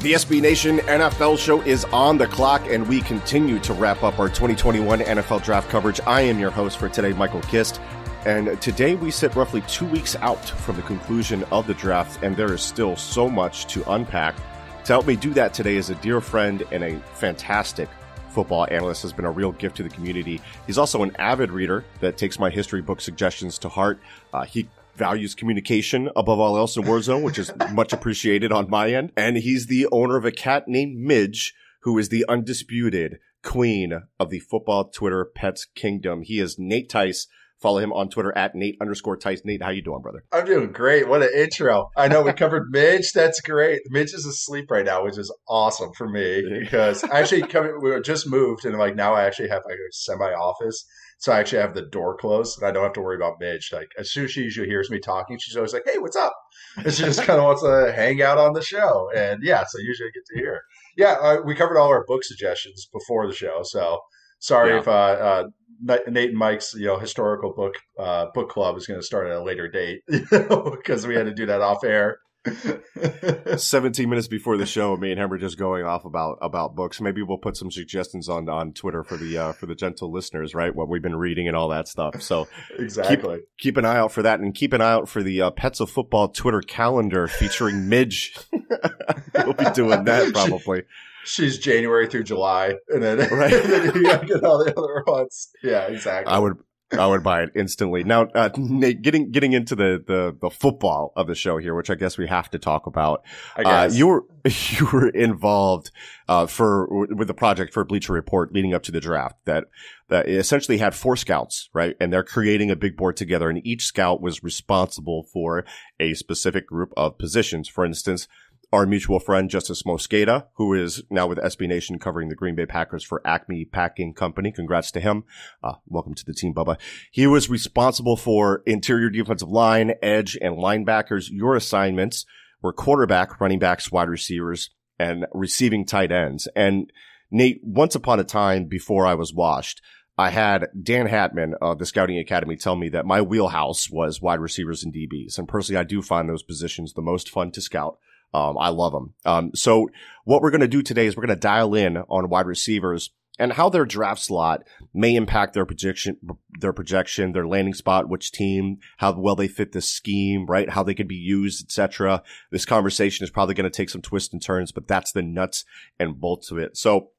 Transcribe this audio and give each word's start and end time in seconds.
The 0.00 0.14
SB 0.14 0.40
Nation 0.40 0.78
NFL 0.78 1.36
show 1.38 1.60
is 1.60 1.84
on 1.92 2.16
the 2.16 2.26
clock, 2.26 2.66
and 2.70 2.88
we 2.88 3.02
continue 3.02 3.58
to 3.58 3.74
wrap 3.74 4.02
up 4.02 4.18
our 4.18 4.30
2021 4.30 5.00
NFL 5.00 5.44
draft 5.44 5.68
coverage. 5.68 6.00
I 6.06 6.22
am 6.22 6.38
your 6.38 6.50
host 6.50 6.78
for 6.78 6.88
today, 6.88 7.12
Michael 7.12 7.42
Kist. 7.42 7.82
And 8.24 8.58
today 8.62 8.94
we 8.94 9.10
sit 9.10 9.36
roughly 9.36 9.60
two 9.68 9.84
weeks 9.84 10.16
out 10.16 10.42
from 10.42 10.76
the 10.76 10.82
conclusion 10.82 11.44
of 11.52 11.66
the 11.66 11.74
draft, 11.74 12.22
and 12.22 12.34
there 12.34 12.54
is 12.54 12.62
still 12.62 12.96
so 12.96 13.28
much 13.28 13.66
to 13.74 13.92
unpack. 13.92 14.36
To 14.84 14.92
help 14.94 15.06
me 15.06 15.16
do 15.16 15.34
that 15.34 15.52
today 15.52 15.76
is 15.76 15.90
a 15.90 15.94
dear 15.96 16.22
friend 16.22 16.62
and 16.72 16.82
a 16.82 16.98
fantastic 17.16 17.90
football 18.30 18.66
analyst, 18.70 19.02
has 19.02 19.12
been 19.12 19.26
a 19.26 19.30
real 19.30 19.52
gift 19.52 19.76
to 19.76 19.82
the 19.82 19.90
community. 19.90 20.40
He's 20.66 20.78
also 20.78 21.02
an 21.02 21.14
avid 21.18 21.50
reader 21.50 21.84
that 22.00 22.16
takes 22.16 22.38
my 22.38 22.48
history 22.48 22.80
book 22.80 23.02
suggestions 23.02 23.58
to 23.58 23.68
heart. 23.68 24.00
Uh, 24.32 24.44
he 24.44 24.66
values 24.94 25.34
communication 25.34 26.10
above 26.16 26.38
all 26.38 26.56
else 26.56 26.76
in 26.76 26.84
Warzone, 26.84 27.22
which 27.22 27.38
is 27.38 27.52
much 27.72 27.92
appreciated 27.92 28.52
on 28.52 28.70
my 28.70 28.92
end. 28.92 29.12
And 29.16 29.36
he's 29.36 29.66
the 29.66 29.86
owner 29.92 30.16
of 30.16 30.24
a 30.24 30.32
cat 30.32 30.64
named 30.66 30.96
Midge, 30.96 31.54
who 31.82 31.98
is 31.98 32.08
the 32.08 32.24
undisputed 32.28 33.18
queen 33.42 34.02
of 34.18 34.30
the 34.30 34.40
football 34.40 34.90
Twitter 34.90 35.24
pets 35.24 35.66
kingdom. 35.74 36.22
He 36.22 36.40
is 36.40 36.56
Nate 36.58 36.88
Tice. 36.88 37.26
Follow 37.60 37.78
him 37.78 37.92
on 37.92 38.08
Twitter 38.08 38.36
at 38.36 38.54
Nate 38.54 38.78
underscore 38.80 39.18
Tice. 39.18 39.42
Nate, 39.44 39.62
how 39.62 39.68
you 39.68 39.82
doing, 39.82 40.00
brother? 40.00 40.24
I'm 40.32 40.46
doing 40.46 40.72
great. 40.72 41.06
What 41.06 41.22
an 41.22 41.28
intro. 41.36 41.90
I 41.94 42.08
know 42.08 42.22
we 42.22 42.32
covered 42.32 42.68
Midge. 42.70 43.12
That's 43.12 43.42
great. 43.42 43.82
Midge 43.90 44.14
is 44.14 44.24
asleep 44.24 44.70
right 44.70 44.84
now, 44.84 45.04
which 45.04 45.18
is 45.18 45.34
awesome 45.46 45.90
for 45.96 46.08
me 46.08 46.42
because 46.58 47.04
I 47.04 47.20
actually 47.20 47.42
coming, 47.42 47.78
we 47.82 48.00
just 48.00 48.26
moved 48.26 48.64
and 48.64 48.78
like 48.78 48.96
now 48.96 49.12
I 49.12 49.24
actually 49.24 49.50
have 49.50 49.62
like 49.66 49.74
a 49.76 49.92
semi 49.92 50.32
office. 50.32 50.86
So 51.20 51.32
I 51.32 51.38
actually 51.38 51.60
have 51.60 51.74
the 51.74 51.82
door 51.82 52.16
closed 52.16 52.58
and 52.58 52.66
I 52.66 52.72
don't 52.72 52.82
have 52.82 52.94
to 52.94 53.02
worry 53.02 53.16
about 53.16 53.34
Midge. 53.40 53.70
Like 53.72 53.92
as 53.98 54.10
soon 54.10 54.24
as 54.24 54.30
she 54.32 54.40
usually 54.40 54.66
hears 54.68 54.90
me 54.90 54.98
talking, 54.98 55.38
she's 55.38 55.54
always 55.54 55.74
like, 55.74 55.82
Hey, 55.86 55.98
what's 55.98 56.16
up? 56.16 56.34
And 56.78 56.92
she 56.92 57.02
just 57.04 57.22
kind 57.22 57.38
of 57.38 57.44
wants 57.44 57.62
to 57.62 57.92
hang 57.94 58.22
out 58.22 58.38
on 58.38 58.54
the 58.54 58.62
show. 58.62 59.10
And 59.14 59.40
yeah, 59.42 59.64
so 59.66 59.78
usually 59.80 60.08
I 60.08 60.12
get 60.14 60.24
to 60.32 60.38
hear. 60.38 60.62
Yeah, 60.96 61.16
uh, 61.20 61.36
we 61.44 61.54
covered 61.54 61.78
all 61.78 61.88
our 61.88 62.04
book 62.06 62.24
suggestions 62.24 62.88
before 62.92 63.26
the 63.26 63.34
show. 63.34 63.60
So 63.64 63.98
sorry 64.38 64.70
Yeah. 64.70 64.78
if 64.78 64.88
uh, 64.88 64.90
uh, 64.92 65.44
Nate 65.82 66.30
and 66.30 66.38
Mike's 66.38 66.72
you 66.74 66.86
know 66.86 66.98
historical 66.98 67.52
book 67.52 67.74
uh, 67.98 68.26
book 68.34 68.48
club 68.48 68.76
is 68.78 68.86
going 68.86 69.00
to 69.00 69.06
start 69.06 69.26
at 69.26 69.36
a 69.36 69.42
later 69.42 69.68
date 69.68 70.00
because 70.08 71.06
we 71.06 71.14
had 71.14 71.26
to 71.26 71.34
do 71.34 71.46
that 71.46 71.60
off 71.60 71.84
air. 71.84 72.18
17 73.56 74.08
minutes 74.08 74.28
before 74.28 74.56
the 74.56 74.66
show, 74.66 74.96
me 74.96 75.10
and 75.10 75.20
him 75.20 75.28
were 75.30 75.38
just 75.38 75.58
going 75.58 75.84
off 75.84 76.04
about, 76.04 76.38
about 76.40 76.74
books. 76.74 77.00
Maybe 77.00 77.22
we'll 77.22 77.38
put 77.38 77.56
some 77.56 77.70
suggestions 77.70 78.28
on, 78.28 78.48
on 78.48 78.72
Twitter 78.72 79.04
for 79.04 79.16
the, 79.16 79.36
uh, 79.38 79.52
for 79.52 79.66
the 79.66 79.74
gentle 79.74 80.10
listeners, 80.12 80.54
right? 80.54 80.74
What 80.74 80.88
we've 80.88 81.02
been 81.02 81.16
reading 81.16 81.48
and 81.48 81.56
all 81.56 81.68
that 81.68 81.88
stuff. 81.88 82.22
So 82.22 82.48
exactly. 82.78 83.40
keep 83.58 83.76
an 83.76 83.84
eye 83.84 83.96
out 83.96 84.12
for 84.12 84.22
that 84.22 84.40
and 84.40 84.54
keep 84.54 84.72
an 84.72 84.80
eye 84.80 84.92
out 84.92 85.08
for 85.08 85.22
the, 85.22 85.42
uh, 85.42 85.50
Pets 85.50 85.80
of 85.80 85.90
Football 85.90 86.28
Twitter 86.28 86.60
calendar 86.60 87.28
featuring 87.28 87.88
Midge. 87.88 88.36
we'll 88.52 89.52
be 89.54 89.70
doing 89.74 90.04
that 90.04 90.32
probably. 90.32 90.82
She's 91.24 91.58
January 91.58 92.08
through 92.08 92.24
July, 92.24 92.74
and 92.88 93.02
then, 93.02 93.18
Right. 93.30 93.52
and 93.52 93.70
then 93.70 93.94
you 93.94 94.02
get 94.02 94.42
all 94.42 94.64
the 94.64 94.72
other 94.76 95.04
ones. 95.06 95.50
Yeah, 95.62 95.82
exactly. 95.82 96.32
I 96.32 96.38
would, 96.38 96.54
I 96.92 97.06
would 97.06 97.22
buy 97.22 97.42
it 97.42 97.50
instantly. 97.54 98.02
Now, 98.02 98.22
uh, 98.34 98.50
Nate, 98.56 99.00
getting, 99.02 99.30
getting 99.30 99.52
into 99.52 99.76
the, 99.76 100.02
the, 100.04 100.36
the 100.40 100.50
football 100.50 101.12
of 101.14 101.26
the 101.28 101.34
show 101.34 101.58
here, 101.58 101.74
which 101.74 101.88
I 101.90 101.94
guess 101.94 102.18
we 102.18 102.26
have 102.26 102.50
to 102.50 102.58
talk 102.58 102.86
about. 102.86 103.22
I 103.56 103.60
Uh, 103.62 103.64
guess. 103.86 103.96
you 103.96 104.06
were 104.08 104.24
you 104.44 104.88
were 104.92 105.08
involved 105.10 105.90
uh, 106.28 106.46
for 106.46 106.88
with 107.14 107.28
the 107.28 107.34
project 107.34 107.72
for 107.74 107.84
Bleacher 107.84 108.12
Report 108.12 108.52
leading 108.52 108.72
up 108.74 108.82
to 108.84 108.92
the 108.92 109.00
draft 109.00 109.36
that 109.44 109.64
that 110.08 110.28
essentially 110.28 110.78
had 110.78 110.94
four 110.94 111.14
scouts, 111.16 111.68
right? 111.74 111.94
And 112.00 112.12
they're 112.12 112.24
creating 112.24 112.70
a 112.70 112.76
big 112.76 112.96
board 112.96 113.16
together, 113.16 113.48
and 113.50 113.64
each 113.66 113.84
scout 113.84 114.20
was 114.22 114.42
responsible 114.42 115.24
for 115.32 115.64
a 116.00 116.14
specific 116.14 116.66
group 116.66 116.92
of 116.96 117.18
positions. 117.18 117.68
For 117.68 117.84
instance. 117.84 118.26
Our 118.72 118.86
mutual 118.86 119.18
friend 119.18 119.50
Justis 119.50 119.82
Mosqueda, 119.84 120.46
who 120.54 120.74
is 120.74 121.02
now 121.10 121.26
with 121.26 121.38
SB 121.38 121.66
Nation 121.66 121.98
covering 121.98 122.28
the 122.28 122.36
Green 122.36 122.54
Bay 122.54 122.66
Packers 122.66 123.02
for 123.02 123.20
Acme 123.26 123.64
Packing 123.64 124.14
Company. 124.14 124.52
Congrats 124.52 124.92
to 124.92 125.00
him. 125.00 125.24
Uh, 125.60 125.72
welcome 125.88 126.14
to 126.14 126.24
the 126.24 126.32
team, 126.32 126.54
Bubba. 126.54 126.78
He 127.10 127.26
was 127.26 127.50
responsible 127.50 128.16
for 128.16 128.62
interior 128.66 129.10
defensive 129.10 129.48
line, 129.48 129.94
edge, 130.00 130.38
and 130.40 130.56
linebackers. 130.56 131.30
Your 131.32 131.56
assignments 131.56 132.24
were 132.62 132.72
quarterback, 132.72 133.40
running 133.40 133.58
backs, 133.58 133.90
wide 133.90 134.08
receivers, 134.08 134.70
and 135.00 135.26
receiving 135.32 135.84
tight 135.84 136.12
ends. 136.12 136.46
And 136.54 136.92
Nate, 137.28 137.58
once 137.64 137.96
upon 137.96 138.20
a 138.20 138.24
time 138.24 138.66
before 138.66 139.04
I 139.04 139.14
was 139.14 139.34
washed, 139.34 139.82
I 140.16 140.30
had 140.30 140.68
Dan 140.80 141.08
Hatman 141.08 141.54
of 141.60 141.80
the 141.80 141.86
Scouting 141.86 142.18
Academy 142.18 142.54
tell 142.54 142.76
me 142.76 142.88
that 142.90 143.04
my 143.04 143.20
wheelhouse 143.20 143.90
was 143.90 144.22
wide 144.22 144.38
receivers 144.38 144.84
and 144.84 144.94
DBs. 144.94 145.38
And 145.38 145.48
personally, 145.48 145.80
I 145.80 145.82
do 145.82 146.02
find 146.02 146.28
those 146.28 146.44
positions 146.44 146.92
the 146.92 147.02
most 147.02 147.28
fun 147.30 147.50
to 147.50 147.60
scout. 147.60 147.98
Um, 148.32 148.56
I 148.58 148.68
love 148.68 148.92
them. 148.92 149.14
Um, 149.24 149.50
so 149.54 149.90
what 150.24 150.42
we're 150.42 150.50
going 150.50 150.60
to 150.60 150.68
do 150.68 150.82
today 150.82 151.06
is 151.06 151.16
we're 151.16 151.26
going 151.26 151.36
to 151.36 151.40
dial 151.40 151.74
in 151.74 151.96
on 151.96 152.28
wide 152.28 152.46
receivers 152.46 153.10
and 153.40 153.54
how 153.54 153.70
their 153.70 153.86
draft 153.86 154.20
slot 154.20 154.64
may 154.92 155.14
impact 155.14 155.54
their 155.54 155.64
projection, 155.64 156.18
their 156.60 156.74
projection, 156.74 157.32
their 157.32 157.46
landing 157.46 157.72
spot, 157.72 158.08
which 158.08 158.32
team, 158.32 158.78
how 158.98 159.18
well 159.18 159.34
they 159.34 159.48
fit 159.48 159.72
the 159.72 159.80
scheme, 159.80 160.44
right? 160.46 160.68
How 160.68 160.82
they 160.82 160.94
can 160.94 161.06
be 161.06 161.16
used, 161.16 161.64
etc. 161.64 162.22
This 162.50 162.66
conversation 162.66 163.24
is 163.24 163.30
probably 163.30 163.54
going 163.54 163.64
to 163.64 163.76
take 163.76 163.88
some 163.88 164.02
twists 164.02 164.32
and 164.32 164.42
turns, 164.42 164.72
but 164.72 164.86
that's 164.86 165.12
the 165.12 165.22
nuts 165.22 165.64
and 165.98 166.20
bolts 166.20 166.50
of 166.50 166.58
it. 166.58 166.76
So 166.76 167.12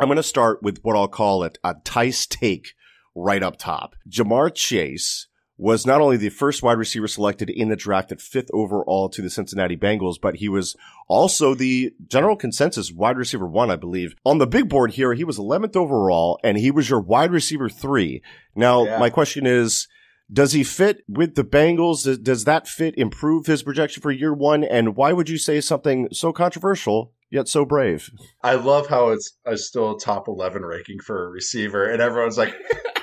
I'm 0.00 0.08
going 0.08 0.16
to 0.16 0.22
start 0.22 0.62
with 0.62 0.78
what 0.82 0.96
I'll 0.96 1.06
call 1.06 1.44
it 1.44 1.58
a 1.62 1.74
Tice 1.84 2.26
take 2.26 2.72
right 3.14 3.42
up 3.42 3.58
top. 3.58 3.94
Ja'Marr 4.08 4.54
Chase 4.54 5.27
was 5.58 5.84
not 5.84 6.00
only 6.00 6.16
the 6.16 6.28
first 6.28 6.62
wide 6.62 6.78
receiver 6.78 7.08
selected 7.08 7.50
in 7.50 7.68
the 7.68 7.76
draft 7.76 8.12
at 8.12 8.20
fifth 8.20 8.48
overall 8.54 9.08
to 9.08 9.20
the 9.20 9.28
Cincinnati 9.28 9.76
Bengals, 9.76 10.14
but 10.20 10.36
he 10.36 10.48
was 10.48 10.76
also 11.08 11.52
the 11.52 11.92
general 12.06 12.36
consensus 12.36 12.92
wide 12.92 13.16
receiver 13.18 13.46
one, 13.46 13.68
I 13.70 13.76
believe. 13.76 14.14
On 14.24 14.38
the 14.38 14.46
big 14.46 14.68
board 14.68 14.92
here, 14.92 15.14
he 15.14 15.24
was 15.24 15.36
11th 15.36 15.74
overall 15.74 16.38
and 16.44 16.56
he 16.56 16.70
was 16.70 16.88
your 16.88 17.00
wide 17.00 17.32
receiver 17.32 17.68
three. 17.68 18.22
Now, 18.54 18.84
Yeah. 18.84 18.98
my 18.98 19.10
question 19.10 19.46
is, 19.46 19.88
does 20.32 20.52
he 20.52 20.62
fit 20.62 21.02
with 21.08 21.34
the 21.34 21.44
Bengals? 21.44 22.04
Does, 22.04 22.18
does 22.18 22.44
that 22.44 22.68
fit 22.68 22.94
improve 22.96 23.46
his 23.46 23.62
projection 23.64 24.00
for 24.00 24.12
year 24.12 24.32
one? 24.34 24.62
And 24.62 24.94
why 24.94 25.12
would 25.12 25.28
you 25.28 25.38
say 25.38 25.60
something 25.60 26.08
so 26.12 26.32
controversial 26.32 27.12
yet 27.30 27.48
so 27.48 27.64
brave? 27.64 28.10
I 28.42 28.54
love 28.54 28.88
how 28.88 29.10
it's 29.10 29.36
still 29.56 29.96
top 29.96 30.28
eleven 30.28 30.64
ranking 30.64 30.98
for 31.00 31.26
a 31.26 31.30
receiver, 31.30 31.88
and 31.88 32.00
everyone's 32.00 32.38
like, 32.38 32.54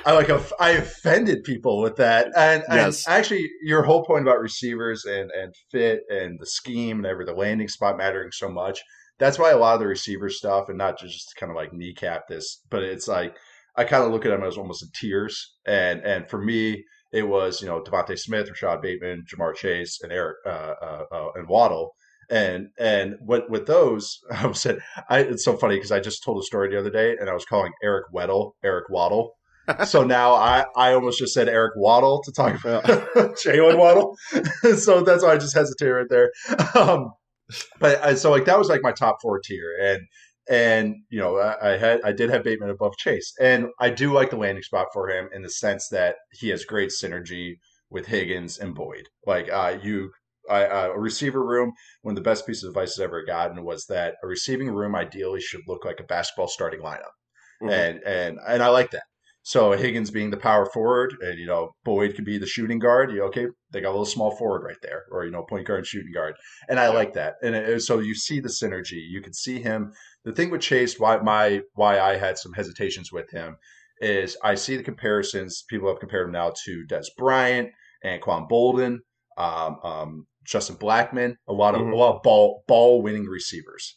I 0.06 0.12
like 0.12 0.30
I 0.60 0.70
offended 0.70 1.42
people 1.44 1.80
with 1.80 1.96
that. 1.96 2.28
And, 2.36 2.62
and 2.68 2.96
actually, 3.08 3.50
your 3.62 3.82
whole 3.82 4.04
point 4.04 4.22
about 4.22 4.40
receivers 4.40 5.04
and 5.04 5.30
and 5.32 5.54
fit 5.72 6.02
and 6.08 6.38
the 6.38 6.46
scheme 6.46 6.98
and 6.98 7.06
every 7.06 7.24
the 7.24 7.34
landing 7.34 7.68
spot 7.68 7.96
mattering 7.96 8.30
so 8.32 8.48
much. 8.48 8.80
That's 9.18 9.38
why 9.38 9.50
a 9.50 9.56
lot 9.56 9.74
of 9.74 9.80
the 9.80 9.86
receiver 9.86 10.28
stuff, 10.28 10.68
and 10.68 10.78
not 10.78 10.98
just 10.98 11.34
kind 11.36 11.50
of 11.50 11.56
like 11.56 11.72
kneecap 11.72 12.28
this, 12.28 12.62
but 12.70 12.82
it's 12.82 13.08
like 13.08 13.36
I 13.76 13.84
kind 13.84 14.04
of 14.04 14.12
look 14.12 14.24
at 14.24 14.30
them 14.30 14.44
as 14.44 14.56
almost 14.56 14.82
in 14.82 14.90
tiers. 14.94 15.54
And 15.66 16.02
and 16.02 16.28
for 16.30 16.40
me, 16.40 16.84
it 17.12 17.24
was 17.24 17.60
you 17.60 17.66
know 17.66 17.82
DeVonta 17.82 18.18
Smith, 18.18 18.48
Rashod 18.48 18.82
Bateman, 18.82 19.24
Ja'Marr 19.28 19.54
Chase, 19.54 20.00
and 20.02 20.12
Eric 20.12 20.36
uh, 20.46 20.74
uh, 20.80 21.04
uh, 21.12 21.28
and 21.34 21.48
Waddle. 21.48 21.94
And 22.30 22.68
and 22.78 23.16
what 23.20 23.50
with 23.50 23.66
those, 23.66 24.18
I 24.30 24.50
said, 24.52 24.78
I, 25.08 25.20
it's 25.20 25.44
so 25.44 25.56
funny 25.56 25.76
because 25.76 25.92
I 25.92 26.00
just 26.00 26.24
told 26.24 26.38
a 26.38 26.42
story 26.42 26.70
the 26.70 26.78
other 26.78 26.90
day, 26.90 27.16
and 27.18 27.30
I 27.30 27.34
was 27.34 27.44
calling 27.44 27.72
Eric 27.82 28.06
Weddle 28.14 28.52
Eric 28.64 28.88
Waddle. 28.90 29.32
so 29.84 30.04
now 30.04 30.32
I, 30.32 30.64
I 30.76 30.92
almost 30.92 31.18
just 31.18 31.34
said 31.34 31.48
Eric 31.48 31.72
Waddle 31.76 32.22
to 32.22 32.32
talk 32.32 32.54
about 32.54 32.84
Jaylen 33.44 33.78
Waddle. 33.78 34.16
so 34.76 35.02
that's 35.02 35.24
why 35.24 35.32
I 35.32 35.38
just 35.38 35.56
hesitated 35.56 35.94
right 35.94 36.06
there. 36.08 36.30
Um, 36.74 37.10
but 37.78 38.02
I, 38.02 38.14
so 38.14 38.30
like 38.30 38.44
that 38.44 38.58
was 38.58 38.68
like 38.68 38.82
my 38.82 38.92
top 38.92 39.18
four 39.22 39.40
tier, 39.40 39.76
and 39.80 40.02
and 40.48 40.96
you 41.10 41.18
know 41.18 41.38
I, 41.38 41.74
I, 41.74 41.76
had 41.76 42.00
I 42.04 42.12
did 42.12 42.30
have 42.30 42.44
Bateman 42.44 42.70
above 42.70 42.96
Chase, 42.96 43.32
and 43.40 43.68
I 43.80 43.90
do 43.90 44.12
like 44.12 44.30
the 44.30 44.36
landing 44.36 44.62
spot 44.62 44.88
for 44.92 45.08
him 45.08 45.28
in 45.32 45.42
the 45.42 45.50
sense 45.50 45.88
that 45.90 46.16
he 46.32 46.48
has 46.48 46.64
great 46.64 46.90
synergy 46.90 47.54
with 47.90 48.06
Higgins 48.06 48.58
and 48.58 48.74
Boyd. 48.74 49.08
Like 49.26 49.50
uh, 49.52 49.78
you, 49.82 50.10
I, 50.50 50.64
uh, 50.64 50.88
a 50.94 50.98
receiver 50.98 51.44
room. 51.44 51.72
One 52.02 52.12
of 52.12 52.16
the 52.16 52.28
best 52.28 52.46
pieces 52.46 52.64
of 52.64 52.70
advice 52.70 52.98
I've 52.98 53.04
ever 53.04 53.24
gotten 53.24 53.64
was 53.64 53.86
that 53.86 54.14
a 54.22 54.26
receiving 54.26 54.70
room 54.70 54.94
ideally 54.94 55.40
should 55.40 55.62
look 55.66 55.84
like 55.84 56.00
a 56.00 56.04
basketball 56.04 56.48
starting 56.48 56.80
lineup, 56.80 57.14
mm-hmm. 57.62 57.70
and 57.70 58.02
and 58.04 58.38
and 58.46 58.62
I 58.62 58.68
like 58.68 58.90
that. 58.92 59.04
So 59.42 59.70
Higgins 59.70 60.10
being 60.10 60.30
the 60.30 60.36
power 60.36 60.66
forward, 60.66 61.14
and 61.20 61.38
you 61.38 61.46
know 61.46 61.70
Boyd 61.84 62.16
could 62.16 62.24
be 62.24 62.36
the 62.36 62.46
shooting 62.46 62.80
guard. 62.80 63.12
You 63.12 63.22
okay? 63.24 63.46
They 63.70 63.80
got 63.80 63.90
a 63.90 63.92
little 63.92 64.04
small 64.04 64.34
forward 64.36 64.64
right 64.64 64.80
there, 64.82 65.04
or 65.12 65.24
you 65.24 65.30
know 65.30 65.44
point 65.44 65.66
guard, 65.66 65.78
and 65.78 65.86
shooting 65.86 66.12
guard, 66.12 66.34
and 66.68 66.80
I 66.80 66.88
like 66.88 67.12
that. 67.12 67.34
And 67.42 67.54
it, 67.54 67.82
so 67.82 68.00
you 68.00 68.14
see 68.14 68.40
the 68.40 68.48
synergy. 68.48 69.00
You 69.08 69.22
can 69.22 69.32
see 69.32 69.60
him. 69.60 69.92
The 70.24 70.32
thing 70.32 70.50
with 70.50 70.62
Chase, 70.62 70.98
why 70.98 71.18
my 71.18 71.62
why 71.74 72.00
I 72.00 72.16
had 72.16 72.38
some 72.38 72.54
hesitations 72.54 73.12
with 73.12 73.30
him, 73.30 73.56
is 74.00 74.36
I 74.42 74.56
see 74.56 74.76
the 74.76 74.82
comparisons. 74.82 75.64
People 75.68 75.88
have 75.88 76.00
compared 76.00 76.26
him 76.26 76.32
now 76.32 76.52
to 76.64 76.84
Dez 76.88 77.06
Bryant 77.16 77.70
and 78.02 78.20
Quan 78.20 78.46
Boldin, 78.50 78.98
um, 79.38 79.78
um, 79.82 80.26
Justin 80.46 80.76
Blackmon, 80.76 81.36
a 81.48 81.52
lot 81.52 81.74
of 81.74 81.82
mm-hmm. 81.82 81.92
a 81.92 81.96
lot 81.96 82.16
of 82.16 82.22
ball 82.22 82.64
ball 82.66 83.02
winning 83.02 83.26
receivers. 83.26 83.96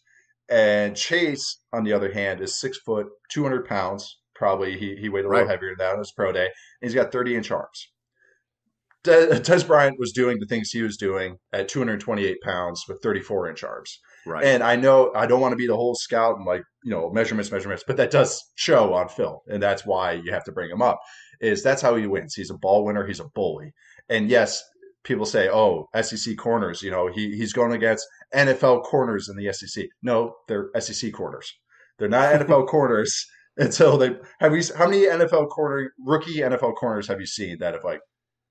And 0.50 0.96
Chase, 0.96 1.62
on 1.72 1.84
the 1.84 1.94
other 1.94 2.12
hand, 2.12 2.42
is 2.42 2.60
six 2.60 2.78
foot, 2.78 3.08
two 3.30 3.44
hundred 3.44 3.66
pounds 3.66 4.20
Probably 4.40 4.80
he, 4.80 4.96
he 4.96 5.10
weighed 5.10 5.26
a 5.26 5.30
little 5.30 5.50
heavier 5.50 5.72
than 5.72 5.86
that 5.86 5.94
on 5.94 6.00
his 6.00 6.14
pro 6.14 6.32
day. 6.32 6.46
And 6.46 6.90
he's 6.90 6.96
got 6.96 7.12
30 7.12 7.36
inch 7.36 7.52
arms. 7.52 7.92
Dez 9.04 9.68
Bryant 9.68 10.00
was 10.00 10.14
doing 10.14 10.40
the 10.40 10.46
things 10.46 10.72
he 10.72 10.82
was 10.82 10.96
doing 10.96 11.38
at 11.52 11.68
228 11.68 12.38
pounds 12.42 12.86
with 12.88 13.02
34 13.04 13.50
inch 13.50 13.64
arms. 13.66 14.00
Right. 14.26 14.46
And 14.46 14.64
I 14.64 14.78
know 14.78 15.12
I 15.14 15.26
don't 15.26 15.42
want 15.42 15.52
to 15.52 15.58
be 15.58 15.68
the 15.68 15.76
whole 15.76 15.94
scout 15.94 16.38
and 16.38 16.46
like, 16.46 16.64
you 16.86 16.92
know, 16.92 17.10
measurements, 17.12 17.52
measurements, 17.52 17.84
but 17.86 17.98
that 17.98 18.12
does 18.12 18.42
show 18.56 18.94
on 18.94 19.10
film. 19.10 19.40
And 19.48 19.62
that's 19.62 19.86
why 19.86 20.14
you 20.14 20.32
have 20.32 20.46
to 20.46 20.54
bring 20.54 20.70
him 20.70 20.82
up. 20.82 21.00
Is 21.42 21.62
that's 21.62 21.82
how 21.82 21.96
he 21.96 22.08
wins. 22.08 22.34
He's 22.34 22.50
a 22.50 22.58
ball 22.58 22.86
winner, 22.86 23.06
he's 23.06 23.20
a 23.20 23.28
bully. 23.36 23.74
And 24.08 24.30
yes, 24.30 24.64
people 25.04 25.26
say, 25.26 25.50
oh, 25.50 25.88
SEC 26.02 26.38
corners, 26.38 26.82
you 26.82 26.92
know, 26.92 27.08
he, 27.08 27.36
he's 27.36 27.54
going 27.54 27.74
against 27.74 28.06
NFL 28.34 28.84
corners 28.84 29.30
in 29.30 29.38
the 29.38 29.52
SEC. 29.54 29.86
No, 30.02 30.36
they're 30.48 30.70
SEC 30.80 31.14
corners. 31.14 31.54
They're 31.98 32.10
not 32.10 32.34
NFL 32.42 32.68
corners 32.68 33.26
until 33.58 33.98
they 33.98 34.16
have 34.40 34.56
you 34.56 34.64
how 34.78 34.88
many 34.88 35.06
NFL 35.06 35.50
corner 35.50 35.92
rookie 36.00 36.38
NFL 36.38 36.76
corners 36.76 37.08
have 37.08 37.20
you 37.20 37.26
seen 37.26 37.58
that 37.60 37.74
have 37.74 37.84
like 37.84 38.00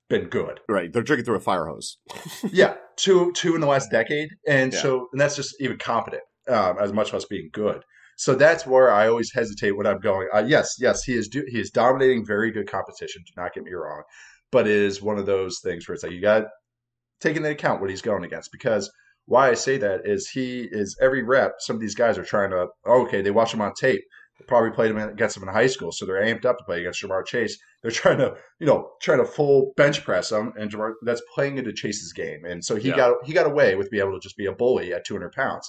been 0.08 0.28
good? 0.28 0.60
Right, 0.68 0.92
they're 0.92 1.02
drinking 1.02 1.24
through 1.24 1.36
a 1.36 1.40
fire 1.40 1.66
hose. 1.66 1.98
yeah, 2.50 2.74
two 2.96 3.32
two 3.32 3.54
in 3.54 3.60
the 3.60 3.66
last 3.66 3.90
decade, 3.90 4.28
and 4.46 4.72
yeah. 4.72 4.80
so 4.80 5.08
and 5.12 5.20
that's 5.20 5.36
just 5.36 5.54
even 5.60 5.78
competent 5.78 6.22
um, 6.48 6.76
as 6.80 6.92
much 6.92 7.12
as 7.14 7.24
being 7.24 7.50
good. 7.52 7.82
So 8.16 8.34
that's 8.34 8.66
where 8.66 8.90
I 8.90 9.08
always 9.08 9.30
hesitate 9.32 9.76
when 9.76 9.86
I'm 9.86 10.00
going. 10.00 10.28
Uh, 10.34 10.44
yes, 10.46 10.74
yes, 10.80 11.04
he 11.04 11.14
is 11.14 11.28
do, 11.28 11.44
he 11.46 11.60
is 11.60 11.70
dominating 11.70 12.26
very 12.26 12.50
good 12.50 12.68
competition. 12.68 13.22
Do 13.24 13.40
not 13.40 13.54
get 13.54 13.62
me 13.62 13.72
wrong, 13.72 14.02
but 14.50 14.66
it 14.66 14.76
is 14.76 15.02
one 15.02 15.18
of 15.18 15.26
those 15.26 15.60
things 15.60 15.86
where 15.86 15.94
it's 15.94 16.02
like 16.02 16.12
you 16.12 16.20
got 16.20 16.40
to 16.40 16.48
take 17.20 17.36
into 17.36 17.50
account 17.50 17.80
what 17.80 17.90
he's 17.90 18.02
going 18.02 18.24
against 18.24 18.50
because 18.52 18.90
why 19.28 19.50
I 19.50 19.54
say 19.54 19.76
that 19.76 20.00
is 20.04 20.28
he 20.28 20.66
is 20.70 20.96
every 21.00 21.22
rep. 21.22 21.52
Some 21.58 21.76
of 21.76 21.80
these 21.80 21.94
guys 21.94 22.16
are 22.16 22.24
trying 22.24 22.50
to. 22.50 22.66
Oh, 22.86 23.02
okay, 23.02 23.20
they 23.20 23.30
watch 23.30 23.52
him 23.52 23.60
on 23.60 23.74
tape 23.74 24.00
They 24.38 24.46
probably 24.46 24.70
played 24.70 24.90
him 24.90 24.96
against 24.96 25.36
him 25.36 25.42
in 25.42 25.50
high 25.50 25.66
school, 25.66 25.92
so 25.92 26.06
they're 26.06 26.24
amped 26.24 26.46
up 26.46 26.56
to 26.56 26.64
play 26.64 26.80
against 26.80 27.02
Ja'Marr 27.02 27.26
Chase. 27.26 27.58
They're 27.82 27.90
trying 27.90 28.18
to, 28.18 28.36
you 28.58 28.66
know, 28.66 28.90
trying 29.02 29.18
to 29.18 29.26
full 29.26 29.74
bench 29.76 30.02
press 30.02 30.32
him, 30.32 30.54
and 30.58 30.70
Ja'Marr, 30.70 30.94
that's 31.04 31.22
playing 31.34 31.58
into 31.58 31.74
Chase's 31.74 32.14
game. 32.14 32.44
And 32.46 32.64
so 32.64 32.76
he 32.76 32.88
yeah. 32.88 32.96
got 32.96 33.16
he 33.24 33.34
got 33.34 33.46
away 33.46 33.76
with 33.76 33.90
being 33.90 34.02
able 34.02 34.18
to 34.18 34.22
just 34.22 34.36
be 34.38 34.46
a 34.46 34.52
bully 34.52 34.94
at 34.94 35.04
200 35.04 35.32
pounds. 35.32 35.68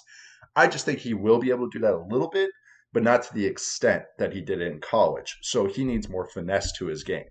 I 0.56 0.68
just 0.68 0.86
think 0.86 1.00
he 1.00 1.14
will 1.14 1.40
be 1.40 1.50
able 1.50 1.70
to 1.70 1.78
do 1.78 1.86
that 1.86 1.94
a 1.94 2.06
little 2.10 2.30
bit, 2.30 2.50
but 2.94 3.04
not 3.04 3.24
to 3.24 3.34
the 3.34 3.46
extent 3.46 4.04
that 4.20 4.34
he 4.34 4.42
did 4.42 4.62
it 4.62 4.72
in 4.72 4.80
college. 4.80 5.38
So 5.42 5.66
he 5.66 5.84
needs 5.84 6.08
more 6.10 6.30
finesse 6.30 6.72
to 6.78 6.88
his 6.88 7.04
game, 7.04 7.28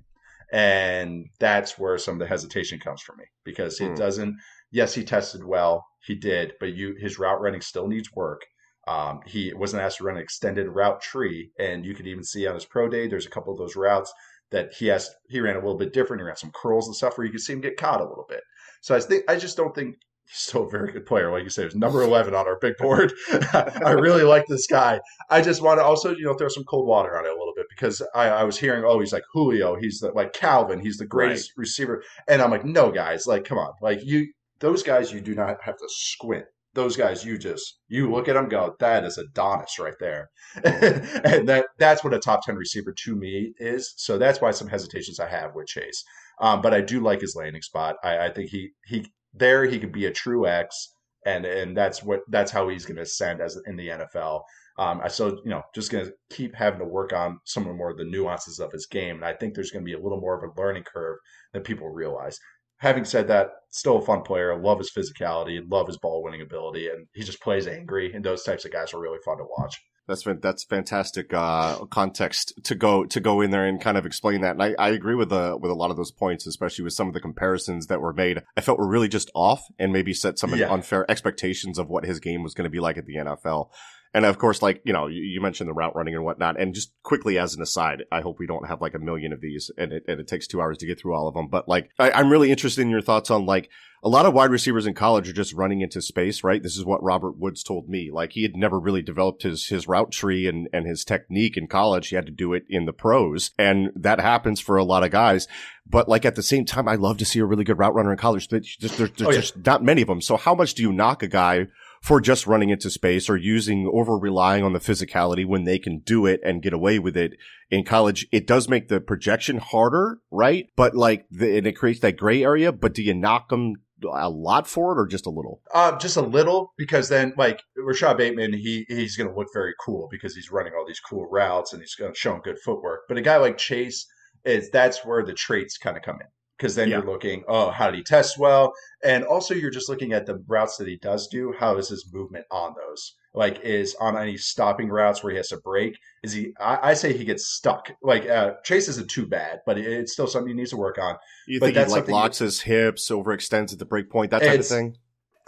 and 0.52 1.26
that's 1.38 1.78
where 1.78 1.98
some 1.98 2.14
of 2.14 2.20
the 2.20 2.26
hesitation 2.26 2.78
comes 2.78 3.02
from 3.02 3.18
me 3.18 3.24
because 3.44 3.80
it 3.80 3.90
mm. 3.90 3.96
doesn't. 3.96 4.36
Yes, 4.70 4.94
he 4.94 5.04
tested 5.04 5.44
well, 5.44 5.86
he 6.04 6.14
did, 6.14 6.52
but 6.60 6.74
you 6.74 6.94
his 6.98 7.18
route 7.18 7.40
running 7.40 7.60
still 7.60 7.88
needs 7.88 8.12
work 8.14 8.42
um, 8.88 9.20
he 9.26 9.52
wasn't 9.52 9.82
asked 9.82 9.98
to 9.98 10.04
run 10.04 10.16
an 10.16 10.22
extended 10.22 10.66
route 10.66 11.02
tree, 11.02 11.50
and 11.58 11.84
you 11.84 11.94
could 11.94 12.06
even 12.06 12.24
see 12.24 12.46
on 12.46 12.54
his 12.54 12.64
pro 12.64 12.88
day, 12.88 13.06
there's 13.06 13.26
a 13.26 13.30
couple 13.30 13.52
of 13.52 13.58
those 13.58 13.76
routes 13.76 14.10
that 14.50 14.72
he 14.72 14.86
has. 14.86 15.10
He 15.28 15.40
ran 15.40 15.56
a 15.56 15.58
little 15.58 15.76
bit 15.76 15.92
different. 15.92 16.22
He 16.22 16.26
ran 16.26 16.36
some 16.36 16.52
curls 16.54 16.86
and 16.86 16.96
stuff 16.96 17.18
where 17.18 17.26
you 17.26 17.32
could 17.32 17.42
see 17.42 17.52
him 17.52 17.60
get 17.60 17.76
caught 17.76 18.00
a 18.00 18.08
little 18.08 18.24
bit. 18.26 18.40
So 18.80 18.96
I 18.96 19.00
think 19.00 19.24
I 19.28 19.36
just 19.36 19.58
don't 19.58 19.74
think 19.74 19.96
he's 20.26 20.38
still 20.38 20.64
a 20.64 20.70
very 20.70 20.90
good 20.90 21.04
player. 21.04 21.30
Like 21.30 21.44
you 21.44 21.50
said, 21.50 21.64
he's 21.64 21.74
number 21.74 22.02
eleven 22.04 22.34
on 22.34 22.46
our 22.46 22.58
big 22.58 22.78
board. 22.78 23.12
I 23.52 23.90
really 23.90 24.22
like 24.22 24.46
this 24.46 24.66
guy. 24.66 25.00
I 25.28 25.42
just 25.42 25.60
want 25.60 25.80
to 25.80 25.84
also 25.84 26.14
you 26.14 26.24
know 26.24 26.32
throw 26.32 26.48
some 26.48 26.64
cold 26.64 26.86
water 26.86 27.18
on 27.18 27.26
it 27.26 27.30
a 27.30 27.38
little 27.38 27.47
bit 27.47 27.47
because 27.78 28.02
I, 28.14 28.28
I 28.28 28.44
was 28.44 28.58
hearing 28.58 28.84
oh 28.84 29.00
he's 29.00 29.12
like 29.12 29.24
Julio, 29.32 29.76
he's 29.76 30.00
the, 30.00 30.10
like 30.12 30.32
Calvin, 30.32 30.80
he's 30.80 30.98
the 30.98 31.06
greatest 31.06 31.52
right. 31.52 31.62
receiver, 31.62 32.02
and 32.26 32.42
I'm 32.42 32.50
like 32.50 32.64
no 32.64 32.90
guys, 32.90 33.26
like 33.26 33.44
come 33.44 33.58
on, 33.58 33.72
like 33.80 34.00
you 34.04 34.26
those 34.60 34.82
guys 34.82 35.12
you 35.12 35.20
do 35.20 35.34
not 35.34 35.56
have 35.62 35.76
to 35.76 35.88
squint. 35.88 36.44
Those 36.74 36.96
guys 36.96 37.24
you 37.24 37.38
just 37.38 37.78
you 37.88 38.10
look 38.10 38.28
at 38.28 38.34
them 38.34 38.48
go 38.48 38.74
that 38.80 39.04
is 39.04 39.18
Adonis 39.18 39.78
right 39.78 39.94
there. 40.00 40.28
And 40.64 41.48
that 41.48 41.66
that's 41.78 42.04
what 42.04 42.14
a 42.14 42.18
top 42.18 42.44
10 42.44 42.56
receiver 42.56 42.94
to 43.04 43.16
me 43.16 43.52
is. 43.58 43.94
So 43.96 44.18
that's 44.18 44.40
why 44.40 44.50
some 44.50 44.68
hesitations 44.68 45.18
I 45.18 45.28
have 45.28 45.54
with 45.54 45.66
Chase. 45.66 46.04
Um, 46.40 46.60
but 46.60 46.74
I 46.74 46.80
do 46.80 47.00
like 47.00 47.20
his 47.20 47.34
landing 47.34 47.62
spot. 47.62 47.96
I, 48.04 48.26
I, 48.26 48.30
think 48.30 48.50
he 48.50 48.70
he 48.86 49.10
there 49.34 49.64
he 49.64 49.78
could 49.78 49.92
be 49.92 50.06
a 50.06 50.12
true 50.12 50.46
X 50.46 50.94
and 51.26 51.44
and 51.44 51.76
that's 51.76 52.02
what 52.02 52.20
that's 52.28 52.50
how 52.50 52.68
he's 52.68 52.84
going 52.84 52.96
to 52.96 53.02
ascend 53.02 53.40
as 53.40 53.58
in 53.66 53.76
the 53.76 53.88
NFL 53.88 54.42
um, 54.78 55.00
I 55.02 55.08
so 55.08 55.38
you 55.44 55.50
know 55.50 55.62
just 55.74 55.90
going 55.90 56.06
to 56.06 56.12
keep 56.30 56.54
having 56.54 56.78
to 56.80 56.84
work 56.84 57.12
on 57.12 57.38
some 57.44 57.66
of 57.66 57.76
more 57.76 57.90
of 57.90 57.98
the 57.98 58.04
nuances 58.04 58.60
of 58.60 58.72
his 58.72 58.86
game 58.86 59.16
and 59.16 59.24
I 59.24 59.34
think 59.34 59.54
there's 59.54 59.70
going 59.70 59.84
to 59.84 59.90
be 59.90 59.98
a 59.98 60.02
little 60.02 60.20
more 60.20 60.36
of 60.36 60.44
a 60.44 60.60
learning 60.60 60.84
curve 60.84 61.18
than 61.52 61.62
people 61.62 61.88
realize 61.88 62.38
having 62.78 63.04
said 63.04 63.28
that, 63.28 63.50
still 63.70 63.98
a 63.98 64.02
fun 64.02 64.22
player. 64.22 64.56
Love 64.56 64.78
his 64.78 64.90
physicality, 64.90 65.60
love 65.70 65.86
his 65.86 65.98
ball 65.98 66.22
winning 66.22 66.40
ability, 66.40 66.88
and 66.88 67.06
he 67.14 67.22
just 67.22 67.40
plays 67.40 67.66
angry. 67.66 68.12
And 68.12 68.24
those 68.24 68.42
types 68.42 68.64
of 68.64 68.72
guys 68.72 68.94
are 68.94 69.00
really 69.00 69.18
fun 69.24 69.38
to 69.38 69.44
watch. 69.58 69.80
That's 70.06 70.24
that's 70.40 70.64
fantastic 70.64 71.34
uh, 71.34 71.84
context 71.86 72.54
to 72.64 72.74
go 72.74 73.04
to 73.04 73.20
go 73.20 73.42
in 73.42 73.50
there 73.50 73.66
and 73.66 73.78
kind 73.78 73.98
of 73.98 74.06
explain 74.06 74.40
that. 74.40 74.52
And 74.52 74.62
I, 74.62 74.74
I 74.78 74.88
agree 74.88 75.14
with 75.14 75.28
the 75.28 75.58
with 75.60 75.70
a 75.70 75.74
lot 75.74 75.90
of 75.90 75.98
those 75.98 76.10
points, 76.10 76.46
especially 76.46 76.84
with 76.84 76.94
some 76.94 77.08
of 77.08 77.14
the 77.14 77.20
comparisons 77.20 77.88
that 77.88 78.00
were 78.00 78.14
made. 78.14 78.42
I 78.56 78.62
felt 78.62 78.78
were 78.78 78.88
really 78.88 79.08
just 79.08 79.30
off 79.34 79.62
and 79.78 79.92
maybe 79.92 80.14
set 80.14 80.38
some 80.38 80.54
yeah. 80.54 80.72
unfair 80.72 81.08
expectations 81.10 81.78
of 81.78 81.90
what 81.90 82.06
his 82.06 82.20
game 82.20 82.42
was 82.42 82.54
going 82.54 82.64
to 82.64 82.70
be 82.70 82.80
like 82.80 82.96
at 82.96 83.04
the 83.04 83.16
NFL. 83.16 83.68
And 84.14 84.24
of 84.24 84.38
course, 84.38 84.62
like, 84.62 84.80
you 84.84 84.92
know, 84.92 85.06
you, 85.06 85.22
you, 85.22 85.40
mentioned 85.40 85.68
the 85.68 85.74
route 85.74 85.94
running 85.94 86.14
and 86.14 86.24
whatnot. 86.24 86.60
And 86.60 86.74
just 86.74 86.92
quickly 87.02 87.38
as 87.38 87.54
an 87.54 87.62
aside, 87.62 88.04
I 88.10 88.20
hope 88.20 88.38
we 88.38 88.46
don't 88.46 88.66
have 88.66 88.80
like 88.80 88.94
a 88.94 88.98
million 88.98 89.32
of 89.32 89.40
these 89.40 89.70
and 89.76 89.92
it, 89.92 90.04
and 90.08 90.20
it 90.20 90.26
takes 90.26 90.46
two 90.46 90.60
hours 90.60 90.78
to 90.78 90.86
get 90.86 90.98
through 90.98 91.14
all 91.14 91.28
of 91.28 91.34
them. 91.34 91.48
But 91.48 91.68
like, 91.68 91.90
I, 91.98 92.10
I'm 92.10 92.30
really 92.30 92.50
interested 92.50 92.82
in 92.82 92.90
your 92.90 93.02
thoughts 93.02 93.30
on 93.30 93.46
like, 93.46 93.68
a 94.02 94.08
lot 94.08 94.26
of 94.26 94.34
wide 94.34 94.50
receivers 94.50 94.86
in 94.86 94.94
college 94.94 95.28
are 95.28 95.32
just 95.32 95.52
running 95.52 95.80
into 95.80 96.00
space, 96.00 96.44
right? 96.44 96.62
This 96.62 96.76
is 96.76 96.84
what 96.84 97.02
Robert 97.02 97.36
Woods 97.36 97.64
told 97.64 97.88
me. 97.88 98.10
Like 98.12 98.32
he 98.32 98.42
had 98.42 98.56
never 98.56 98.78
really 98.78 99.02
developed 99.02 99.42
his, 99.42 99.66
his 99.66 99.88
route 99.88 100.12
tree 100.12 100.46
and, 100.46 100.68
and 100.72 100.86
his 100.86 101.04
technique 101.04 101.56
in 101.56 101.66
college. 101.66 102.08
He 102.08 102.16
had 102.16 102.26
to 102.26 102.32
do 102.32 102.52
it 102.52 102.64
in 102.68 102.86
the 102.86 102.92
pros. 102.92 103.50
And 103.58 103.90
that 103.96 104.20
happens 104.20 104.60
for 104.60 104.76
a 104.76 104.84
lot 104.84 105.02
of 105.02 105.10
guys. 105.10 105.48
But 105.84 106.08
like 106.08 106.24
at 106.24 106.36
the 106.36 106.42
same 106.42 106.64
time, 106.64 106.86
I 106.86 106.94
love 106.94 107.18
to 107.18 107.24
see 107.24 107.40
a 107.40 107.44
really 107.44 107.64
good 107.64 107.78
route 107.78 107.94
runner 107.94 108.12
in 108.12 108.18
college. 108.18 108.48
There's, 108.48 108.76
there's, 108.78 108.96
there's 108.96 109.10
oh, 109.22 109.30
yeah. 109.30 109.40
just 109.40 109.66
not 109.66 109.82
many 109.82 110.02
of 110.02 110.08
them. 110.08 110.20
So 110.20 110.36
how 110.36 110.54
much 110.54 110.74
do 110.74 110.82
you 110.82 110.92
knock 110.92 111.22
a 111.24 111.28
guy 111.28 111.66
for 112.02 112.20
just 112.20 112.46
running 112.46 112.70
into 112.70 112.90
space 112.90 113.28
or 113.28 113.36
using 113.36 113.90
over 113.92 114.16
relying 114.16 114.64
on 114.64 114.72
the 114.72 114.78
physicality 114.78 115.46
when 115.46 115.64
they 115.64 115.78
can 115.78 116.00
do 116.00 116.26
it 116.26 116.40
and 116.44 116.62
get 116.62 116.72
away 116.72 116.98
with 116.98 117.16
it 117.16 117.32
in 117.70 117.84
college. 117.84 118.26
It 118.32 118.46
does 118.46 118.68
make 118.68 118.88
the 118.88 119.00
projection 119.00 119.58
harder, 119.58 120.20
right? 120.30 120.68
But 120.76 120.94
like, 120.94 121.26
the, 121.30 121.58
and 121.58 121.66
it 121.66 121.72
creates 121.72 122.00
that 122.00 122.16
gray 122.16 122.42
area. 122.42 122.72
But 122.72 122.94
do 122.94 123.02
you 123.02 123.14
knock 123.14 123.48
them 123.48 123.74
a 124.10 124.30
lot 124.30 124.68
for 124.68 124.92
it 124.92 125.00
or 125.00 125.06
just 125.06 125.26
a 125.26 125.30
little? 125.30 125.60
Uh, 125.74 125.98
just 125.98 126.16
a 126.16 126.22
little 126.22 126.72
because 126.78 127.08
then 127.08 127.32
like 127.36 127.62
Rashod 127.76 128.16
Bateman, 128.16 128.52
he 128.52 128.86
he's 128.88 129.16
going 129.16 129.28
to 129.28 129.36
look 129.36 129.48
very 129.52 129.74
cool 129.84 130.08
because 130.10 130.34
he's 130.34 130.50
running 130.50 130.72
all 130.76 130.86
these 130.86 131.00
cool 131.00 131.28
routes 131.30 131.72
and 131.72 131.82
he's 131.82 131.94
going 131.94 132.12
to 132.12 132.18
show 132.18 132.38
good 132.42 132.58
footwork. 132.64 133.00
But 133.08 133.18
a 133.18 133.22
guy 133.22 133.36
like 133.36 133.58
Chase 133.58 134.06
is 134.44 134.70
that's 134.70 135.04
where 135.04 135.24
the 135.24 135.34
traits 135.34 135.78
kind 135.78 135.96
of 135.96 136.02
come 136.02 136.16
in 136.20 136.26
because 136.58 136.74
then 136.74 136.88
yeah. 136.88 136.96
you're 136.96 137.06
looking, 137.06 137.44
oh, 137.48 137.70
how 137.70 137.90
did 137.90 137.96
he 137.96 138.02
test 138.02 138.38
well? 138.38 138.72
And 139.04 139.24
also 139.24 139.54
you're 139.54 139.70
just 139.70 139.88
looking 139.88 140.12
at 140.12 140.26
the 140.26 140.42
routes 140.48 140.76
that 140.76 140.88
he 140.88 140.96
does 140.96 141.28
do. 141.28 141.54
How 141.56 141.76
is 141.76 141.88
his 141.88 142.10
movement 142.12 142.46
on 142.50 142.74
those? 142.76 143.14
Like, 143.32 143.60
is 143.60 143.94
on 144.00 144.16
any 144.16 144.36
stopping 144.36 144.88
routes 144.88 145.22
where 145.22 145.30
he 145.30 145.36
has 145.36 145.48
to 145.48 145.58
break? 145.58 145.96
Is 146.24 146.32
he? 146.32 146.52
I, 146.58 146.90
I 146.90 146.94
say 146.94 147.16
he 147.16 147.24
gets 147.24 147.46
stuck. 147.46 147.92
Like 148.02 148.28
uh, 148.28 148.54
Chase 148.64 148.88
isn't 148.88 149.08
too 149.08 149.26
bad, 149.26 149.60
but 149.64 149.78
it's 149.78 150.12
still 150.12 150.26
something 150.26 150.48
he 150.48 150.54
needs 150.54 150.70
to 150.70 150.76
work 150.76 150.98
on. 150.98 151.16
You 151.46 151.60
but 151.60 151.74
think 151.74 151.86
he 151.86 151.92
like 151.92 152.08
locks 152.08 152.38
his 152.38 152.62
hips, 152.62 153.08
overextends 153.10 153.72
at 153.72 153.78
the 153.78 153.86
break 153.86 154.10
point, 154.10 154.32
that 154.32 154.42
type 154.42 154.60
of 154.60 154.66
thing? 154.66 154.96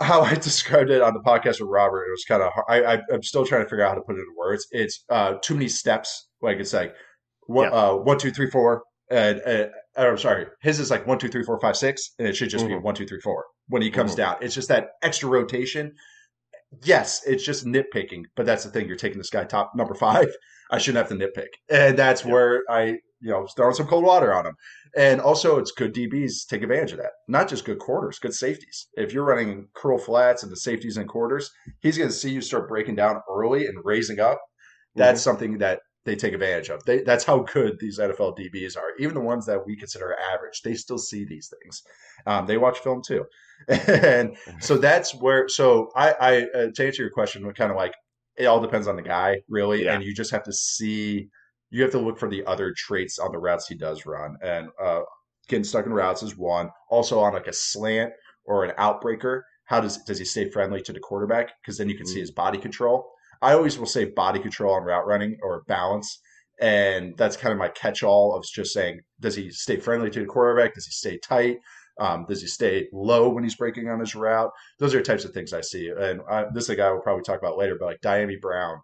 how 0.00 0.22
I 0.22 0.34
described 0.36 0.90
it 0.90 1.02
on 1.02 1.14
the 1.14 1.20
podcast 1.20 1.60
with 1.60 1.68
Robert, 1.68 2.06
it 2.06 2.10
was 2.10 2.24
kind 2.24 2.42
of 2.42 2.52
I, 2.68 2.82
I 2.82 2.98
am 3.12 3.22
still 3.22 3.44
trying 3.44 3.64
to 3.64 3.68
figure 3.68 3.84
out 3.84 3.90
how 3.90 3.94
to 3.96 4.00
put 4.02 4.16
it 4.16 4.20
into 4.20 4.34
words. 4.36 4.66
It's 4.70 5.04
uh 5.08 5.34
too 5.42 5.54
many 5.54 5.68
steps. 5.68 6.28
Like 6.42 6.58
it's 6.58 6.72
like 6.72 6.94
one, 7.46 7.66
Yeah. 7.66 7.78
uh, 7.78 7.94
one 7.96 8.18
two 8.18 8.30
three 8.30 8.50
four, 8.50 8.84
and 9.10 9.40
uh, 9.44 9.66
I'm 9.96 10.18
sorry, 10.18 10.46
his 10.62 10.78
is 10.80 10.90
like 10.90 11.06
one 11.06 11.18
two 11.18 11.28
three 11.28 11.42
four 11.44 11.58
five 11.60 11.76
six, 11.76 12.10
and 12.18 12.26
it 12.28 12.34
should 12.36 12.50
just 12.50 12.66
be 12.66 12.72
Mhm. 12.74 12.82
one 12.82 12.94
two 12.94 13.06
three 13.06 13.20
four 13.20 13.44
when 13.68 13.82
he 13.82 13.90
comes 13.90 14.12
Mhm. 14.12 14.16
down. 14.18 14.36
It's 14.40 14.54
just 14.54 14.68
that 14.68 14.88
extra 15.02 15.28
rotation. 15.28 15.92
Yes, 16.84 17.22
it's 17.26 17.44
just 17.44 17.66
nitpicking, 17.66 18.24
but 18.36 18.46
that's 18.46 18.62
the 18.64 18.70
thing. 18.70 18.86
You're 18.86 18.96
taking 18.96 19.18
this 19.18 19.30
guy 19.30 19.44
top 19.44 19.72
number 19.74 19.94
five. 19.94 20.28
I 20.70 20.78
shouldn't 20.78 21.08
have 21.08 21.18
to 21.18 21.24
nitpick, 21.26 21.48
and 21.68 21.98
that's 21.98 22.24
Yeah. 22.24 22.32
where 22.32 22.62
I 22.70 22.98
you 23.22 23.30
know 23.30 23.46
throwing 23.56 23.74
some 23.74 23.86
cold 23.88 24.04
water 24.04 24.32
on 24.32 24.46
him. 24.46 24.54
And 24.96 25.20
also, 25.20 25.58
it's 25.58 25.72
good 25.72 25.92
DBs 25.92 26.46
take 26.48 26.62
advantage 26.62 26.92
of 26.92 26.98
that. 26.98 27.10
Not 27.28 27.48
just 27.48 27.64
good 27.64 27.78
quarters, 27.78 28.18
good 28.18 28.34
safeties. 28.34 28.88
If 28.94 29.12
you're 29.12 29.24
running 29.24 29.68
curl 29.74 29.98
flats 29.98 30.42
and 30.42 30.50
the 30.50 30.56
safeties 30.56 30.96
and 30.96 31.08
quarters, 31.08 31.50
he's 31.80 31.98
going 31.98 32.08
to 32.08 32.14
see 32.14 32.30
you 32.30 32.40
start 32.40 32.68
breaking 32.68 32.94
down 32.96 33.20
early 33.28 33.66
and 33.66 33.76
raising 33.84 34.20
up. 34.20 34.40
That's 34.94 35.20
something 35.20 35.58
that 35.58 35.80
they 36.04 36.16
take 36.16 36.32
advantage 36.32 36.70
of. 36.70 36.82
They, 36.84 37.02
that's 37.02 37.24
how 37.24 37.40
good 37.40 37.78
these 37.78 37.98
NFL 37.98 38.38
DBs 38.38 38.76
are. 38.76 38.92
Even 38.98 39.14
the 39.14 39.20
ones 39.20 39.46
that 39.46 39.64
we 39.66 39.76
consider 39.76 40.16
average, 40.32 40.62
they 40.62 40.74
still 40.74 40.98
see 40.98 41.24
these 41.24 41.52
things. 41.62 41.82
Um, 42.26 42.46
they 42.46 42.56
watch 42.56 42.78
film 42.78 43.02
too, 43.06 43.24
and 43.68 44.36
so 44.60 44.76
that's 44.78 45.14
where. 45.14 45.48
So 45.48 45.90
I, 45.94 46.12
I 46.12 46.42
uh, 46.58 46.66
to 46.74 46.86
answer 46.86 47.02
your 47.02 47.10
question, 47.10 47.50
kind 47.52 47.70
of 47.70 47.76
like 47.76 47.94
it 48.36 48.46
all 48.46 48.60
depends 48.60 48.88
on 48.88 48.96
the 48.96 49.02
guy, 49.02 49.42
really, 49.48 49.84
Yeah. 49.84 49.94
and 49.94 50.04
you 50.04 50.14
just 50.14 50.30
have 50.30 50.44
to 50.44 50.52
see. 50.52 51.28
You 51.72 51.82
have 51.82 51.92
to 51.92 52.00
look 52.00 52.18
for 52.18 52.28
the 52.28 52.44
other 52.46 52.74
traits 52.76 53.18
on 53.18 53.30
the 53.30 53.38
routes 53.38 53.68
he 53.68 53.76
does 53.76 54.04
run, 54.06 54.36
and 54.42 54.68
uh, 54.82 55.00
getting 55.48 55.64
stuck 55.64 55.86
in 55.86 55.92
routes 55.92 56.22
is 56.22 56.36
one. 56.36 56.70
Also 56.88 57.20
on 57.20 57.34
like 57.34 57.46
a 57.46 57.52
slant 57.52 58.12
or 58.44 58.64
an 58.64 58.72
outbreaker, 58.78 59.42
how 59.66 59.80
does 59.80 59.98
does 60.04 60.18
he 60.18 60.24
stay 60.24 60.50
friendly 60.50 60.80
to 60.82 60.92
the 60.92 60.98
quarterback? 60.98 61.50
Because 61.62 61.76
then 61.78 61.88
you 61.88 61.96
can 61.96 62.06
see 62.06 62.20
his 62.20 62.32
body 62.32 62.58
control. 62.58 63.08
I 63.42 63.54
always 63.54 63.78
will 63.78 63.86
say 63.86 64.04
body 64.04 64.40
control 64.40 64.74
on 64.74 64.84
route 64.84 65.06
running 65.06 65.38
or 65.42 65.62
balance, 65.66 66.20
and 66.60 67.16
that's 67.16 67.36
kind 67.36 67.52
of 67.52 67.58
my 67.58 67.68
catch-all 67.68 68.34
of 68.34 68.44
just 68.44 68.72
saying, 68.72 69.00
does 69.18 69.34
he 69.34 69.50
stay 69.50 69.78
friendly 69.78 70.10
to 70.10 70.20
the 70.20 70.26
quarterback? 70.26 70.74
Does 70.74 70.86
he 70.86 70.92
stay 70.92 71.18
tight? 71.18 71.58
Um, 71.98 72.24
does 72.28 72.40
he 72.40 72.46
stay 72.46 72.86
low 72.92 73.28
when 73.28 73.44
he's 73.44 73.56
breaking 73.56 73.88
on 73.88 74.00
his 74.00 74.14
route? 74.14 74.50
Those 74.78 74.94
are 74.94 75.02
types 75.02 75.24
of 75.24 75.32
things 75.32 75.52
I 75.52 75.60
see, 75.60 75.90
and 75.90 76.20
I, 76.30 76.44
this 76.52 76.64
is 76.64 76.70
a 76.70 76.76
guy 76.76 76.90
we'll 76.90 77.00
probably 77.00 77.22
talk 77.22 77.38
about 77.38 77.58
later. 77.58 77.76
But 77.78 77.86
like 77.86 78.00
Dyami 78.00 78.40
Brown 78.40 78.78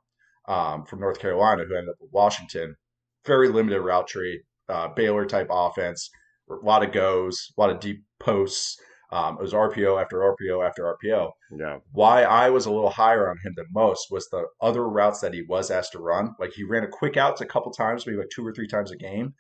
um, 0.49 0.85
from 0.85 1.01
North 1.01 1.19
Carolina, 1.19 1.65
who 1.65 1.75
ended 1.75 1.91
up 1.91 1.97
with 2.01 2.13
Washington, 2.13 2.77
very 3.25 3.49
limited 3.49 3.81
route 3.81 4.07
tree, 4.07 4.43
uh, 4.69 4.89
Baylor 4.89 5.27
type 5.27 5.49
offense, 5.51 6.11
a 6.51 6.55
lot 6.65 6.85
of 6.85 6.93
goes, 6.93 7.53
a 7.57 7.61
lot 7.61 7.71
of 7.71 7.81
deep 7.81 8.03
posts. 8.21 8.79
Um, 9.13 9.37
it 9.39 9.43
was 9.43 9.53
RPO 9.53 10.01
after 10.01 10.19
RPO 10.19 10.67
after 10.67 10.83
RPO. 10.85 11.31
Yeah. 11.57 11.79
Why 11.93 12.23
I 12.25 12.51
was 12.51 12.67
a 12.67 12.73
little 12.73 12.91
higher 12.91 13.29
on 13.31 13.37
him 13.39 13.53
than 13.57 13.67
most 13.73 14.09
was 14.11 14.29
the 14.31 14.47
other 14.61 14.89
routes 14.89 15.21
that 15.21 15.33
he 15.35 15.43
was 15.43 15.71
asked 15.71 15.93
to 15.93 15.99
run. 16.01 16.35
Like 16.41 16.53
he 16.53 16.65
ran 16.65 16.83
a 16.85 16.89
quick 16.89 17.17
outs 17.17 17.41
a 17.41 17.47
couple 17.47 17.71
times, 17.73 18.07
maybe 18.07 18.19
like 18.19 18.31
two 18.35 18.45
or 18.47 18.53
three 18.53 18.67
times 18.69 18.91
a 18.91 18.97
game. 18.97 19.35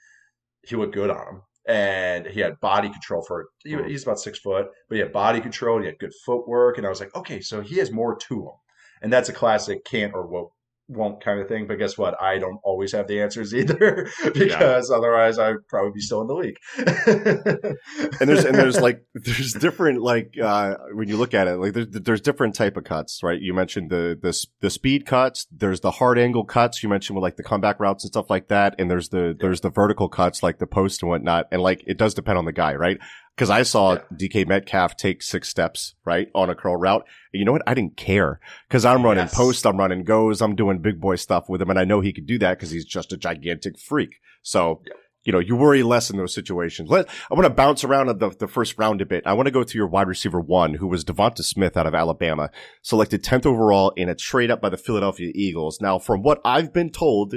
He 0.62 0.76
looked 0.76 0.94
good 0.94 1.10
on 1.10 1.24
them. 1.24 1.42
And 1.68 2.26
he 2.26 2.38
had 2.38 2.60
body 2.60 2.88
control 2.88 3.24
for 3.26 3.46
he, 3.64 3.72
Mhm. 3.72 3.88
he's 3.88 4.04
about 4.04 4.20
six 4.20 4.38
foot, 4.38 4.68
but 4.88 4.94
he 4.94 5.00
had 5.00 5.12
body 5.12 5.40
control. 5.40 5.80
He 5.80 5.86
had 5.86 5.98
good 5.98 6.12
footwork, 6.24 6.78
and 6.78 6.86
I 6.86 6.90
was 6.90 7.00
like, 7.00 7.12
okay, 7.16 7.40
so 7.40 7.60
he 7.60 7.78
has 7.78 7.90
more 7.90 8.14
to 8.28 8.42
him, 8.42 8.54
and 9.02 9.12
that's 9.12 9.28
a 9.28 9.32
classic 9.32 9.84
can't 9.84 10.14
or 10.14 10.28
won't 10.28 10.52
won't 10.88 11.22
kind 11.22 11.40
of 11.40 11.48
thing. 11.48 11.66
But 11.66 11.78
guess 11.78 11.98
what? 11.98 12.20
I 12.20 12.38
don't 12.38 12.60
always 12.62 12.92
have 12.92 13.06
the 13.06 13.20
answers 13.22 13.54
either, 13.54 14.08
because 14.34 14.90
otherwise 14.90 15.38
I'd 15.38 15.66
probably 15.68 15.92
be 15.92 16.00
still 16.00 16.20
in 16.22 16.26
the 16.26 16.34
league. 16.34 16.56
and 18.20 18.28
there's 18.28 18.44
and 18.44 18.54
there's 18.54 18.80
like 18.80 19.04
there's 19.14 19.52
different 19.54 20.02
like 20.02 20.34
uh 20.42 20.74
when 20.92 21.08
you 21.08 21.16
look 21.16 21.34
at 21.34 21.48
it 21.48 21.56
like 21.56 21.72
there's 21.72 21.88
there's 21.90 22.20
different 22.20 22.54
type 22.54 22.76
of 22.76 22.84
cuts 22.84 23.22
right 23.22 23.40
you 23.40 23.54
mentioned 23.54 23.90
the 23.90 24.18
the 24.20 24.46
the 24.60 24.70
speed 24.70 25.06
cuts 25.06 25.46
there's 25.50 25.80
the 25.80 25.90
hard 25.90 26.18
angle 26.18 26.44
cuts 26.44 26.82
you 26.82 26.88
mentioned 26.88 27.16
with 27.16 27.22
like 27.22 27.36
the 27.36 27.42
comeback 27.42 27.80
routes 27.80 28.04
and 28.04 28.12
stuff 28.12 28.30
like 28.30 28.48
that 28.48 28.74
and 28.78 28.90
there's 28.90 29.08
the 29.10 29.36
there's 29.40 29.60
the 29.60 29.70
vertical 29.70 30.08
cuts 30.08 30.42
like 30.42 30.58
the 30.58 30.66
post 30.66 31.02
and 31.02 31.10
whatnot 31.10 31.46
and 31.50 31.62
like 31.62 31.82
it 31.86 31.98
does 31.98 32.14
depend 32.14 32.38
on 32.38 32.44
the 32.44 32.52
guy 32.52 32.74
right 32.74 32.98
because 33.36 33.50
I 33.50 33.62
saw 33.62 33.94
Yeah. 33.94 34.00
DK 34.16 34.46
Metcalf 34.48 34.96
take 34.96 35.22
six 35.22 35.48
steps 35.48 35.94
right 36.04 36.28
on 36.34 36.50
a 36.50 36.54
curl 36.54 36.76
route 36.76 37.04
and 37.32 37.38
you 37.38 37.44
know 37.44 37.52
what 37.52 37.62
I 37.66 37.74
didn't 37.74 37.96
care 37.96 38.40
because 38.68 38.84
I'm 38.84 39.04
running 39.04 39.24
Yes. 39.24 39.34
post 39.34 39.66
I'm 39.66 39.76
running 39.76 40.04
goes 40.04 40.40
I'm 40.40 40.56
doing 40.56 40.78
big 40.78 41.00
boy 41.00 41.16
stuff 41.16 41.48
with 41.48 41.60
him 41.62 41.70
and 41.70 41.78
I 41.78 41.84
know 41.84 42.00
he 42.00 42.12
could 42.12 42.26
do 42.26 42.38
that 42.38 42.58
because 42.58 42.70
he's 42.70 42.84
just 42.86 43.12
a 43.12 43.16
gigantic 43.16 43.78
freak 43.78 44.16
so 44.42 44.80
Yep. 44.86 44.96
you 45.24 45.32
know, 45.32 45.38
you 45.40 45.56
worry 45.56 45.82
less 45.82 46.08
in 46.08 46.16
those 46.18 46.32
situations. 46.32 46.88
Let, 46.88 47.08
I 47.30 47.34
want 47.34 47.46
to 47.46 47.50
bounce 47.50 47.82
around 47.82 48.06
the, 48.20 48.30
the 48.30 48.46
first 48.46 48.78
round 48.78 49.00
a 49.00 49.06
bit. 49.06 49.26
I 49.26 49.32
want 49.32 49.46
to 49.46 49.50
go 49.50 49.64
to 49.64 49.76
your 49.78 49.88
wide 49.88 50.06
receiver 50.06 50.40
one, 50.40 50.74
who 50.74 50.86
was 50.86 51.04
Devonta 51.04 51.42
Smith 51.42 51.76
out 51.76 51.84
of 51.84 51.96
Alabama, 51.96 52.48
selected 52.80 53.24
10th 53.24 53.44
overall 53.44 53.90
in 53.96 54.08
a 54.08 54.14
trade 54.14 54.52
up 54.52 54.60
by 54.60 54.68
the 54.68 54.76
Philadelphia 54.76 55.32
Eagles. 55.34 55.80
Now, 55.80 55.98
from 55.98 56.22
what 56.22 56.40
I've 56.44 56.72
been 56.72 56.90
told, 56.90 57.34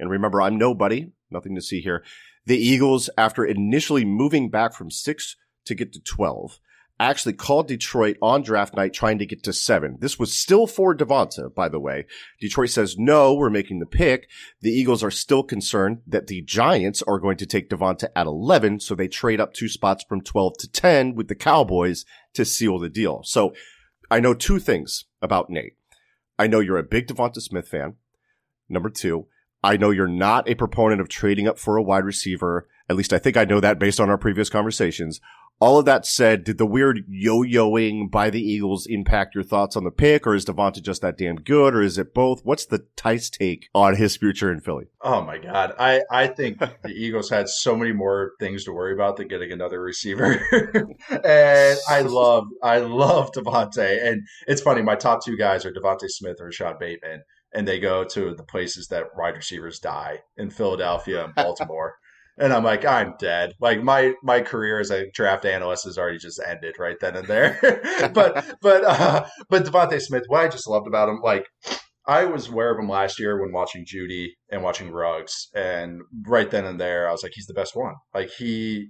and 0.00 0.10
remember, 0.10 0.42
I'm 0.42 0.58
nobody, 0.58 1.12
nothing 1.30 1.54
to 1.54 1.60
see 1.62 1.80
here. 1.80 2.02
The 2.48 2.56
Eagles, 2.56 3.10
after 3.18 3.44
initially 3.44 4.06
moving 4.06 4.48
back 4.48 4.72
from 4.72 4.90
six 4.90 5.36
to 5.66 5.74
get 5.74 5.92
to 5.92 6.00
12, 6.00 6.58
actually 6.98 7.34
called 7.34 7.68
Detroit 7.68 8.16
on 8.22 8.40
draft 8.40 8.74
night 8.74 8.94
trying 8.94 9.18
to 9.18 9.26
get 9.26 9.42
to 9.42 9.52
seven. 9.52 9.98
This 10.00 10.18
was 10.18 10.32
still 10.32 10.66
for 10.66 10.96
Devonta, 10.96 11.54
by 11.54 11.68
the 11.68 11.78
way. 11.78 12.06
Detroit 12.40 12.70
says, 12.70 12.96
no, 12.96 13.34
we're 13.34 13.50
making 13.50 13.80
the 13.80 13.84
pick. 13.84 14.30
The 14.62 14.70
Eagles 14.70 15.04
are 15.04 15.10
still 15.10 15.42
concerned 15.42 16.00
that 16.06 16.28
the 16.28 16.40
Giants 16.40 17.02
are 17.02 17.18
going 17.18 17.36
to 17.36 17.44
take 17.44 17.68
Devonta 17.68 18.08
at 18.16 18.26
11, 18.26 18.80
so 18.80 18.94
they 18.94 19.08
trade 19.08 19.42
up 19.42 19.52
two 19.52 19.68
spots 19.68 20.02
from 20.08 20.22
12 20.22 20.56
to 20.60 20.72
10 20.72 21.16
with 21.16 21.28
the 21.28 21.34
Cowboys 21.34 22.06
to 22.32 22.46
seal 22.46 22.78
the 22.78 22.88
deal. 22.88 23.20
So 23.24 23.52
I 24.10 24.20
know 24.20 24.32
two 24.32 24.58
things 24.58 25.04
about 25.20 25.50
Nate. 25.50 25.76
I 26.38 26.46
know 26.46 26.60
you're 26.60 26.78
a 26.78 26.82
big 26.82 27.08
Devonta 27.08 27.42
Smith 27.42 27.68
fan. 27.68 27.96
Number 28.70 28.88
two, 28.88 29.26
I 29.62 29.76
know 29.76 29.90
you're 29.90 30.06
not 30.06 30.48
a 30.48 30.54
proponent 30.54 31.00
of 31.00 31.08
trading 31.08 31.48
up 31.48 31.58
for 31.58 31.76
a 31.76 31.82
wide 31.82 32.04
receiver. 32.04 32.68
At 32.88 32.96
least 32.96 33.12
I 33.12 33.18
think 33.18 33.36
I 33.36 33.44
know 33.44 33.60
that 33.60 33.78
based 33.78 34.00
on 34.00 34.08
our 34.08 34.18
previous 34.18 34.48
conversations. 34.48 35.20
All 35.60 35.76
of 35.76 35.86
that 35.86 36.06
said, 36.06 36.44
did 36.44 36.56
the 36.56 36.66
weird 36.66 37.04
yo-yoing 37.08 38.12
by 38.12 38.30
the 38.30 38.40
Eagles 38.40 38.86
impact 38.86 39.34
your 39.34 39.42
thoughts 39.42 39.76
on 39.76 39.82
the 39.82 39.90
pick, 39.90 40.24
or 40.24 40.36
is 40.36 40.44
Devonta 40.44 40.80
just 40.80 41.02
that 41.02 41.18
damn 41.18 41.34
good, 41.34 41.74
or 41.74 41.82
is 41.82 41.98
it 41.98 42.14
both? 42.14 42.44
What's 42.44 42.64
the 42.64 42.86
Tice 42.94 43.28
take 43.28 43.68
on 43.74 43.96
his 43.96 44.16
future 44.16 44.52
in 44.52 44.60
Philly? 44.60 44.86
Oh 45.00 45.20
my 45.20 45.36
god, 45.38 45.74
I 45.76 46.02
I 46.12 46.28
think 46.28 46.58
the 46.82 46.90
Eagles 46.90 47.28
had 47.28 47.48
so 47.48 47.74
many 47.74 47.90
more 47.90 48.34
things 48.38 48.64
to 48.64 48.72
worry 48.72 48.92
about 48.92 49.16
than 49.16 49.26
getting 49.26 49.50
another 49.50 49.82
receiver, 49.82 50.40
and 51.24 51.78
I 51.88 52.02
love 52.02 52.44
I 52.62 52.78
love 52.78 53.32
DeVonta, 53.32 54.06
and 54.06 54.22
it's 54.46 54.62
funny. 54.62 54.82
My 54.82 54.94
top 54.94 55.24
two 55.24 55.36
guys 55.36 55.66
are 55.66 55.72
DeVonta 55.72 56.08
Smith 56.08 56.36
or 56.40 56.46
Rashod 56.46 56.78
Bateman, 56.78 57.24
and 57.54 57.66
they 57.66 57.78
go 57.78 58.04
to 58.04 58.34
the 58.34 58.44
places 58.44 58.88
that 58.88 59.16
wide 59.16 59.36
receivers 59.36 59.78
die 59.78 60.20
in 60.36 60.50
Philadelphia 60.50 61.24
and 61.24 61.34
Baltimore. 61.34 61.94
And 62.40 62.52
I'm 62.52 62.62
like, 62.62 62.84
I'm 62.84 63.14
dead. 63.18 63.54
Like 63.60 63.82
my 63.82 64.14
my 64.22 64.42
career 64.42 64.78
as 64.78 64.92
a 64.92 65.10
draft 65.10 65.44
analyst 65.44 65.86
has 65.86 65.98
already 65.98 66.18
just 66.18 66.40
ended 66.46 66.76
right 66.78 66.94
then 67.00 67.16
and 67.16 67.26
there. 67.26 67.58
but 68.14 68.46
but 68.62 68.84
uh, 68.84 69.26
but 69.50 69.64
DeVonta 69.64 70.00
Smith, 70.00 70.22
what 70.28 70.44
I 70.44 70.48
just 70.48 70.68
loved 70.68 70.86
about 70.86 71.08
him, 71.08 71.18
like 71.20 71.48
I 72.08 72.24
was 72.24 72.48
aware 72.48 72.72
of 72.72 72.78
him 72.78 72.88
last 72.88 73.20
year 73.20 73.38
when 73.38 73.52
watching 73.52 73.84
Jeudy 73.84 74.28
and 74.50 74.62
watching 74.62 74.90
Ruggs, 74.90 75.48
and 75.54 76.00
right 76.26 76.50
then 76.50 76.64
and 76.64 76.80
there, 76.80 77.06
I 77.06 77.12
was 77.12 77.22
like, 77.22 77.32
he's 77.34 77.46
the 77.46 77.54
best 77.54 77.76
one. 77.76 77.94
Like 78.14 78.30
he, 78.30 78.88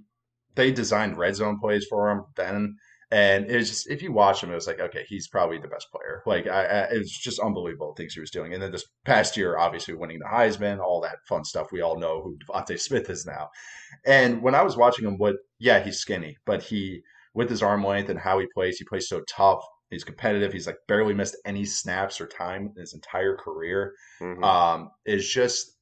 they 0.55 0.71
designed 0.71 1.17
red 1.17 1.35
zone 1.35 1.59
plays 1.59 1.85
for 1.89 2.09
him 2.09 2.23
then, 2.37 2.77
and 3.11 3.49
it 3.49 3.55
was 3.55 3.69
just 3.69 3.89
if 3.89 4.01
you 4.01 4.11
watch 4.11 4.43
him, 4.43 4.51
it 4.51 4.55
was 4.55 4.67
like, 4.67 4.79
okay, 4.79 5.03
he's 5.07 5.27
probably 5.27 5.57
the 5.57 5.67
best 5.67 5.87
player. 5.91 6.21
Like 6.25 6.47
I, 6.47 6.63
I 6.63 6.81
it 6.91 6.99
was 6.99 7.11
just 7.11 7.39
unbelievable 7.39 7.93
things 7.95 8.13
he 8.13 8.19
was 8.19 8.31
doing. 8.31 8.53
And 8.53 8.61
then 8.61 8.71
this 8.71 8.85
past 9.05 9.35
year, 9.35 9.57
obviously 9.57 9.95
winning 9.95 10.19
the 10.19 10.25
Heisman, 10.25 10.79
all 10.79 11.01
that 11.01 11.17
fun 11.27 11.43
stuff. 11.43 11.71
We 11.71 11.81
all 11.81 11.97
know 11.97 12.21
who 12.21 12.37
DeVonta 12.37 12.79
Smith 12.79 13.09
is 13.09 13.25
now. 13.25 13.49
And 14.05 14.41
when 14.43 14.53
I 14.53 14.61
was 14.61 14.77
watching 14.77 15.05
him, 15.05 15.17
what, 15.17 15.35
yeah, 15.59 15.83
he's 15.83 15.97
skinny, 15.97 16.37
but 16.45 16.61
he 16.61 17.01
with 17.33 17.49
his 17.49 17.63
arm 17.63 17.83
length 17.83 18.09
and 18.09 18.19
how 18.19 18.39
he 18.39 18.47
plays, 18.53 18.77
he 18.77 18.85
plays 18.85 19.07
so 19.09 19.21
tough. 19.27 19.63
He's 19.89 20.03
competitive. 20.03 20.53
He's 20.53 20.67
like 20.67 20.77
barely 20.87 21.15
missed 21.15 21.37
any 21.45 21.65
snaps 21.65 22.21
or 22.21 22.27
time 22.27 22.71
in 22.75 22.81
his 22.81 22.93
entire 22.93 23.35
career. 23.35 23.93
Um, 24.43 24.91
it's 25.05 25.27
just 25.27 25.77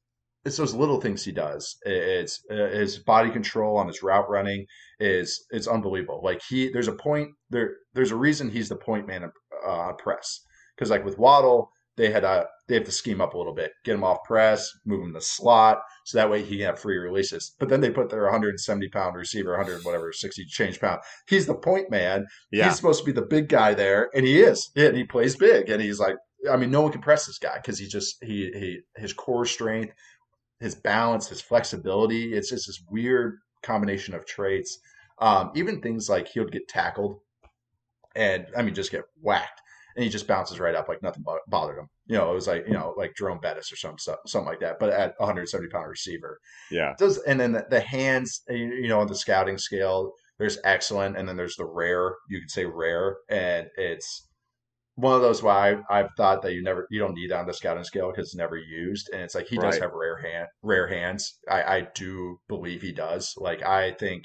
it's 0.48 0.58
those 0.58 0.74
little 0.74 1.02
things 1.02 1.26
he 1.26 1.34
does. 1.34 1.76
It's 1.86 2.42
uh, 2.50 2.70
his 2.70 3.00
body 3.00 3.30
control 3.30 3.78
on 3.78 3.88
his 3.88 4.02
route 4.02 4.30
running 4.30 4.66
is 5.00 5.46
it's 5.52 5.68
unbelievable. 5.68 6.22
Like 6.24 6.42
he, 6.48 6.70
there's 6.72 6.88
a 6.88 6.94
point 6.94 7.32
there. 7.50 7.76
There's 7.94 8.12
a 8.12 8.16
reason 8.16 8.50
he's 8.50 8.70
the 8.70 8.78
point 8.78 9.08
man 9.08 9.26
uh, 9.26 9.70
on 9.70 9.98
press 9.98 10.40
because 10.76 10.90
like 10.90 11.04
with 11.04 11.18
Waddle, 11.18 11.70
they 11.98 12.12
had 12.12 12.24
a 12.24 12.46
they 12.70 12.76
have 12.76 12.86
to 12.86 12.92
scheme 12.92 13.20
up 13.20 13.34
a 13.34 13.38
little 13.38 13.54
bit, 13.54 13.72
get 13.84 13.96
him 13.96 14.06
off 14.06 14.24
press, 14.26 14.70
move 14.86 15.04
him 15.04 15.14
to 15.14 15.22
slot, 15.22 15.80
so 16.06 16.18
that 16.18 16.30
way 16.30 16.44
he 16.44 16.58
can 16.58 16.68
have 16.68 16.80
free 16.80 16.98
releases. 16.98 17.54
But 17.60 17.68
then 17.68 17.82
they 17.82 17.90
put 17.90 18.10
their 18.10 18.24
170 18.24 18.88
pound 18.90 19.16
receiver, 19.18 19.58
100 19.58 19.84
whatever, 19.84 20.14
60 20.14 20.46
change 20.46 20.80
pound. 20.80 21.02
He's 21.28 21.46
the 21.46 21.56
point 21.56 21.92
man. 21.92 22.26
yeah. 22.52 22.66
He's 22.66 22.78
supposed 22.78 23.02
to 23.02 23.06
be 23.06 23.12
the 23.12 23.28
big 23.28 23.50
guy 23.50 23.74
there, 23.74 24.10
and 24.14 24.26
he 24.26 24.40
is. 24.40 24.72
Yeah, 24.76 24.88
and 24.88 24.98
he 24.98 25.04
plays 25.04 25.36
big, 25.36 25.70
and 25.70 25.82
he's 25.82 26.00
like, 26.00 26.16
I 26.50 26.56
mean, 26.56 26.72
no 26.72 26.82
one 26.82 26.92
can 26.92 27.02
press 27.02 27.26
this 27.26 27.40
guy 27.40 27.58
because 27.58 27.80
he 27.80 27.88
just 27.88 28.24
he 28.24 28.52
he 28.54 28.80
his 28.96 29.14
core 29.14 29.46
strength, 29.46 29.94
his 30.60 30.76
balance, 30.76 31.28
his 31.28 31.42
flexibility. 31.42 32.34
It's 32.34 32.50
just 32.50 32.68
this 32.68 32.82
weird 32.90 33.40
combination 33.64 34.14
of 34.14 34.26
traits. 34.26 34.80
Um, 35.20 35.52
even 35.56 35.82
things 35.82 36.10
like 36.10 36.28
he 36.28 36.40
would 36.40 36.52
get 36.52 36.68
tackled, 36.68 37.20
and 38.16 38.46
I 38.56 38.62
mean 38.62 38.76
just 38.76 38.92
get 38.92 39.04
whacked, 39.22 39.62
and 39.96 40.04
he 40.04 40.10
just 40.10 40.28
bounces 40.28 40.60
right 40.60 40.76
up 40.76 40.88
like 40.88 41.02
nothing 41.02 41.26
bothered 41.48 41.78
him. 41.78 41.90
You 42.06 42.18
know, 42.18 42.32
it 42.32 42.36
was 42.36 42.48
like 42.48 42.68
you 42.68 42.74
know 42.74 42.94
like 42.98 43.16
Jerome 43.16 43.40
Bettis 43.40 43.72
or 43.72 43.76
some 43.76 43.96
something 43.98 44.46
like 44.46 44.60
that, 44.60 44.80
but 44.80 44.90
at 44.90 45.16
170 45.20 45.70
pound 45.70 45.90
receiver. 45.90 46.40
Yeah. 46.70 46.94
Does 47.00 47.18
and 47.20 47.40
then 47.40 47.52
the, 47.52 47.66
the 47.70 47.80
hands, 47.80 48.42
you 48.48 48.88
know, 48.88 49.00
on 49.00 49.08
the 49.08 49.16
scouting 49.16 49.58
scale, 49.58 50.14
there's 50.38 50.60
excellent, 50.64 51.18
and 51.18 51.28
then 51.28 51.36
there's 51.36 51.56
the 51.56 51.66
rare. 51.66 52.16
You 52.30 52.40
could 52.40 52.52
say 52.52 52.66
rare, 52.66 53.18
and 53.30 53.68
it's 53.76 54.27
one 54.98 55.14
of 55.14 55.22
those 55.22 55.44
why 55.44 55.78
I, 55.92 55.98
have 55.98 56.10
thought 56.18 56.42
that 56.42 56.54
you 56.54 56.64
never 56.64 56.88
you 56.90 57.00
don't 57.00 57.14
need 57.14 57.30
that 57.30 57.42
on 57.42 57.46
the 57.46 57.54
scouting 57.54 57.84
scale 57.84 58.10
because 58.10 58.30
it's 58.30 58.36
never 58.36 58.58
used, 58.58 59.10
and 59.14 59.22
it's 59.22 59.36
like 59.36 59.48
he 59.48 59.58
right. 59.58 59.72
does 59.72 59.80
have 59.80 59.92
rare 59.94 60.18
hand 60.18 60.48
rare 60.64 60.88
hands. 60.88 61.38
I, 61.50 61.64
I 61.64 61.88
do 61.94 62.40
believe 62.50 62.82
he 62.82 62.92
does. 62.92 63.36
Like 63.38 63.64
I 63.64 63.92
think 63.92 64.24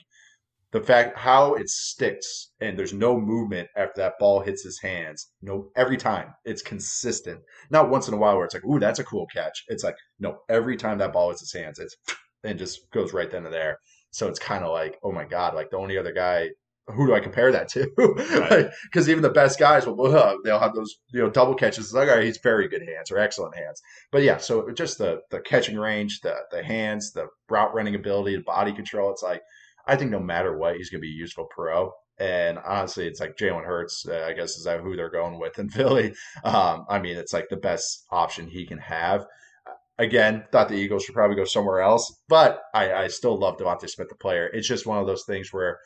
the 0.73 0.81
fact 0.81 1.19
how 1.19 1.55
it 1.55 1.69
sticks 1.69 2.53
and 2.59 2.79
there's 2.79 2.95
no 2.95 3.21
movement 3.21 3.69
after 3.77 4.01
that 4.01 4.15
ball 4.19 4.41
hits 4.41 4.65
his 4.65 4.81
hands. 4.81 5.31
No, 5.43 5.69
every 5.77 5.99
time 5.99 6.33
it's 6.47 6.63
consistent. 6.63 7.41
Not 7.71 7.91
once 7.91 8.09
in 8.09 8.15
a 8.15 8.17
while 8.17 8.37
where 8.37 8.47
it's 8.47 8.55
like, 8.55 8.65
ooh, 8.65 8.81
that's 8.81 8.99
a 8.99 9.05
cool 9.05 9.27
catch. 9.27 9.65
It's 9.69 9.85
like 9.85 9.97
no, 10.21 10.39
every 10.49 10.79
time 10.79 10.97
that 10.99 11.13
ball 11.13 11.29
hits 11.29 11.41
his 11.41 11.53
hands, 11.53 11.79
it's 11.81 11.95
and 12.45 12.59
just 12.59 12.91
goes 12.93 13.13
right 13.13 13.31
then 13.31 13.45
and 13.45 13.53
there. 13.53 13.77
So 14.11 14.27
it's 14.27 14.39
kind 14.39 14.65
of 14.65 14.73
like, 14.73 14.99
oh 15.03 15.13
my 15.13 15.27
god, 15.27 15.55
like 15.55 15.69
the 15.69 15.77
only 15.77 15.99
other 15.99 16.13
guy 16.15 16.49
who 16.89 17.07
do 17.07 17.15
I 17.15 17.21
compare 17.21 17.53
that 17.53 17.69
to? 17.71 17.89
Because 17.97 18.31
right. 18.97 19.09
even 19.09 19.23
the 19.23 19.31
best 19.31 19.59
guys 19.59 19.87
will 19.87 20.17
uh, 20.17 20.37
they'll 20.45 20.59
have 20.59 20.75
those 20.75 20.97
you 21.13 21.21
know 21.21 21.31
double 21.31 21.55
catches. 21.55 21.87
It's 21.87 21.95
like, 21.95 22.09
all 22.09 22.17
right, 22.17 22.25
he's 22.25 22.39
very 22.39 22.69
good 22.69 22.83
hands 22.83 23.11
or 23.11 23.19
excellent 23.19 23.57
hands. 23.57 23.81
But 24.11 24.23
yeah, 24.23 24.39
so 24.39 24.71
just 24.73 24.99
the 24.99 25.21
the 25.31 25.41
catching 25.41 25.79
range, 25.79 26.21
the 26.23 26.35
the 26.51 26.63
hands, 26.63 27.13
the 27.13 27.29
route 27.49 27.75
running 27.75 27.95
ability, 27.95 28.37
the 28.37 28.43
body 28.43 28.73
control. 28.73 29.11
It's 29.13 29.23
like 29.23 29.43
I 29.87 29.97
think 29.97 30.11
no 30.11 30.21
matter 30.21 30.57
what, 30.57 30.77
he's 30.77 30.91
going 30.91 31.01
to 31.01 31.07
be 31.07 31.13
a 31.13 31.19
useful 31.19 31.47
pro. 31.51 31.93
And 32.19 32.59
honestly, 32.59 33.07
it's 33.07 33.21
like 33.21 33.37
Jalen 33.37 33.65
Hurts. 33.65 34.07
Uh, 34.07 34.27
I 34.29 34.33
guess 34.33 34.57
is 34.57 34.65
that 34.65 34.81
who 34.81 34.97
they're 34.97 35.11
going 35.11 35.39
with 35.39 35.59
in 35.59 35.69
Philly. 35.71 36.15
Um, 36.45 36.85
I 36.89 36.99
mean, 36.99 37.17
it's 37.17 37.33
like 37.33 37.49
the 37.49 37.57
best 37.57 38.05
option 38.11 38.49
he 38.49 38.67
can 38.67 38.79
have. 38.79 39.25
Again, 39.99 40.45
thought 40.51 40.69
the 40.69 40.75
Eagles 40.75 41.05
should 41.05 41.15
probably 41.15 41.37
go 41.37 41.45
somewhere 41.45 41.81
else, 41.81 42.21
but 42.29 42.61
I, 42.75 42.93
I 42.93 43.09
still 43.09 43.39
love 43.39 43.59
DeVonta 43.59 43.89
Smith, 43.89 44.09
the 44.09 44.15
player. 44.17 44.47
It's 44.47 44.67
just 44.67 44.87
one 44.87 44.99
of 44.99 45.07
those 45.07 45.25
things 45.25 45.53
where 45.53 45.79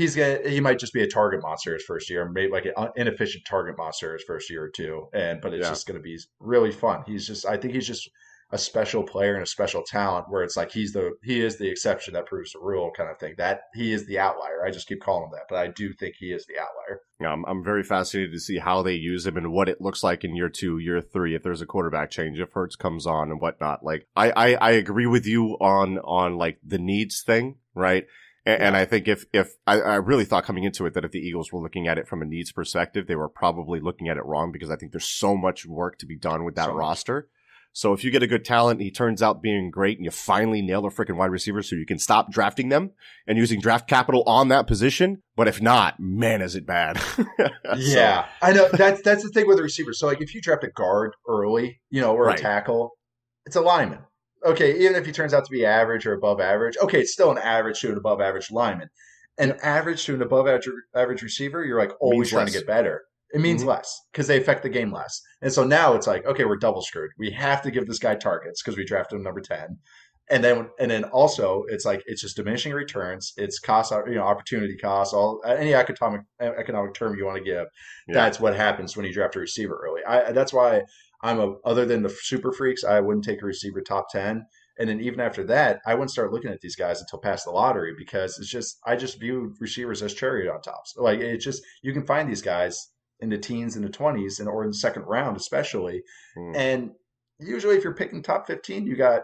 he's 0.00 0.16
gonna 0.16 0.38
he 0.48 0.60
might 0.60 0.78
just 0.78 0.94
be 0.94 1.02
a 1.02 1.06
target 1.06 1.42
monster 1.42 1.74
his 1.74 1.84
first 1.84 2.08
year, 2.08 2.28
maybe 2.28 2.50
like 2.50 2.64
an 2.64 2.88
inefficient 2.96 3.44
target 3.44 3.76
monster 3.76 4.14
his 4.14 4.24
first 4.24 4.48
year 4.48 4.64
or 4.64 4.70
two. 4.70 5.08
And 5.12 5.40
but 5.40 5.52
it's 5.52 5.64
yeah. 5.64 5.70
just 5.70 5.86
gonna 5.86 6.00
be 6.00 6.18
really 6.40 6.72
fun. 6.72 7.04
He's 7.06 7.26
just 7.26 7.44
I 7.46 7.58
think 7.58 7.74
he's 7.74 7.86
just 7.86 8.08
a 8.52 8.58
special 8.58 9.04
player 9.04 9.34
and 9.34 9.44
a 9.44 9.46
special 9.46 9.82
talent 9.86 10.26
where 10.28 10.42
it's 10.42 10.56
like 10.56 10.72
he's 10.72 10.92
the 10.92 11.12
he 11.22 11.40
is 11.40 11.58
the 11.58 11.68
exception 11.68 12.14
that 12.14 12.26
proves 12.26 12.52
the 12.52 12.60
rule 12.60 12.90
kind 12.96 13.10
of 13.10 13.18
thing. 13.18 13.34
That 13.36 13.60
he 13.74 13.92
is 13.92 14.06
the 14.06 14.18
outlier. 14.18 14.64
I 14.64 14.70
just 14.70 14.88
keep 14.88 15.02
calling 15.02 15.24
him 15.24 15.30
that, 15.32 15.44
but 15.50 15.56
I 15.56 15.68
do 15.68 15.92
think 15.92 16.16
he 16.18 16.32
is 16.32 16.46
the 16.46 16.58
outlier. 16.58 17.02
Yeah, 17.20 17.32
I'm, 17.32 17.44
I'm 17.44 17.62
very 17.62 17.84
fascinated 17.84 18.32
to 18.32 18.40
see 18.40 18.58
how 18.58 18.82
they 18.82 18.94
use 18.94 19.26
him 19.26 19.36
and 19.36 19.52
what 19.52 19.68
it 19.68 19.82
looks 19.82 20.02
like 20.02 20.24
in 20.24 20.34
year 20.34 20.48
two, 20.48 20.78
year 20.78 21.02
three, 21.02 21.34
if 21.34 21.42
there's 21.42 21.60
a 21.60 21.66
quarterback 21.66 22.10
change, 22.10 22.40
if 22.40 22.52
Hurts 22.52 22.74
comes 22.74 23.06
on 23.06 23.30
and 23.30 23.40
whatnot. 23.40 23.84
Like 23.84 24.06
I, 24.16 24.30
I, 24.30 24.54
I 24.54 24.70
agree 24.70 25.06
with 25.06 25.26
you 25.26 25.58
on 25.60 25.98
on 25.98 26.36
like 26.38 26.58
the 26.64 26.78
needs 26.78 27.22
thing, 27.22 27.56
right? 27.74 28.06
And, 28.46 28.62
and, 28.62 28.76
I 28.76 28.86
think 28.86 29.06
if, 29.06 29.26
if 29.34 29.54
I, 29.66 29.80
I, 29.80 29.94
really 29.96 30.24
thought 30.24 30.44
coming 30.44 30.64
into 30.64 30.86
it 30.86 30.94
that 30.94 31.04
if 31.04 31.10
the 31.10 31.18
Eagles 31.18 31.52
were 31.52 31.60
looking 31.60 31.86
at 31.86 31.98
it 31.98 32.08
from 32.08 32.22
a 32.22 32.24
needs 32.24 32.52
perspective, 32.52 33.06
they 33.06 33.16
were 33.16 33.28
probably 33.28 33.80
looking 33.80 34.08
at 34.08 34.16
it 34.16 34.24
wrong 34.24 34.50
because 34.50 34.70
I 34.70 34.76
think 34.76 34.92
there's 34.92 35.08
so 35.08 35.36
much 35.36 35.66
work 35.66 35.98
to 35.98 36.06
be 36.06 36.16
done 36.16 36.44
with 36.44 36.54
that 36.54 36.66
so 36.66 36.72
roster. 36.72 37.28
So 37.72 37.92
if 37.92 38.02
you 38.02 38.10
get 38.10 38.22
a 38.22 38.26
good 38.26 38.44
talent, 38.44 38.80
he 38.80 38.90
turns 38.90 39.22
out 39.22 39.42
being 39.42 39.70
great 39.70 39.98
and 39.98 40.04
you 40.04 40.10
finally 40.10 40.60
nail 40.60 40.84
a 40.86 40.90
freaking 40.90 41.16
wide 41.16 41.30
receiver 41.30 41.62
so 41.62 41.76
you 41.76 41.86
can 41.86 41.98
stop 41.98 42.32
drafting 42.32 42.68
them 42.68 42.92
and 43.26 43.38
using 43.38 43.60
draft 43.60 43.86
capital 43.86 44.24
on 44.26 44.48
that 44.48 44.66
position. 44.66 45.22
But 45.36 45.46
if 45.46 45.60
not, 45.60 46.00
man, 46.00 46.42
is 46.42 46.56
it 46.56 46.66
bad. 46.66 47.00
yeah. 47.76 48.24
So. 48.24 48.28
I 48.42 48.52
know 48.52 48.68
that's, 48.72 49.02
that's 49.02 49.22
the 49.22 49.28
thing 49.28 49.46
with 49.46 49.58
the 49.58 49.62
receiver. 49.62 49.92
So 49.92 50.06
like 50.06 50.20
if 50.20 50.34
you 50.34 50.40
draft 50.40 50.64
a 50.64 50.70
guard 50.70 51.12
early, 51.28 51.80
you 51.90 52.00
know, 52.00 52.14
or 52.14 52.24
right. 52.24 52.38
a 52.38 52.42
tackle, 52.42 52.92
it's 53.46 53.56
a 53.56 53.60
lineman 53.60 54.00
okay, 54.44 54.78
even 54.80 54.96
if 54.96 55.06
he 55.06 55.12
turns 55.12 55.34
out 55.34 55.44
to 55.44 55.50
be 55.50 55.64
average 55.64 56.06
or 56.06 56.14
above 56.14 56.40
average, 56.40 56.76
okay, 56.82 57.00
it's 57.00 57.12
still 57.12 57.30
an 57.30 57.38
average 57.38 57.80
to 57.80 57.92
an 57.92 57.98
above 57.98 58.20
average 58.20 58.50
lineman. 58.50 58.88
An 59.38 59.56
average 59.62 60.04
to 60.04 60.14
an 60.14 60.22
above 60.22 60.46
average, 60.46 60.68
average 60.94 61.22
receiver, 61.22 61.64
you're 61.64 61.78
like 61.78 61.92
always 62.00 62.30
trying 62.30 62.46
less. 62.46 62.52
to 62.52 62.58
get 62.60 62.66
better. 62.66 63.02
It 63.32 63.40
means 63.40 63.60
mm-hmm. 63.60 63.70
less 63.70 64.00
because 64.12 64.26
they 64.26 64.38
affect 64.38 64.62
the 64.62 64.68
game 64.68 64.92
less. 64.92 65.20
And 65.40 65.52
so 65.52 65.64
now 65.64 65.94
it's 65.94 66.06
like, 66.06 66.26
okay, 66.26 66.44
we're 66.44 66.56
double 66.56 66.82
screwed. 66.82 67.10
We 67.18 67.30
have 67.30 67.62
to 67.62 67.70
give 67.70 67.86
this 67.86 67.98
guy 67.98 68.16
targets 68.16 68.62
because 68.62 68.76
we 68.76 68.84
drafted 68.84 69.16
him 69.16 69.22
number 69.22 69.40
10. 69.40 69.78
And 70.30 70.44
then, 70.44 70.68
and 70.78 70.90
then 70.90 71.04
also 71.04 71.64
it's 71.68 71.84
like, 71.84 72.02
it's 72.06 72.20
just 72.20 72.36
diminishing 72.36 72.72
returns. 72.72 73.32
It's 73.36 73.58
cost, 73.58 73.92
you 74.06 74.14
know, 74.14 74.22
opportunity 74.22 74.76
cost, 74.76 75.12
all 75.12 75.40
any 75.46 75.74
economic, 75.74 76.22
economic 76.40 76.94
term 76.94 77.16
you 77.16 77.24
want 77.24 77.38
to 77.38 77.44
give. 77.44 77.66
Yeah. 78.08 78.14
That's 78.14 78.38
what 78.38 78.54
happens 78.54 78.96
when 78.96 79.06
you 79.06 79.12
draft 79.12 79.36
a 79.36 79.40
receiver 79.40 79.80
early. 79.84 80.02
I, 80.04 80.32
that's 80.32 80.52
why 80.52 80.82
I'm 81.22 81.40
a 81.40 81.54
other 81.64 81.86
than 81.86 82.02
the 82.02 82.10
super 82.10 82.52
freaks, 82.52 82.84
I 82.84 83.00
wouldn't 83.00 83.24
take 83.24 83.42
a 83.42 83.46
receiver 83.46 83.80
top 83.80 84.08
ten. 84.10 84.46
And 84.78 84.88
then 84.88 85.00
even 85.00 85.20
after 85.20 85.44
that, 85.44 85.80
I 85.84 85.94
wouldn't 85.94 86.10
start 86.10 86.32
looking 86.32 86.50
at 86.50 86.60
these 86.62 86.76
guys 86.76 87.00
until 87.00 87.18
past 87.18 87.44
the 87.44 87.50
lottery 87.50 87.92
because 87.96 88.38
it's 88.38 88.48
just 88.48 88.78
I 88.86 88.96
just 88.96 89.20
view 89.20 89.54
receivers 89.60 90.02
as 90.02 90.14
cherry 90.14 90.48
on 90.48 90.62
tops. 90.62 90.94
Like 90.96 91.20
it's 91.20 91.44
just 91.44 91.62
you 91.82 91.92
can 91.92 92.06
find 92.06 92.28
these 92.28 92.42
guys 92.42 92.88
in 93.20 93.28
the 93.28 93.38
teens 93.38 93.76
and 93.76 93.84
the 93.84 93.90
twenties 93.90 94.40
and 94.40 94.48
or 94.48 94.64
in 94.64 94.70
the 94.70 94.76
second 94.76 95.02
round 95.02 95.36
especially. 95.36 96.02
Mm. 96.36 96.56
And 96.56 96.90
usually 97.38 97.76
if 97.76 97.84
you're 97.84 97.94
picking 97.94 98.22
top 98.22 98.46
fifteen, 98.46 98.86
you 98.86 98.96
got 98.96 99.22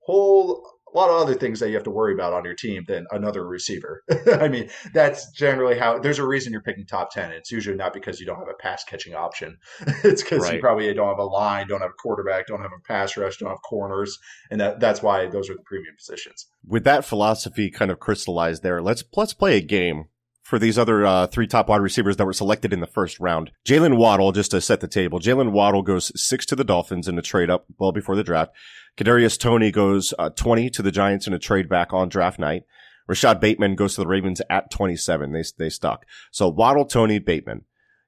whole 0.00 0.68
a 0.96 0.98
lot 0.98 1.10
of 1.10 1.20
other 1.20 1.34
things 1.34 1.60
that 1.60 1.68
you 1.68 1.74
have 1.74 1.84
to 1.84 1.90
worry 1.90 2.14
about 2.14 2.32
on 2.32 2.44
your 2.44 2.54
team 2.54 2.84
than 2.88 3.06
another 3.10 3.46
receiver. 3.46 4.02
I 4.40 4.48
mean, 4.48 4.70
that's 4.94 5.30
generally 5.32 5.78
how 5.78 5.98
there's 5.98 6.18
a 6.18 6.26
reason 6.26 6.52
you're 6.52 6.62
picking 6.62 6.86
top 6.86 7.12
10. 7.12 7.32
It's 7.32 7.52
usually 7.52 7.76
not 7.76 7.92
because 7.92 8.18
you 8.18 8.24
don't 8.24 8.38
have 8.38 8.48
a 8.48 8.54
pass 8.54 8.82
catching 8.82 9.14
option. 9.14 9.58
it's 10.04 10.22
because 10.22 10.44
right. 10.44 10.54
you 10.54 10.60
probably 10.60 10.92
don't 10.94 11.08
have 11.08 11.18
a 11.18 11.24
line, 11.24 11.68
don't 11.68 11.82
have 11.82 11.90
a 11.90 12.02
quarterback, 12.02 12.46
don't 12.46 12.62
have 12.62 12.72
a 12.76 12.82
pass 12.88 13.14
rush, 13.16 13.36
don't 13.36 13.50
have 13.50 13.60
corners. 13.62 14.18
And 14.50 14.58
that, 14.60 14.80
that's 14.80 15.02
why 15.02 15.26
those 15.26 15.50
are 15.50 15.54
the 15.54 15.62
premium 15.66 15.94
positions. 15.96 16.46
With 16.66 16.84
that 16.84 17.04
philosophy 17.04 17.70
kind 17.70 17.90
of 17.90 18.00
crystallized 18.00 18.62
there, 18.62 18.80
let's, 18.80 19.04
let's 19.14 19.34
play 19.34 19.58
a 19.58 19.62
game 19.62 20.06
for 20.46 20.60
these 20.60 20.78
other 20.78 21.04
uh, 21.04 21.26
three 21.26 21.46
top 21.46 21.68
wide 21.68 21.80
receivers 21.80 22.16
that 22.16 22.24
were 22.24 22.32
selected 22.32 22.72
in 22.72 22.78
the 22.78 22.86
first 22.86 23.18
round. 23.18 23.50
Jaylen 23.66 23.96
Waddle, 23.96 24.30
just 24.30 24.52
to 24.52 24.60
set 24.60 24.80
the 24.80 24.86
table, 24.86 25.18
Jaylen 25.18 25.50
Waddle 25.50 25.82
goes 25.82 26.12
six 26.14 26.46
to 26.46 26.56
the 26.56 26.62
Dolphins 26.62 27.08
in 27.08 27.18
a 27.18 27.22
trade 27.22 27.50
up 27.50 27.66
well 27.80 27.90
before 27.90 28.14
the 28.14 28.22
draft. 28.22 28.52
Kadarius 28.96 29.38
Toney 29.38 29.70
goes 29.70 30.14
uh, 30.18 30.30
20 30.30 30.70
to 30.70 30.82
the 30.82 30.90
Giants 30.90 31.26
in 31.26 31.32
a 31.32 31.38
trade 31.38 31.68
back 31.68 31.92
on 31.92 32.08
draft 32.08 32.38
night. 32.38 32.62
Rashod 33.06 33.40
Bateman 33.40 33.76
goes 33.76 33.94
to 33.94 34.00
the 34.00 34.06
Ravens 34.06 34.40
at 34.50 34.70
27. 34.70 35.32
They, 35.32 35.44
they 35.58 35.68
stuck. 35.68 36.04
So 36.32 36.48
Waddle, 36.48 36.86
Toney, 36.86 37.18
Bateman. 37.18 37.64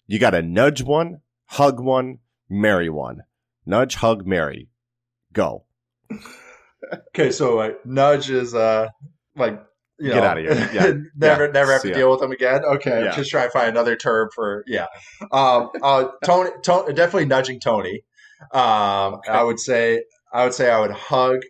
You 0.06 0.18
got 0.18 0.30
to 0.30 0.42
nudge 0.42 0.82
one, 0.82 1.20
hug 1.46 1.78
one, 1.78 2.18
marry 2.48 2.88
one. 2.88 3.22
Nudge, 3.66 3.96
hug, 3.96 4.26
marry. 4.26 4.68
Go. 5.32 5.64
okay, 7.08 7.30
so 7.30 7.58
uh, 7.58 7.72
nudge 7.84 8.30
is 8.30 8.54
uh 8.54 8.88
like 9.36 9.62
you 9.98 10.12
Get 10.12 10.20
know, 10.20 10.24
out 10.24 10.38
of 10.38 10.44
here. 10.44 10.70
Yeah. 10.72 10.92
never, 11.16 11.46
yeah. 11.46 11.52
never 11.52 11.72
have 11.72 11.82
to 11.82 11.92
deal 11.92 12.10
with 12.10 12.20
them 12.20 12.30
again. 12.30 12.64
Okay, 12.64 13.04
yeah. 13.04 13.14
just 13.14 13.30
try 13.30 13.44
to 13.44 13.50
find 13.50 13.68
another 13.68 13.96
term 13.96 14.30
for 14.34 14.64
yeah. 14.66 14.86
Um, 15.32 15.70
uh, 15.82 16.06
Toney, 16.24 16.50
Toney, 16.64 16.94
definitely 16.94 17.26
nudging 17.26 17.58
Toney. 17.60 18.02
Um, 18.52 19.14
okay. 19.14 19.32
I 19.32 19.42
would 19.42 19.58
say, 19.58 20.04
I 20.32 20.44
would 20.44 20.54
say, 20.54 20.70
I 20.70 20.80
would 20.80 20.90
hug 20.90 21.40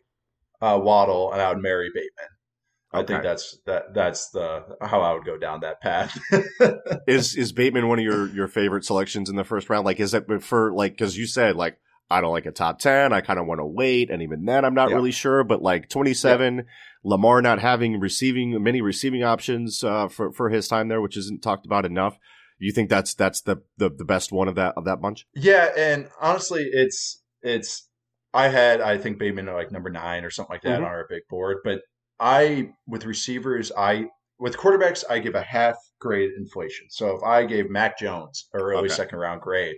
uh, 0.60 0.78
Waddle 0.82 1.32
and 1.32 1.40
I 1.40 1.52
would 1.52 1.62
marry 1.62 1.90
Bateman. 1.94 2.28
I 2.90 3.02
think 3.02 3.22
that's 3.22 3.58
that. 3.66 3.92
That's 3.92 4.30
the 4.30 4.64
how 4.80 5.02
I 5.02 5.12
would 5.12 5.26
go 5.26 5.36
down 5.36 5.60
that 5.60 5.82
path. 5.82 6.18
is 7.06 7.36
is 7.36 7.52
Bateman 7.52 7.86
one 7.86 7.98
of 7.98 8.04
your 8.04 8.28
your 8.28 8.48
favorite 8.48 8.84
selections 8.84 9.28
in 9.28 9.36
the 9.36 9.44
first 9.44 9.68
round? 9.68 9.84
Like, 9.84 10.00
is 10.00 10.14
it 10.14 10.24
for 10.42 10.72
like 10.72 10.92
because 10.92 11.14
you 11.14 11.26
said 11.26 11.54
like 11.54 11.78
I 12.10 12.20
don't 12.20 12.32
like 12.32 12.46
a 12.46 12.52
top 12.52 12.78
10. 12.78 13.12
I 13.12 13.20
kind 13.20 13.38
of 13.38 13.46
want 13.46 13.60
to 13.60 13.66
wait. 13.66 14.10
And 14.10 14.22
even 14.22 14.44
then, 14.44 14.64
I'm 14.64 14.74
not 14.74 14.90
really 14.90 15.10
sure. 15.10 15.44
But 15.44 15.62
like 15.62 15.88
27, 15.88 16.64
Lamar 17.04 17.42
not 17.42 17.58
having 17.58 18.00
receiving 18.00 18.62
many 18.62 18.80
receiving 18.80 19.22
options 19.22 19.84
uh, 19.84 20.08
for 20.08 20.32
for 20.32 20.48
his 20.48 20.68
time 20.68 20.88
there, 20.88 21.00
which 21.00 21.16
isn't 21.16 21.42
talked 21.42 21.66
about 21.66 21.84
enough. 21.84 22.18
You 22.58 22.72
think 22.72 22.88
that's 22.90 23.14
that's 23.14 23.42
the, 23.42 23.62
the 23.76 23.90
the 23.90 24.04
best 24.04 24.32
one 24.32 24.48
of 24.48 24.54
that 24.54 24.74
of 24.76 24.84
that 24.86 25.00
bunch? 25.00 25.26
Yeah, 25.34 25.70
and 25.76 26.08
honestly, 26.20 26.68
it's 26.72 27.22
it's 27.42 27.87
I 28.34 28.48
had 28.48 28.80
I 28.80 28.98
think 28.98 29.18
Bateman 29.18 29.46
like 29.46 29.72
number 29.72 29.90
nine 29.90 30.24
or 30.24 30.30
something 30.30 30.54
like 30.54 30.62
that 30.62 30.76
mm-hmm. 30.76 30.84
on 30.84 30.90
our 30.90 31.06
big 31.08 31.22
board, 31.28 31.58
but 31.64 31.80
I 32.20 32.70
with 32.86 33.04
receivers 33.06 33.72
I 33.76 34.06
with 34.38 34.56
quarterbacks 34.56 35.04
I 35.08 35.18
give 35.18 35.34
a 35.34 35.42
half 35.42 35.76
grade 36.00 36.30
inflation. 36.36 36.86
So 36.90 37.16
if 37.16 37.22
I 37.22 37.44
gave 37.44 37.70
Mac 37.70 37.98
Jones 37.98 38.48
a 38.54 38.58
early 38.58 38.86
okay. 38.86 38.88
second 38.88 39.18
round 39.18 39.40
grade, 39.40 39.76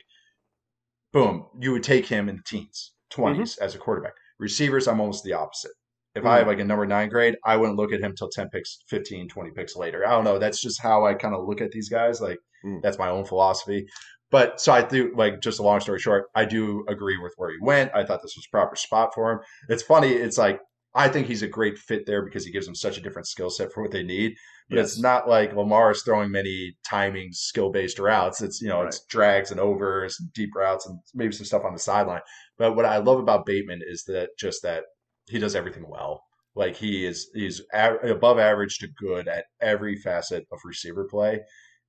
boom, 1.13 1.47
you 1.61 1.73
would 1.73 1.85
take 1.85 2.07
him 2.07 2.29
in 2.29 2.37
the 2.37 2.43
teens, 2.43 2.93
20s 3.13 3.37
mm-hmm. 3.37 3.65
as 3.65 3.75
a 3.75 3.79
quarterback. 3.79 4.15
Receivers, 4.39 4.89
I'm 4.89 5.01
almost 5.01 5.25
the 5.25 5.35
opposite. 5.35 5.73
If 6.15 6.25
mm. 6.25 6.29
I 6.29 6.39
have 6.39 6.47
like 6.47 6.59
a 6.59 6.65
number 6.65 6.87
nine 6.87 7.09
grade, 7.09 7.37
I 7.45 7.57
wouldn't 7.57 7.79
look 7.79 7.93
at 7.93 8.01
him 8.01 8.15
till 8.17 8.29
10 8.29 8.49
picks, 8.51 8.83
15, 8.89 9.29
20 9.29 9.51
picks 9.53 9.77
later. 9.77 10.07
I 10.07 10.11
don't 10.11 10.25
know. 10.25 10.39
That's 10.39 10.61
just 10.61 10.83
how 10.83 11.07
I 11.07 11.15
kind 11.15 11.35
of 11.35 11.47
look 11.47 11.61
at 11.61 11.71
these 11.71 11.89
guys. 11.89 12.21
Like, 12.21 12.39
mm. 12.65 12.83
that's 12.83 12.99
my 12.99 13.11
own 13.11 13.25
philosophy. 13.25 13.87
But 14.31 14.61
so 14.61 14.73
I 14.73 14.83
do, 14.83 15.13
like, 15.17 15.41
just 15.41 15.59
a 15.59 15.63
long 15.63 15.81
story 15.81 15.99
short, 15.99 16.27
I 16.35 16.45
do 16.45 16.85
agree 16.89 17.19
with 17.19 17.35
where 17.37 17.51
he 17.51 17.57
went. 17.61 17.91
I 17.95 18.05
thought 18.05 18.23
this 18.23 18.37
was 18.37 18.47
proper 18.47 18.77
spot 18.77 19.13
for 19.15 19.33
him. 19.33 19.39
It's 19.69 19.83
funny. 19.83 20.09
It's 20.11 20.39
like, 20.39 20.61
I 20.95 21.09
think 21.09 21.27
he's 21.27 21.43
a 21.43 21.49
great 21.49 21.79
fit 21.79 22.05
there 22.07 22.23
because 22.25 22.45
he 22.45 22.51
gives 22.53 22.67
them 22.67 22.75
such 22.75 22.99
a 22.99 23.01
different 23.01 23.29
skill 23.29 23.51
set 23.51 23.73
for 23.73 23.83
what 23.83 23.93
they 23.93 24.03
need. 24.03 24.35
But 24.69 24.77
Yes. 24.79 24.93
it's 24.93 25.01
not 25.01 25.29
like 25.29 25.55
Lamar 25.55 25.93
is 25.93 26.03
throwing 26.03 26.31
many 26.33 26.77
timing 26.89 27.31
skill 27.33 27.71
based 27.71 27.99
routes. 27.99 28.41
It's 28.41 28.61
you 28.61 28.69
know 28.69 28.83
it's 28.83 29.05
drags 29.07 29.51
and 29.53 29.59
overs, 29.61 30.17
and 30.21 30.33
deep 30.33 30.51
routes, 30.55 30.87
and 30.87 30.99
maybe 31.15 31.33
some 31.33 31.47
stuff 31.47 31.65
on 31.65 31.73
the 31.73 31.79
sideline. 31.81 32.23
But 32.59 32.75
what 32.77 32.87
I 32.87 32.99
love 32.99 33.19
about 33.21 33.47
Bateman 33.47 33.81
is 33.85 34.05
that 34.05 34.31
just 34.39 34.63
that 34.63 34.85
he 35.29 35.39
does 35.39 35.55
everything 35.57 35.85
well. 35.89 36.23
Like 36.57 36.75
he 36.77 37.05
is 37.07 37.31
he's 37.35 37.63
a- 37.73 37.97
above 38.11 38.39
average 38.41 38.79
to 38.79 38.89
good 38.99 39.29
at 39.29 39.45
every 39.61 39.97
facet 39.97 40.45
of 40.53 40.59
receiver 40.65 41.07
play, 41.09 41.41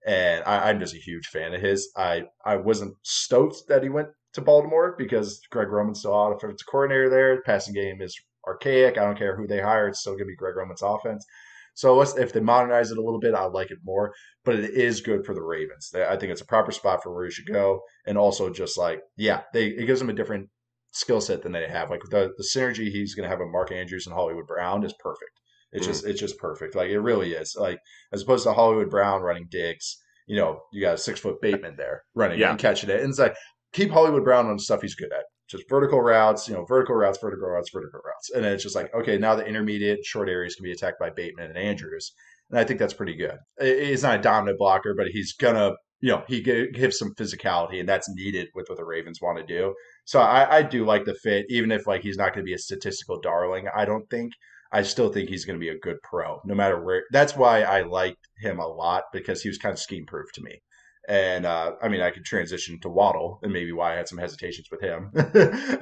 and 0.05 0.43
I, 0.45 0.69
I'm 0.69 0.79
just 0.79 0.95
a 0.95 0.99
huge 0.99 1.27
fan 1.27 1.53
of 1.53 1.61
his. 1.61 1.91
I 1.95 2.23
I 2.45 2.55
wasn't 2.57 2.95
stoked 3.03 3.67
that 3.67 3.83
he 3.83 3.89
went 3.89 4.09
to 4.33 4.41
Baltimore 4.41 4.95
because 4.97 5.41
Greg 5.51 5.69
Roman's 5.69 5.99
still 5.99 6.15
out 6.15 6.33
offensive 6.33 6.65
coordinator 6.69 7.09
there. 7.09 7.35
The 7.35 7.41
passing 7.41 7.73
game 7.73 8.01
is 8.01 8.15
archaic. 8.47 8.97
I 8.97 9.05
don't 9.05 9.17
care 9.17 9.35
who 9.35 9.47
they 9.47 9.61
hire; 9.61 9.87
it's 9.87 9.99
still 10.01 10.13
going 10.13 10.25
to 10.25 10.31
be 10.31 10.35
Greg 10.35 10.55
Roman's 10.55 10.81
offense. 10.81 11.25
So 11.73 12.01
if 12.01 12.33
they 12.33 12.41
modernize 12.41 12.91
it 12.91 12.97
a 12.97 13.01
little 13.01 13.19
bit, 13.19 13.33
I 13.33 13.45
like 13.45 13.71
it 13.71 13.79
more. 13.83 14.13
But 14.43 14.55
it 14.55 14.71
is 14.71 15.01
good 15.01 15.25
for 15.25 15.33
the 15.33 15.43
Ravens. 15.43 15.93
I 15.95 16.17
think 16.17 16.31
it's 16.31 16.41
a 16.41 16.45
proper 16.45 16.71
spot 16.71 17.01
for 17.01 17.13
where 17.13 17.25
he 17.25 17.31
should 17.31 17.47
go, 17.47 17.81
and 18.05 18.17
also 18.17 18.49
just 18.49 18.77
like 18.77 19.01
yeah, 19.17 19.41
they 19.53 19.67
it 19.67 19.85
gives 19.85 19.99
them 19.99 20.09
a 20.09 20.13
different 20.13 20.49
skill 20.91 21.21
set 21.21 21.41
than 21.43 21.51
they 21.51 21.67
have. 21.67 21.89
Like 21.89 22.01
the 22.09 22.33
the 22.37 22.43
synergy 22.55 22.91
he's 22.91 23.15
going 23.15 23.23
to 23.23 23.29
have 23.29 23.39
with 23.39 23.51
Mark 23.51 23.71
Andrews 23.71 24.05
and 24.07 24.15
Hollywood 24.15 24.47
Brown 24.47 24.83
is 24.83 24.93
perfect. 24.99 25.40
It's 25.71 25.85
Mhm. 25.85 25.89
just 25.89 26.05
it's 26.05 26.19
just 26.19 26.37
perfect. 26.37 26.75
Like 26.75 26.89
it 26.89 26.99
really 26.99 27.33
is. 27.33 27.55
Like 27.59 27.79
as 28.11 28.21
opposed 28.23 28.43
to 28.45 28.53
Hollywood 28.53 28.89
Brown 28.89 29.21
running 29.21 29.47
digs, 29.49 29.97
you 30.27 30.35
know, 30.35 30.61
you 30.71 30.81
got 30.81 30.95
a 30.95 30.97
six 30.97 31.19
foot 31.19 31.41
Bateman 31.41 31.75
there 31.77 32.03
running 32.15 32.39
Yeah. 32.39 32.51
and 32.51 32.59
catching 32.59 32.89
it, 32.89 32.99
and 33.01 33.09
it's 33.09 33.19
like 33.19 33.35
keep 33.73 33.91
Hollywood 33.91 34.23
Brown 34.23 34.47
on 34.47 34.59
stuff 34.59 34.81
he's 34.81 34.95
good 34.95 35.11
at. 35.13 35.23
Just 35.49 35.67
vertical 35.69 36.01
routes, 36.01 36.47
you 36.47 36.53
know, 36.53 36.63
vertical 36.65 36.95
routes, 36.95 37.17
vertical 37.19 37.47
routes, 37.49 37.69
vertical 37.73 37.99
routes. 38.05 38.31
And 38.31 38.43
then 38.45 38.53
it's 38.53 38.63
just 38.63 38.75
like, 38.75 38.93
okay, 38.93 39.17
now 39.17 39.35
the 39.35 39.45
intermediate 39.45 40.05
short 40.05 40.29
areas 40.29 40.55
can 40.55 40.63
be 40.63 40.71
attacked 40.71 40.99
by 40.99 41.09
Bateman 41.09 41.47
and 41.49 41.57
Andrews. 41.57 42.13
And 42.49 42.57
I 42.59 42.63
think 42.63 42.79
that's 42.79 42.93
pretty 42.93 43.15
good. 43.15 43.37
He's 43.59 44.03
not 44.03 44.19
a 44.19 44.21
dominant 44.21 44.57
blocker, 44.59 44.93
but 44.95 45.07
he's 45.07 45.33
gonna, 45.33 45.71
you 45.99 46.09
know, 46.09 46.23
he 46.27 46.41
gives 46.41 46.97
some 46.97 47.13
physicality, 47.15 47.79
and 47.79 47.87
that's 47.87 48.09
needed 48.15 48.47
with 48.55 48.67
what 48.69 48.77
the 48.77 48.85
Ravens 48.85 49.19
want 49.21 49.39
to 49.39 49.45
do. 49.45 49.73
So 50.05 50.19
I, 50.19 50.57
I 50.57 50.61
do 50.63 50.85
like 50.85 51.03
the 51.05 51.15
fit, 51.15 51.45
even 51.49 51.71
if 51.71 51.85
like 51.85 52.01
he's 52.01 52.17
not 52.17 52.33
going 52.33 52.45
to 52.45 52.49
be 52.49 52.53
a 52.55 52.57
statistical 52.57 53.19
darling. 53.21 53.67
I 53.75 53.85
don't 53.85 54.09
think. 54.09 54.31
I 54.71 54.83
still 54.83 55.11
think 55.11 55.29
he's 55.29 55.45
going 55.45 55.59
to 55.59 55.63
be 55.63 55.69
a 55.69 55.79
good 55.79 55.97
pro, 56.01 56.41
no 56.45 56.55
matter 56.55 56.81
where. 56.81 57.03
That's 57.11 57.35
why 57.35 57.63
I 57.63 57.81
liked 57.81 58.27
him 58.37 58.59
a 58.59 58.67
lot 58.67 59.03
because 59.11 59.41
he 59.41 59.49
was 59.49 59.57
kind 59.57 59.73
of 59.73 59.79
scheme 59.79 60.05
proof 60.05 60.31
to 60.33 60.41
me. 60.41 60.61
And 61.09 61.45
uh, 61.45 61.73
I 61.81 61.89
mean, 61.89 62.01
I 62.01 62.11
could 62.11 62.25
transition 62.25 62.79
to 62.81 62.89
Waddle, 62.89 63.39
and 63.43 63.51
maybe 63.51 63.71
why 63.71 63.93
I 63.93 63.97
had 63.97 64.07
some 64.07 64.19
hesitations 64.19 64.69
with 64.71 64.81
him. 64.81 65.11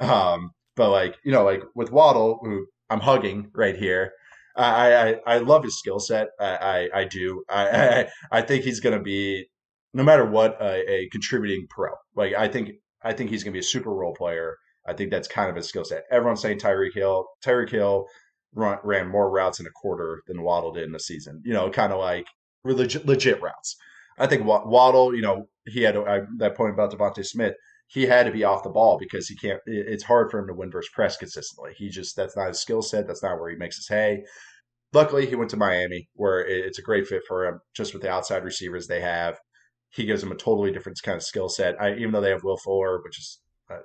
um, 0.00 0.50
but 0.76 0.90
like 0.90 1.16
you 1.24 1.30
know, 1.30 1.44
like 1.44 1.62
with 1.74 1.92
Waddle, 1.92 2.40
who 2.42 2.66
I'm 2.88 3.00
hugging 3.00 3.50
right 3.54 3.76
here, 3.76 4.12
I 4.56 4.94
I, 4.94 5.34
I 5.34 5.38
love 5.38 5.62
his 5.62 5.78
skill 5.78 6.00
set. 6.00 6.28
I, 6.40 6.88
I 6.94 7.00
I 7.00 7.04
do. 7.04 7.44
I 7.48 7.68
I, 8.32 8.38
I 8.38 8.42
think 8.42 8.64
he's 8.64 8.80
going 8.80 8.96
to 8.96 9.02
be, 9.02 9.46
no 9.92 10.02
matter 10.02 10.24
what, 10.24 10.56
a, 10.60 10.90
a 10.90 11.08
contributing 11.10 11.66
pro. 11.68 11.90
Like 12.16 12.34
I 12.34 12.48
think 12.48 12.70
I 13.02 13.12
think 13.12 13.30
he's 13.30 13.44
going 13.44 13.52
to 13.52 13.56
be 13.56 13.60
a 13.64 13.68
super 13.68 13.94
role 13.94 14.14
player. 14.14 14.56
I 14.86 14.94
think 14.94 15.10
that's 15.10 15.28
kind 15.28 15.50
of 15.50 15.56
his 15.56 15.68
skill 15.68 15.84
set. 15.84 16.04
Everyone's 16.10 16.40
saying 16.40 16.58
Tyreek 16.58 16.94
Hill. 16.94 17.26
Tyreek 17.44 17.70
Hill 17.70 18.06
run, 18.54 18.78
ran 18.84 19.08
more 19.08 19.30
routes 19.30 19.60
in 19.60 19.66
a 19.66 19.70
quarter 19.70 20.22
than 20.26 20.42
Waddle 20.42 20.72
did 20.72 20.84
in 20.84 20.92
the 20.92 21.00
season. 21.00 21.42
You 21.44 21.52
know, 21.52 21.70
kind 21.70 21.92
of 21.92 21.98
like 21.98 22.26
legit, 22.64 23.06
legit 23.06 23.40
routes. 23.42 23.76
I 24.18 24.26
think 24.26 24.44
Waddle, 24.44 25.14
you 25.14 25.22
know, 25.22 25.46
he 25.66 25.82
had 25.82 25.96
I, 25.96 26.20
that 26.38 26.56
point 26.56 26.74
about 26.74 26.92
DeVonta 26.92 27.24
Smith. 27.24 27.54
He 27.86 28.06
had 28.06 28.26
to 28.26 28.32
be 28.32 28.44
off 28.44 28.62
the 28.62 28.70
ball 28.70 28.98
because 28.98 29.28
he 29.28 29.34
can't. 29.36 29.60
it- 29.66 29.86
It's 29.88 30.04
hard 30.04 30.30
for 30.30 30.38
him 30.38 30.46
to 30.48 30.54
win 30.54 30.70
versus 30.70 30.90
press 30.94 31.16
consistently. 31.16 31.72
He 31.76 31.88
just 31.88 32.16
that's 32.16 32.36
not 32.36 32.48
his 32.48 32.60
skill 32.60 32.82
set. 32.82 33.06
That's 33.06 33.22
not 33.22 33.40
where 33.40 33.50
he 33.50 33.56
makes 33.56 33.76
his 33.76 33.88
hay. 33.88 34.24
Luckily, 34.92 35.26
he 35.26 35.36
went 35.36 35.50
to 35.50 35.56
Miami, 35.56 36.08
where 36.14 36.40
it- 36.44 36.66
it's 36.66 36.78
a 36.78 36.82
great 36.82 37.06
fit 37.06 37.22
for 37.26 37.46
him. 37.46 37.60
Just 37.74 37.92
with 37.92 38.02
the 38.02 38.10
outside 38.10 38.44
receivers 38.44 38.86
they 38.86 39.00
have, 39.00 39.38
he 39.90 40.04
gives 40.04 40.20
them 40.20 40.32
a 40.32 40.36
totally 40.36 40.70
different 40.72 40.98
kind 41.02 41.16
of 41.16 41.22
skill 41.22 41.48
set. 41.48 41.74
Even 41.98 42.12
though 42.12 42.20
they 42.20 42.30
have 42.30 42.44
Will 42.44 42.56
Fuller, 42.58 43.00
which 43.02 43.18
is 43.18 43.40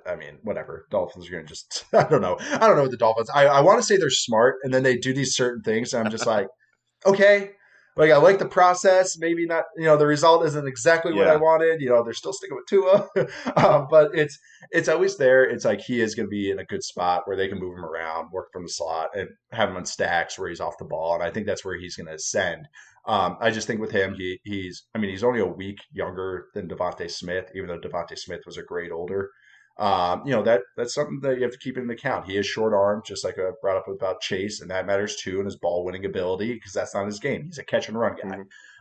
I- 0.06 0.16
mean, 0.16 0.38
whatever. 0.42 0.86
Dolphins 0.90 1.28
are 1.28 1.32
going 1.32 1.44
to 1.44 1.48
just, 1.48 1.84
I 1.92 2.04
don't 2.04 2.22
know. 2.22 2.36
I 2.40 2.66
don't 2.66 2.76
know 2.76 2.82
what 2.82 2.90
the 2.90 2.96
Dolphins, 2.96 3.30
I, 3.34 3.46
I 3.46 3.60
want 3.60 3.78
to 3.78 3.86
say 3.86 3.96
they're 3.96 4.10
smart 4.10 4.56
and 4.62 4.72
then 4.72 4.82
they 4.82 4.96
do 4.96 5.12
these 5.12 5.34
certain 5.34 5.62
things. 5.62 5.92
And 5.92 6.04
I'm 6.04 6.10
just 6.10 6.26
like, 6.26 6.48
okay. 7.06 7.50
Like, 7.98 8.10
I 8.10 8.18
like 8.18 8.38
the 8.38 8.48
process. 8.48 9.16
Maybe 9.18 9.46
not, 9.46 9.64
you 9.78 9.84
know, 9.84 9.96
the 9.96 10.06
result 10.06 10.44
isn't 10.44 10.68
exactly 10.68 11.14
what 11.14 11.28
I 11.28 11.36
wanted. 11.36 11.80
You 11.80 11.88
know, 11.88 12.04
they're 12.04 12.12
still 12.12 12.34
sticking 12.34 12.54
with 12.54 12.66
Tua. 12.66 13.08
um, 13.56 13.86
but 13.90 14.10
it's, 14.14 14.38
it's 14.70 14.90
always 14.90 15.16
there. 15.16 15.44
It's 15.44 15.64
like 15.64 15.80
he 15.80 16.02
is 16.02 16.14
going 16.14 16.26
to 16.26 16.30
be 16.30 16.50
in 16.50 16.58
a 16.58 16.64
good 16.64 16.84
spot 16.84 17.22
where 17.24 17.38
they 17.38 17.48
can 17.48 17.58
move 17.58 17.72
him 17.72 17.86
around, 17.86 18.32
work 18.32 18.48
from 18.52 18.64
the 18.64 18.68
slot, 18.68 19.16
and 19.16 19.30
have 19.50 19.70
him 19.70 19.78
on 19.78 19.86
stacks 19.86 20.38
where 20.38 20.50
he's 20.50 20.60
off 20.60 20.76
the 20.78 20.84
ball. 20.84 21.14
And 21.14 21.22
I 21.22 21.30
think 21.30 21.46
that's 21.46 21.64
where 21.64 21.78
he's 21.78 21.96
going 21.96 22.08
to 22.08 22.16
ascend. 22.16 22.68
Um, 23.06 23.38
I 23.40 23.50
just 23.50 23.66
think 23.66 23.80
with 23.80 23.92
him, 23.92 24.14
he 24.14 24.40
he's 24.44 24.84
I 24.94 24.98
mean 24.98 25.10
he's 25.10 25.22
only 25.22 25.40
a 25.40 25.46
week 25.46 25.78
younger 25.92 26.46
than 26.54 26.68
DeVonta 26.68 27.10
Smith, 27.10 27.50
even 27.54 27.68
though 27.68 27.78
DeVonta 27.78 28.18
Smith 28.18 28.40
was 28.44 28.58
a 28.58 28.64
grade 28.64 28.90
older. 28.90 29.30
Um, 29.78 30.22
you 30.24 30.32
know 30.32 30.42
that 30.42 30.62
that's 30.76 30.94
something 30.94 31.20
that 31.20 31.36
you 31.36 31.42
have 31.42 31.52
to 31.52 31.58
keep 31.58 31.76
in 31.76 31.90
account. 31.90 32.26
He 32.26 32.36
is 32.36 32.46
short 32.46 32.72
arm, 32.72 33.02
just 33.04 33.24
like 33.24 33.38
I 33.38 33.50
brought 33.60 33.76
up 33.76 33.88
about 33.88 34.22
Chase, 34.22 34.62
and 34.62 34.70
that 34.70 34.86
matters 34.86 35.16
too, 35.16 35.36
and 35.36 35.44
his 35.44 35.56
ball 35.56 35.84
winning 35.84 36.06
ability 36.06 36.54
because 36.54 36.72
that's 36.72 36.94
not 36.94 37.06
his 37.06 37.20
game. 37.20 37.44
He's 37.44 37.58
a 37.58 37.64
catch 37.64 37.88
and 37.88 37.98
run 37.98 38.16
guy. 38.22 38.38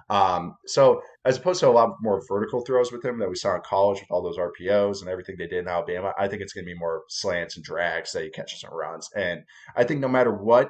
Um, 0.09 0.55
so 0.67 1.01
as 1.25 1.37
opposed 1.37 1.59
to 1.61 1.67
a 1.67 1.71
lot 1.71 1.95
more 2.01 2.21
vertical 2.27 2.61
throws 2.61 2.91
with 2.91 3.03
him 3.03 3.19
that 3.19 3.29
we 3.29 3.35
saw 3.35 3.55
in 3.55 3.61
college 3.61 3.99
with 3.99 4.11
all 4.11 4.21
those 4.21 4.37
RPOs 4.37 5.01
and 5.01 5.09
everything 5.09 5.35
they 5.37 5.47
did 5.47 5.59
in 5.59 5.67
Alabama, 5.67 6.13
I 6.17 6.27
think 6.27 6.41
it's 6.41 6.53
going 6.53 6.65
to 6.65 6.71
be 6.71 6.77
more 6.77 7.03
slants 7.09 7.55
and 7.55 7.65
drags 7.65 8.11
that 8.11 8.23
he 8.23 8.29
catches 8.29 8.63
and 8.63 8.71
runs. 8.73 9.09
And 9.15 9.41
I 9.75 9.83
think 9.83 9.99
no 9.99 10.07
matter 10.07 10.31
what, 10.31 10.69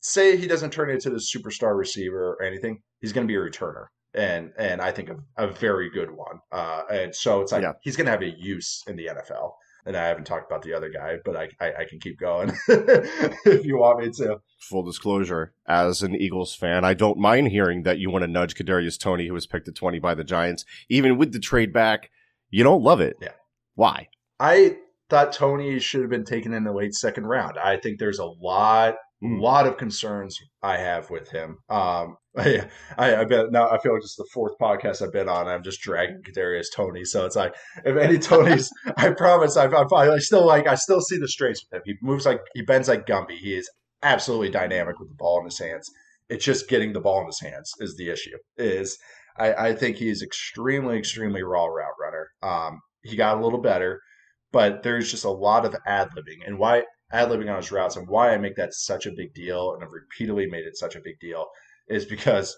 say 0.00 0.36
he 0.36 0.46
doesn't 0.46 0.72
turn 0.72 0.90
into 0.90 1.10
the 1.10 1.16
superstar 1.16 1.76
receiver 1.76 2.34
or 2.34 2.42
anything, 2.42 2.82
he's 3.00 3.12
going 3.12 3.26
to 3.26 3.32
be 3.32 3.36
a 3.36 3.40
returner. 3.40 3.86
And 4.16 4.52
and 4.58 4.80
I 4.80 4.90
think 4.92 5.10
a, 5.10 5.16
a 5.36 5.46
very 5.48 5.90
good 5.90 6.10
one. 6.10 6.40
Uh, 6.50 6.82
and 6.90 7.14
so 7.14 7.42
it's 7.42 7.52
like 7.52 7.62
Yeah. 7.62 7.72
he's 7.82 7.96
going 7.96 8.06
to 8.06 8.10
have 8.12 8.22
a 8.22 8.30
use 8.30 8.82
in 8.88 8.96
the 8.96 9.06
NFL. 9.08 9.52
And 9.84 9.96
I 9.96 10.06
haven't 10.06 10.24
talked 10.24 10.50
about 10.50 10.62
the 10.62 10.72
other 10.74 10.88
guy, 10.90 11.18
but 11.24 11.36
I 11.36 11.48
I, 11.60 11.72
I 11.80 11.84
can 11.88 12.00
keep 12.00 12.18
going 12.18 12.50
if 12.68 13.64
you 13.64 13.78
want 13.78 14.00
me 14.00 14.10
to. 14.16 14.40
Full 14.68 14.82
disclosure, 14.82 15.52
as 15.68 16.02
an 16.02 16.14
Eagles 16.16 16.54
fan, 16.54 16.84
I 16.84 16.94
don't 16.94 17.18
mind 17.18 17.48
hearing 17.48 17.82
that 17.84 17.98
you 17.98 18.10
want 18.10 18.22
to 18.22 18.26
nudge 18.28 18.54
Kadarius 18.56 18.98
Toney, 18.98 19.28
who 19.28 19.34
was 19.34 19.46
picked 19.46 19.68
at 19.68 19.74
20 19.76 19.98
by 20.00 20.14
the 20.14 20.24
Giants. 20.24 20.64
Even 20.88 21.16
with 21.18 21.32
the 21.32 21.38
trade 21.38 21.72
back, 21.72 22.10
you 22.50 22.64
don't 22.64 22.82
love 22.82 23.00
it. 23.00 23.16
Yeah. 23.20 23.32
Why? 23.74 24.08
I 24.40 24.78
thought 25.08 25.32
Toney 25.32 25.78
should 25.78 26.00
have 26.00 26.10
been 26.10 26.24
taken 26.24 26.52
in 26.52 26.64
the 26.64 26.72
late 26.72 26.94
second 26.94 27.26
round. 27.26 27.56
I 27.58 27.76
think 27.76 27.98
there's 27.98 28.18
a 28.18 28.24
lot, 28.26 28.96
Mm. 29.22 29.40
lot 29.40 29.66
of 29.66 29.78
concerns 29.78 30.38
I 30.62 30.76
have 30.76 31.08
with 31.08 31.30
him. 31.30 31.56
Um, 31.70 32.18
I, 32.38 32.68
I, 32.98 33.24
bet 33.24 33.50
now 33.50 33.70
I 33.70 33.78
feel 33.78 33.94
like 33.94 34.04
is 34.04 34.14
the 34.16 34.28
fourth 34.30 34.52
podcast 34.60 35.00
I've 35.00 35.12
been 35.12 35.28
on. 35.28 35.48
I'm 35.48 35.62
just 35.62 35.80
dragging 35.80 36.20
Kadarius 36.22 36.66
Toney, 36.74 37.04
so 37.04 37.24
it's 37.24 37.36
like 37.36 37.54
if 37.84 37.96
any 37.96 38.18
Toneys, 38.18 38.68
I 38.98 39.10
promise, 39.10 39.56
I, 39.56 39.66
I, 39.66 40.14
I 40.14 40.18
still 40.18 40.46
like, 40.46 40.66
I 40.66 40.74
still 40.74 41.00
see 41.00 41.16
the 41.16 41.28
strengths 41.28 41.64
with 41.64 41.78
him. 41.78 41.82
He 41.86 41.94
moves 42.02 42.26
like 42.26 42.40
he 42.54 42.60
bends 42.60 42.88
like 42.88 43.06
Gumby. 43.06 43.38
He 43.38 43.54
is 43.54 43.70
absolutely 44.02 44.50
dynamic 44.50 44.98
with 44.98 45.08
the 45.08 45.14
ball 45.14 45.38
in 45.38 45.46
his 45.46 45.58
hands. 45.58 45.90
It's 46.28 46.44
just 46.44 46.68
getting 46.68 46.92
the 46.92 47.00
ball 47.00 47.20
in 47.20 47.26
his 47.26 47.40
hands 47.40 47.72
is 47.80 47.96
the 47.96 48.10
issue. 48.10 48.36
Is 48.58 48.98
I, 49.38 49.54
I 49.54 49.74
think 49.74 49.96
he's 49.96 50.22
extremely, 50.22 50.98
extremely 50.98 51.42
raw 51.42 51.64
route 51.64 51.94
runner. 51.98 52.28
Um, 52.42 52.80
he 53.02 53.16
got 53.16 53.38
a 53.38 53.40
little 53.42 53.62
better, 53.62 54.00
but 54.52 54.82
there's 54.82 55.10
just 55.10 55.24
a 55.24 55.30
lot 55.30 55.64
of 55.64 55.74
ad 55.86 56.08
libbing 56.10 56.46
and 56.46 56.58
why 56.58 56.82
ad 57.12 57.28
libbing 57.28 57.50
on 57.50 57.56
his 57.56 57.72
routes 57.72 57.96
and 57.96 58.08
why 58.08 58.34
I 58.34 58.38
make 58.38 58.56
that 58.56 58.74
such 58.74 59.06
a 59.06 59.12
big 59.16 59.32
deal 59.32 59.72
and 59.72 59.82
I've 59.82 59.92
repeatedly 59.92 60.46
made 60.50 60.64
it 60.66 60.76
such 60.76 60.96
a 60.96 61.00
big 61.00 61.18
deal 61.20 61.46
is 61.88 62.04
because 62.04 62.56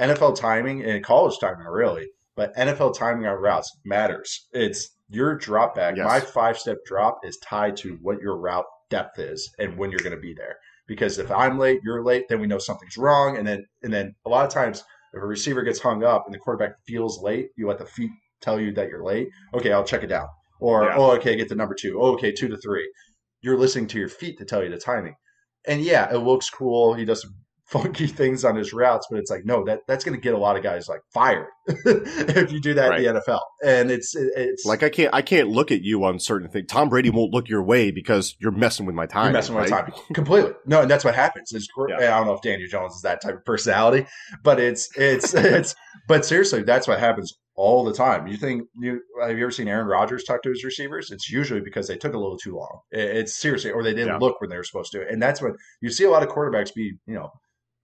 NFL 0.00 0.36
timing 0.36 0.84
and 0.84 1.04
college 1.04 1.38
timing 1.40 1.66
really, 1.66 2.06
but 2.36 2.54
NFL 2.56 2.96
timing 2.96 3.26
on 3.26 3.40
routes 3.40 3.70
matters. 3.84 4.46
It's 4.52 4.96
your 5.08 5.36
drop 5.36 5.74
back. 5.74 5.96
Yes. 5.96 6.06
My 6.06 6.20
five 6.20 6.58
step 6.58 6.78
drop 6.86 7.20
is 7.24 7.38
tied 7.38 7.76
to 7.78 7.98
what 8.02 8.20
your 8.20 8.36
route 8.36 8.66
depth 8.90 9.18
is 9.18 9.50
and 9.58 9.76
when 9.76 9.90
you're 9.90 10.00
going 10.00 10.14
to 10.14 10.20
be 10.20 10.34
there. 10.34 10.56
Because 10.86 11.18
if 11.18 11.30
I'm 11.30 11.58
late, 11.58 11.80
you're 11.84 12.04
late, 12.04 12.24
then 12.28 12.40
we 12.40 12.46
know 12.46 12.58
something's 12.58 12.96
wrong. 12.96 13.36
And 13.36 13.46
then 13.46 13.66
and 13.82 13.92
then 13.92 14.14
a 14.24 14.28
lot 14.28 14.46
of 14.46 14.52
times 14.52 14.82
if 15.12 15.22
a 15.22 15.26
receiver 15.26 15.62
gets 15.62 15.80
hung 15.80 16.04
up 16.04 16.24
and 16.26 16.34
the 16.34 16.38
quarterback 16.38 16.74
feels 16.86 17.20
late, 17.22 17.48
you 17.56 17.66
let 17.66 17.78
the 17.78 17.86
feet 17.86 18.10
tell 18.40 18.60
you 18.60 18.72
that 18.74 18.88
you're 18.88 19.04
late. 19.04 19.28
Okay, 19.54 19.72
I'll 19.72 19.84
check 19.84 20.02
it 20.02 20.08
down. 20.08 20.28
Or 20.60 20.84
Yeah. 20.84 20.94
oh, 20.96 21.10
okay, 21.16 21.36
get 21.36 21.48
to 21.48 21.54
number 21.54 21.74
two. 21.74 21.98
Oh, 22.00 22.12
okay, 22.14 22.32
two 22.32 22.48
to 22.48 22.56
three. 22.58 22.90
You're 23.40 23.58
listening 23.58 23.86
to 23.88 23.98
your 23.98 24.08
feet 24.08 24.38
to 24.38 24.44
tell 24.44 24.62
you 24.62 24.70
the 24.70 24.78
timing. 24.78 25.14
And 25.66 25.82
yeah, 25.82 26.12
it 26.12 26.18
looks 26.18 26.50
cool. 26.50 26.94
He 26.94 27.04
does 27.04 27.22
some 27.22 27.34
funky 27.68 28.06
things 28.06 28.44
on 28.44 28.56
his 28.56 28.72
routes, 28.72 29.06
but 29.10 29.18
it's 29.18 29.30
like 29.30 29.44
no, 29.44 29.64
that 29.64 29.80
that's 29.86 30.04
going 30.04 30.14
to 30.14 30.20
get 30.20 30.34
a 30.34 30.38
lot 30.38 30.56
of 30.56 30.62
guys 30.62 30.88
like 30.88 31.00
fired 31.12 31.46
if 31.66 32.50
you 32.50 32.60
do 32.60 32.74
that 32.74 32.94
in 32.94 33.14
the 33.14 33.20
NFL. 33.20 33.40
And 33.64 33.90
it's 33.90 34.14
it's 34.14 34.64
Like 34.64 34.82
I 34.82 34.88
can't, 34.88 35.14
I 35.14 35.22
can't 35.22 35.48
look 35.48 35.70
at 35.70 35.82
you 35.82 36.04
on 36.04 36.18
certain 36.18 36.48
things. 36.48 36.66
Tom 36.68 36.88
Brady 36.88 37.10
won't 37.10 37.32
look 37.32 37.48
your 37.48 37.62
way 37.62 37.90
because 37.90 38.36
you're 38.38 38.52
messing 38.52 38.86
with 38.86 38.94
my 38.94 39.06
time. 39.06 39.26
You're 39.26 39.32
messing 39.34 39.54
with 39.54 39.70
right? 39.70 39.86
my 39.86 39.90
time 39.90 40.04
completely. 40.14 40.52
No, 40.66 40.82
and 40.82 40.90
that's 40.90 41.04
what 41.04 41.14
happens. 41.14 41.52
Is 41.52 41.68
Yeah. 41.88 41.96
I 41.96 42.18
don't 42.18 42.26
know 42.26 42.34
if 42.34 42.42
Daniel 42.42 42.68
Jones 42.68 42.94
is 42.94 43.02
that 43.02 43.20
type 43.22 43.34
of 43.34 43.44
personality, 43.44 44.06
but 44.42 44.58
it's 44.58 44.88
it's 44.96 45.34
it's. 45.34 45.74
But 46.06 46.24
seriously, 46.24 46.62
that's 46.62 46.88
what 46.88 46.98
happens 47.00 47.34
all 47.58 47.84
the 47.84 47.92
time. 47.92 48.28
You 48.28 48.36
think 48.36 48.62
you 48.80 49.02
have 49.20 49.36
you 49.36 49.44
ever 49.44 49.50
seen 49.50 49.68
Aaron 49.68 49.88
Rodgers 49.88 50.24
talk 50.24 50.42
to 50.44 50.48
his 50.48 50.64
receivers? 50.64 51.10
It's 51.10 51.28
usually 51.28 51.60
because 51.60 51.88
they 51.88 51.96
took 51.96 52.14
a 52.14 52.18
little 52.18 52.38
too 52.38 52.56
long. 52.56 52.80
It's 52.92 53.36
seriously, 53.38 53.72
or 53.72 53.82
they 53.82 53.92
didn't 53.92 54.08
yeah. 54.14 54.18
look 54.18 54.40
when 54.40 54.48
they 54.48 54.56
were 54.56 54.64
supposed 54.64 54.92
to. 54.92 55.06
And 55.06 55.20
that's 55.20 55.42
when 55.42 55.56
you 55.82 55.90
see 55.90 56.04
a 56.04 56.10
lot 56.10 56.22
of 56.22 56.28
quarterbacks 56.28 56.72
be, 56.72 56.94
you 57.06 57.14
know, 57.14 57.30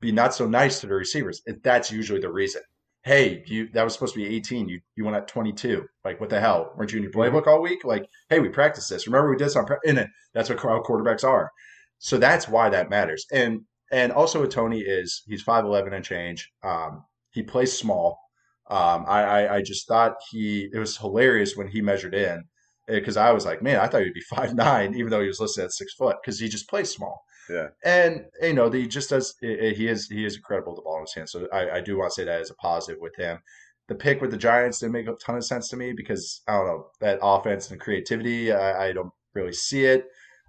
be 0.04 0.12
not 0.12 0.34
so 0.34 0.46
nice 0.46 0.80
to 0.80 0.86
the 0.86 0.94
receivers. 0.94 1.42
And 1.46 1.60
that's 1.62 1.90
usually 1.90 2.20
the 2.20 2.32
reason. 2.32 2.62
Hey, 3.02 3.42
you 3.46 3.68
that 3.74 3.84
was 3.84 3.92
supposed 3.92 4.14
to 4.14 4.20
be 4.20 4.36
18. 4.36 4.68
You 4.68 4.80
you 4.96 5.04
went 5.04 5.16
at 5.16 5.28
22. 5.28 5.86
Like 6.04 6.20
what 6.20 6.30
the 6.30 6.40
hell? 6.40 6.72
Weren't 6.76 6.92
you 6.92 6.98
in 6.98 7.02
your 7.02 7.12
mm-hmm. 7.12 7.36
playbook 7.36 7.46
all 7.46 7.60
week? 7.60 7.84
Like, 7.84 8.06
hey, 8.30 8.40
we 8.40 8.48
practiced 8.48 8.88
this. 8.88 9.06
Remember 9.06 9.30
we 9.30 9.36
did 9.36 9.50
some. 9.50 9.66
And 9.86 9.98
then 9.98 10.10
that's 10.32 10.48
what 10.48 10.58
quarterbacks 10.58 11.24
are. 11.24 11.50
So 11.98 12.18
that's 12.18 12.48
why 12.48 12.70
that 12.70 12.90
matters. 12.90 13.26
And 13.32 13.62
and 13.92 14.12
also 14.12 14.40
with 14.40 14.50
Toney 14.50 14.80
is 14.80 15.22
he's 15.26 15.44
5'11 15.44 15.92
and 15.92 16.04
change. 16.04 16.50
Um, 16.62 17.04
he 17.30 17.42
plays 17.42 17.76
small. 17.76 18.18
Um, 18.70 19.04
I, 19.06 19.22
I, 19.22 19.56
I 19.56 19.62
just 19.62 19.86
thought 19.86 20.14
he 20.30 20.70
it 20.72 20.78
was 20.78 20.96
hilarious 20.96 21.56
when 21.56 21.68
he 21.68 21.82
measured 21.82 22.14
in 22.14 22.44
because 22.88 23.16
I 23.16 23.32
was 23.32 23.44
like, 23.44 23.62
man, 23.62 23.80
I 23.80 23.86
thought 23.86 24.02
he'd 24.02 24.14
be 24.14 24.20
five 24.34 24.54
nine, 24.54 24.94
even 24.94 25.10
though 25.10 25.20
he 25.20 25.28
was 25.28 25.40
listed 25.40 25.64
at 25.64 25.72
six 25.72 25.94
foot 25.94 26.16
because 26.22 26.38
he 26.38 26.48
just 26.48 26.68
plays 26.68 26.90
small. 26.90 27.22
Yeah, 27.50 27.68
and 27.84 28.24
you 28.40 28.54
know 28.54 28.70
he 28.70 28.86
just 28.86 29.10
does. 29.10 29.34
He 29.40 29.88
is 29.88 30.08
he 30.08 30.24
is 30.24 30.36
incredible 30.36 30.72
with 30.72 30.78
the 30.78 30.82
ball 30.82 30.96
in 30.98 31.02
his 31.02 31.14
hand. 31.14 31.28
So 31.28 31.46
I, 31.52 31.76
I 31.76 31.80
do 31.80 31.98
want 31.98 32.12
to 32.12 32.14
say 32.14 32.24
that 32.24 32.40
as 32.40 32.50
a 32.50 32.54
positive 32.54 33.00
with 33.00 33.16
him. 33.16 33.38
The 33.88 33.94
pick 33.94 34.22
with 34.22 34.30
the 34.30 34.38
Giants 34.38 34.78
didn't 34.78 34.92
make 34.92 35.08
a 35.08 35.14
ton 35.14 35.36
of 35.36 35.44
sense 35.44 35.68
to 35.68 35.76
me 35.76 35.92
because 35.92 36.40
I 36.48 36.54
don't 36.54 36.66
know 36.66 36.86
that 37.00 37.18
offense 37.22 37.70
and 37.70 37.78
creativity. 37.78 38.50
I, 38.50 38.88
I 38.88 38.92
don't 38.92 39.12
really 39.34 39.52
see 39.52 39.84
it 39.84 40.06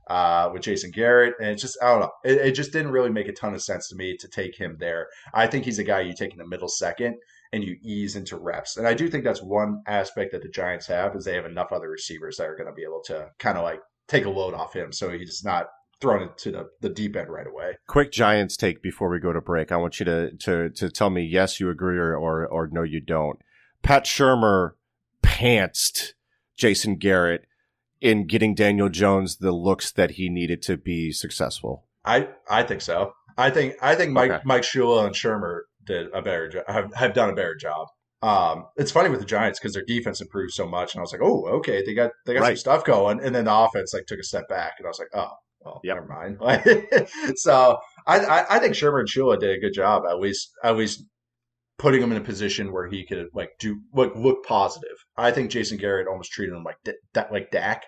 uh, 0.07 0.49
with 0.53 0.61
Jason 0.61 0.91
Garrett, 0.91 1.35
and 1.39 1.49
it's 1.49 1.61
just 1.61 1.77
I 1.81 1.87
don't 1.87 2.01
know. 2.01 2.11
It, 2.23 2.37
it, 2.37 2.51
just 2.51 2.71
didn't 2.71 2.91
really 2.91 3.09
make 3.09 3.27
a 3.27 3.33
ton 3.33 3.53
of 3.53 3.63
sense 3.63 3.89
to 3.89 3.95
me 3.95 4.15
to 4.17 4.27
take 4.27 4.55
him 4.55 4.77
there. 4.79 5.07
I 5.33 5.47
think 5.47 5.65
he's 5.65 5.79
a 5.79 5.83
guy 5.83 6.01
you 6.01 6.13
take 6.13 6.31
in 6.31 6.37
the 6.37 6.47
middle 6.47 6.67
second 6.67 7.15
and 7.51 7.63
you 7.63 7.77
ease 7.81 8.15
into 8.15 8.37
reps, 8.37 8.77
and 8.77 8.87
I 8.87 8.93
do 8.93 9.09
think 9.09 9.23
that's 9.23 9.41
one 9.41 9.81
aspect 9.87 10.31
that 10.31 10.43
the 10.43 10.49
Giants 10.49 10.87
have 10.87 11.15
is 11.15 11.25
they 11.25 11.35
have 11.35 11.45
enough 11.45 11.71
other 11.71 11.89
receivers 11.89 12.37
that 12.37 12.47
are 12.47 12.55
going 12.55 12.67
to 12.67 12.73
be 12.73 12.83
able 12.83 13.01
to 13.05 13.29
kind 13.39 13.57
of 13.57 13.63
like 13.63 13.79
take 14.07 14.25
a 14.25 14.29
load 14.29 14.53
off 14.53 14.73
him, 14.73 14.91
so 14.91 15.09
he's 15.09 15.43
not 15.43 15.67
thrown 16.01 16.23
into 16.23 16.51
the, 16.51 16.69
the 16.81 16.89
deep 16.89 17.15
end 17.15 17.29
right 17.29 17.47
away. 17.47 17.77
Quick 17.87 18.11
Giants 18.11 18.57
take 18.57 18.81
before 18.81 19.09
we 19.09 19.19
go 19.19 19.33
to 19.33 19.41
break. 19.41 19.71
I 19.71 19.77
want 19.77 19.99
you 19.99 20.05
to 20.05 20.31
to 20.31 20.69
to 20.69 20.89
tell 20.89 21.09
me 21.09 21.23
yes 21.23 21.59
you 21.59 21.69
agree 21.69 21.97
or 21.97 22.15
or, 22.15 22.45
or 22.45 22.67
no 22.71 22.83
you 22.83 22.99
don't. 22.99 23.39
Pat 23.81 24.05
Shurmur 24.05 24.71
pantsed 25.21 26.13
Jason 26.55 26.95
Garrett 26.95 27.45
in 28.01 28.27
getting 28.27 28.55
Daniel 28.55 28.89
Jones 28.89 29.37
the 29.37 29.51
looks 29.51 29.91
that 29.91 30.11
he 30.11 30.29
needed 30.29 30.61
to 30.63 30.77
be 30.77 31.11
successful? 31.11 31.85
I 32.03 32.29
I 32.49 32.63
think 32.63 32.81
so. 32.81 33.13
I 33.37 33.49
think 33.49 33.75
I 33.81 33.95
think 33.95 34.11
Mike 34.11 34.31
okay. 34.31 34.41
Mike 34.45 34.61
Shula 34.61 35.05
and 35.05 35.15
Shurmur 35.15 35.61
did 35.85 36.07
a 36.13 36.21
better 36.21 36.49
job. 36.49 36.63
Have, 36.67 36.93
have 36.93 37.13
done 37.13 37.29
a 37.29 37.35
better 37.35 37.55
job. 37.55 37.87
Um, 38.21 38.65
it's 38.75 38.91
funny 38.91 39.09
with 39.09 39.19
the 39.19 39.25
Giants 39.25 39.59
because 39.59 39.73
their 39.73 39.83
defense 39.85 40.21
improved 40.21 40.53
so 40.53 40.67
much, 40.67 40.93
and 40.93 40.99
I 40.99 41.03
was 41.03 41.11
like, 41.11 41.21
oh, 41.21 41.45
okay, 41.57 41.83
they 41.85 41.93
got 41.93 42.11
they 42.25 42.33
got 42.33 42.41
right. 42.41 42.57
some 42.57 42.57
stuff 42.57 42.85
going, 42.85 43.19
and 43.21 43.35
then 43.35 43.45
the 43.45 43.53
offense 43.53 43.93
like 43.93 44.05
took 44.07 44.19
a 44.19 44.23
step 44.23 44.47
back, 44.47 44.73
and 44.77 44.87
I 44.87 44.89
was 44.89 44.99
like, 44.99 45.09
oh, 45.13 45.31
well, 45.65 45.81
yep. 45.83 45.95
never 45.95 46.07
mind. 46.07 47.07
so 47.35 47.77
I, 48.07 48.19
I, 48.19 48.55
I 48.55 48.59
think 48.59 48.75
Shurmur 48.75 48.99
and 48.99 49.09
Shula 49.09 49.39
did 49.39 49.57
a 49.57 49.59
good 49.59 49.73
job 49.73 50.03
at 50.09 50.19
least 50.19 50.51
at 50.63 50.77
least 50.77 51.03
putting 51.77 52.01
him 52.01 52.11
in 52.11 52.17
a 52.17 52.23
position 52.23 52.71
where 52.71 52.87
he 52.87 53.05
could 53.05 53.27
like 53.33 53.49
do 53.59 53.79
like 53.93 54.15
look 54.15 54.45
positive. 54.45 54.95
I 55.17 55.31
think 55.31 55.51
Jason 55.51 55.77
Garrett 55.77 56.07
almost 56.07 56.31
treated 56.31 56.55
him 56.55 56.63
like 56.63 56.77
that 57.13 57.31
like 57.31 57.51
Dak, 57.51 57.83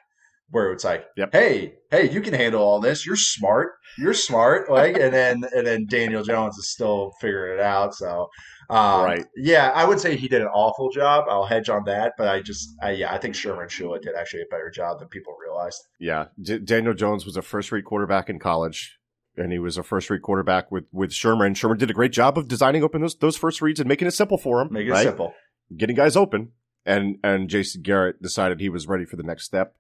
where 0.49 0.71
it's 0.71 0.83
like, 0.83 1.05
yep. 1.15 1.29
hey, 1.33 1.75
hey, 1.91 2.09
you 2.09 2.21
can 2.21 2.33
handle 2.33 2.61
all 2.61 2.79
this. 2.79 3.05
You're 3.05 3.15
smart. 3.15 3.73
You're 3.97 4.13
smart. 4.13 4.69
Like, 4.77 4.95
and 4.95 5.13
then 5.13 5.43
and 5.55 5.65
then 5.65 5.87
Daniel 5.87 6.23
Jones 6.23 6.57
is 6.57 6.69
still 6.69 7.11
figuring 7.19 7.57
it 7.57 7.63
out. 7.63 7.95
So, 7.95 8.27
um, 8.69 9.03
right, 9.03 9.25
yeah, 9.35 9.71
I 9.73 9.85
would 9.85 9.99
say 9.99 10.15
he 10.15 10.27
did 10.27 10.41
an 10.41 10.47
awful 10.47 10.91
job. 10.91 11.25
I'll 11.29 11.45
hedge 11.45 11.69
on 11.69 11.83
that, 11.85 12.13
but 12.17 12.27
I 12.27 12.41
just, 12.41 12.69
I, 12.81 12.91
yeah, 12.91 13.11
I 13.11 13.17
think 13.17 13.33
Shurmur 13.33 13.67
Shula 13.67 14.01
did 14.01 14.13
actually 14.15 14.43
a 14.43 14.51
better 14.51 14.69
job 14.69 14.99
than 14.99 15.07
people 15.07 15.35
realized. 15.41 15.81
Yeah, 15.99 16.25
D- 16.39 16.59
Daniel 16.59 16.93
Jones 16.93 17.25
was 17.25 17.37
a 17.37 17.41
first-rate 17.41 17.85
quarterback 17.85 18.29
in 18.29 18.39
college 18.39 18.97
and 19.37 19.51
he 19.51 19.59
was 19.59 19.77
a 19.77 19.83
first 19.83 20.09
read 20.09 20.21
quarterback 20.21 20.71
with 20.71 20.85
with 20.91 21.11
Shurmur. 21.11 21.45
And 21.45 21.55
Shurmur 21.55 21.77
did 21.77 21.89
a 21.89 21.93
great 21.93 22.11
job 22.11 22.37
of 22.37 22.47
designing 22.47 22.83
open 22.83 23.01
those 23.01 23.15
those 23.15 23.37
first 23.37 23.61
reads 23.61 23.79
and 23.79 23.87
making 23.87 24.07
it 24.07 24.11
simple 24.11 24.37
for 24.37 24.61
him. 24.61 24.69
Making 24.71 24.91
right? 24.91 25.01
it 25.01 25.09
simple, 25.09 25.33
getting 25.75 25.95
guys 25.95 26.15
open. 26.15 26.51
And 26.85 27.17
and 27.23 27.49
Jason 27.49 27.81
Garrett 27.81 28.21
decided 28.21 28.59
he 28.59 28.69
was 28.69 28.87
ready 28.87 29.05
for 29.05 29.15
the 29.15 29.23
next 29.23 29.45
step, 29.45 29.75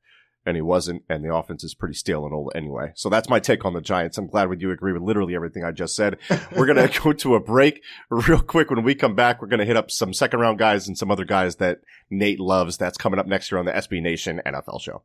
and 0.47 0.55
he 0.55 0.61
wasn't. 0.61 1.03
And 1.09 1.23
the 1.23 1.35
offense 1.35 1.63
is 1.63 1.75
pretty 1.75 1.93
stale 1.93 2.25
and 2.25 2.33
old 2.33 2.53
anyway. 2.55 2.93
So 2.95 3.09
that's 3.09 3.29
my 3.29 3.39
take 3.39 3.65
on 3.65 3.73
the 3.73 3.81
Giants. 3.81 4.17
I'm 4.17 4.27
glad 4.27 4.49
with 4.49 4.61
you 4.61 4.71
agree 4.71 4.93
with 4.93 5.03
literally 5.03 5.35
everything 5.35 5.63
I 5.63 5.71
just 5.71 5.95
said. 5.95 6.17
We're 6.55 6.65
gonna 6.65 6.89
go 7.03 7.13
to 7.13 7.35
a 7.35 7.39
break 7.39 7.83
real 8.09 8.41
quick. 8.41 8.69
When 8.71 8.83
we 8.83 8.95
come 8.95 9.13
back, 9.13 9.41
we're 9.41 9.49
gonna 9.49 9.65
hit 9.65 9.77
up 9.77 9.91
some 9.91 10.13
second 10.13 10.39
round 10.39 10.57
guys 10.57 10.87
and 10.87 10.97
some 10.97 11.11
other 11.11 11.25
guys 11.25 11.57
that 11.57 11.81
Nate 12.09 12.39
loves. 12.39 12.77
That's 12.77 12.97
coming 12.97 13.19
up 13.19 13.27
next 13.27 13.51
year 13.51 13.59
on 13.59 13.65
the 13.65 13.73
SB 13.73 14.01
Nation 14.01 14.41
NFL 14.45 14.81
show. 14.81 15.03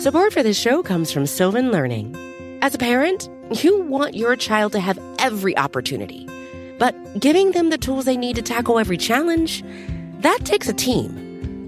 Support 0.00 0.32
for 0.32 0.42
this 0.42 0.58
show 0.58 0.82
comes 0.82 1.12
from 1.12 1.24
Sylvan 1.24 1.70
Learning. 1.70 2.14
As 2.60 2.74
a 2.74 2.78
parent, 2.78 3.28
you 3.62 3.82
want 3.82 4.14
your 4.14 4.36
child 4.36 4.72
to 4.72 4.80
have 4.80 4.98
every 5.18 5.56
opportunity, 5.56 6.28
but 6.78 6.94
giving 7.20 7.52
them 7.52 7.70
the 7.70 7.78
tools 7.78 8.04
they 8.04 8.16
need 8.16 8.36
to 8.36 8.42
tackle 8.42 8.78
every 8.78 8.96
challenge, 8.96 9.62
that 10.20 10.40
takes 10.44 10.68
a 10.68 10.72
team. 10.72 11.33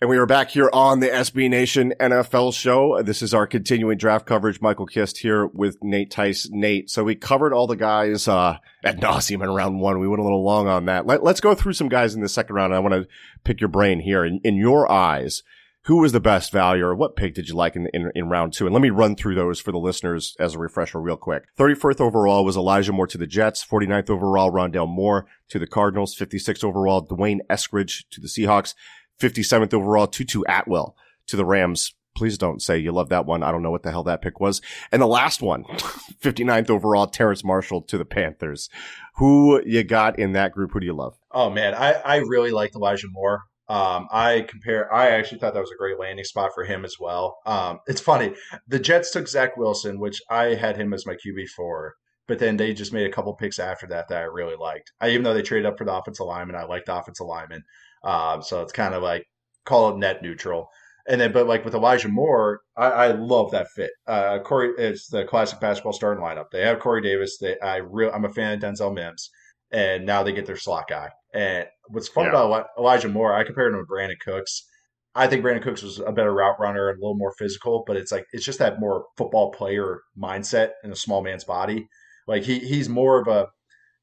And 0.00 0.08
we 0.08 0.16
are 0.16 0.26
back 0.26 0.50
here 0.50 0.70
on 0.72 1.00
the 1.00 1.08
SB 1.08 1.50
Nation 1.50 1.92
NFL 1.98 2.54
show. 2.54 3.02
This 3.02 3.20
is 3.20 3.34
our 3.34 3.48
continuing 3.48 3.98
draft 3.98 4.26
coverage. 4.26 4.60
Michael 4.60 4.86
Kist 4.86 5.18
here 5.18 5.48
with 5.48 5.76
Nate 5.82 6.08
Tice. 6.08 6.48
Nate. 6.52 6.88
So 6.88 7.02
we 7.02 7.16
covered 7.16 7.52
all 7.52 7.66
the 7.66 7.74
guys, 7.74 8.28
uh, 8.28 8.58
at 8.84 9.00
nauseum 9.00 9.42
in 9.42 9.50
round 9.50 9.80
one. 9.80 9.98
We 9.98 10.06
went 10.06 10.20
a 10.20 10.22
little 10.22 10.44
long 10.44 10.68
on 10.68 10.84
that. 10.84 11.04
Let, 11.08 11.24
us 11.24 11.40
go 11.40 11.52
through 11.56 11.72
some 11.72 11.88
guys 11.88 12.14
in 12.14 12.20
the 12.20 12.28
second 12.28 12.54
round. 12.54 12.72
I 12.72 12.78
want 12.78 12.94
to 12.94 13.08
pick 13.42 13.60
your 13.60 13.66
brain 13.66 13.98
here. 13.98 14.24
In, 14.24 14.40
in 14.44 14.54
your 14.54 14.88
eyes, 14.88 15.42
who 15.86 15.96
was 15.96 16.12
the 16.12 16.20
best 16.20 16.52
value 16.52 16.84
or 16.84 16.94
what 16.94 17.16
pick 17.16 17.34
did 17.34 17.48
you 17.48 17.56
like 17.56 17.74
in, 17.74 17.88
in, 17.92 18.12
in, 18.14 18.28
round 18.28 18.52
two? 18.52 18.66
And 18.66 18.74
let 18.74 18.82
me 18.82 18.90
run 18.90 19.16
through 19.16 19.34
those 19.34 19.58
for 19.58 19.72
the 19.72 19.78
listeners 19.78 20.36
as 20.38 20.54
a 20.54 20.58
refresher 20.58 21.00
real 21.00 21.16
quick. 21.16 21.46
31st 21.58 22.00
overall 22.00 22.44
was 22.44 22.56
Elijah 22.56 22.92
Moore 22.92 23.08
to 23.08 23.18
the 23.18 23.26
Jets. 23.26 23.66
49th 23.66 24.10
overall, 24.10 24.52
Rondale 24.52 24.88
Moore 24.88 25.26
to 25.48 25.58
the 25.58 25.66
Cardinals. 25.66 26.14
56th 26.14 26.62
overall, 26.62 27.00
D'Wayne 27.00 27.40
Eskridge 27.50 28.04
to 28.10 28.20
the 28.20 28.28
Seahawks. 28.28 28.74
57th 29.18 29.74
overall, 29.74 30.06
Tutu 30.06 30.42
Atwell 30.48 30.96
to 31.26 31.36
the 31.36 31.44
Rams. 31.44 31.94
Please 32.16 32.36
don't 32.36 32.60
say 32.60 32.78
you 32.78 32.90
love 32.90 33.10
that 33.10 33.26
one. 33.26 33.42
I 33.44 33.52
don't 33.52 33.62
know 33.62 33.70
what 33.70 33.84
the 33.84 33.92
hell 33.92 34.02
that 34.04 34.22
pick 34.22 34.40
was. 34.40 34.60
And 34.90 35.00
the 35.00 35.06
last 35.06 35.40
one, 35.40 35.64
59th 36.22 36.68
overall, 36.70 37.06
Terrace 37.06 37.44
Marshall 37.44 37.82
to 37.82 37.98
the 37.98 38.04
Panthers. 38.04 38.68
Who 39.16 39.62
you 39.64 39.84
got 39.84 40.18
in 40.18 40.32
that 40.32 40.52
group? 40.52 40.72
Who 40.72 40.80
do 40.80 40.86
you 40.86 40.94
love? 40.94 41.16
Oh 41.30 41.50
man, 41.50 41.74
I, 41.74 41.92
I 41.92 42.16
really 42.16 42.50
liked 42.50 42.74
Elijah 42.74 43.06
Moore. 43.10 43.42
Um, 43.68 44.08
I 44.10 44.46
compare. 44.48 44.92
I 44.92 45.10
actually 45.10 45.38
thought 45.38 45.52
that 45.52 45.60
was 45.60 45.70
a 45.70 45.78
great 45.78 45.98
landing 45.98 46.24
spot 46.24 46.52
for 46.54 46.64
him 46.64 46.84
as 46.84 46.96
well. 46.98 47.36
Um, 47.44 47.80
it's 47.86 48.00
funny. 48.00 48.34
The 48.66 48.78
Jets 48.78 49.10
took 49.10 49.28
Zach 49.28 49.56
Wilson, 49.56 50.00
which 50.00 50.22
I 50.30 50.54
had 50.54 50.76
him 50.76 50.94
as 50.94 51.06
my 51.06 51.14
QB 51.14 51.48
four, 51.54 51.94
but 52.26 52.38
then 52.38 52.56
they 52.56 52.72
just 52.72 52.94
made 52.94 53.06
a 53.06 53.12
couple 53.12 53.34
picks 53.34 53.58
after 53.58 53.86
that 53.88 54.08
that 54.08 54.18
I 54.18 54.24
really 54.24 54.56
liked. 54.56 54.92
I, 55.00 55.10
even 55.10 55.22
though 55.22 55.34
they 55.34 55.42
traded 55.42 55.66
up 55.66 55.76
for 55.76 55.84
the 55.84 55.94
offensive 55.94 56.26
lineman, 56.26 56.56
I 56.56 56.64
liked 56.64 56.86
the 56.86 56.96
offensive 56.96 57.26
lineman. 57.26 57.64
Um, 58.04 58.42
so 58.42 58.62
it's 58.62 58.72
kind 58.72 58.94
of 58.94 59.02
like 59.02 59.24
call 59.64 59.90
it 59.90 59.98
net 59.98 60.22
neutral. 60.22 60.68
And 61.08 61.20
then, 61.20 61.32
but 61.32 61.46
like 61.46 61.64
with 61.64 61.74
Elijah 61.74 62.08
Moore, 62.08 62.60
I, 62.76 62.86
I 62.86 63.12
love 63.12 63.50
that 63.52 63.68
fit. 63.74 63.90
Uh, 64.06 64.40
Corey, 64.40 64.72
it's 64.76 65.08
the 65.08 65.24
classic 65.24 65.58
basketball 65.58 65.94
starting 65.94 66.22
lineup. 66.22 66.50
They 66.52 66.60
have 66.62 66.80
Corey 66.80 67.00
Davis. 67.00 67.38
They, 67.38 67.58
I 67.60 67.76
real, 67.76 68.10
I'm 68.12 68.26
a 68.26 68.28
fan 68.28 68.52
of 68.52 68.60
Denzel 68.60 68.92
Mims, 68.94 69.30
and 69.70 70.04
now 70.04 70.22
they 70.22 70.32
get 70.32 70.44
their 70.46 70.56
slot 70.56 70.84
guy 70.88 71.08
And 71.32 71.66
what's 71.88 72.08
fun 72.08 72.24
Yeah. 72.26 72.30
about 72.30 72.66
Elijah 72.78 73.08
Moore, 73.08 73.32
I 73.32 73.44
compared 73.44 73.72
him 73.72 73.80
to 73.80 73.90
Brandin 73.90 74.18
Cooks. 74.20 74.66
I 75.14 75.26
think 75.26 75.42
Brandin 75.42 75.62
Cooks 75.62 75.82
was 75.82 75.98
a 75.98 76.12
better 76.12 76.32
route 76.32 76.60
runner 76.60 76.90
and 76.90 76.98
a 76.98 77.00
little 77.00 77.16
more 77.16 77.32
physical, 77.38 77.84
but 77.86 77.96
it's 77.96 78.12
like 78.12 78.26
it's 78.32 78.44
just 78.44 78.58
that 78.58 78.78
more 78.78 79.06
football 79.16 79.50
player 79.50 80.02
mindset 80.16 80.72
in 80.84 80.92
a 80.92 80.96
small 80.96 81.22
man's 81.22 81.44
body. 81.44 81.88
Like 82.26 82.42
he 82.42 82.58
he's 82.58 82.88
more 82.88 83.20
of 83.20 83.28
a 83.28 83.48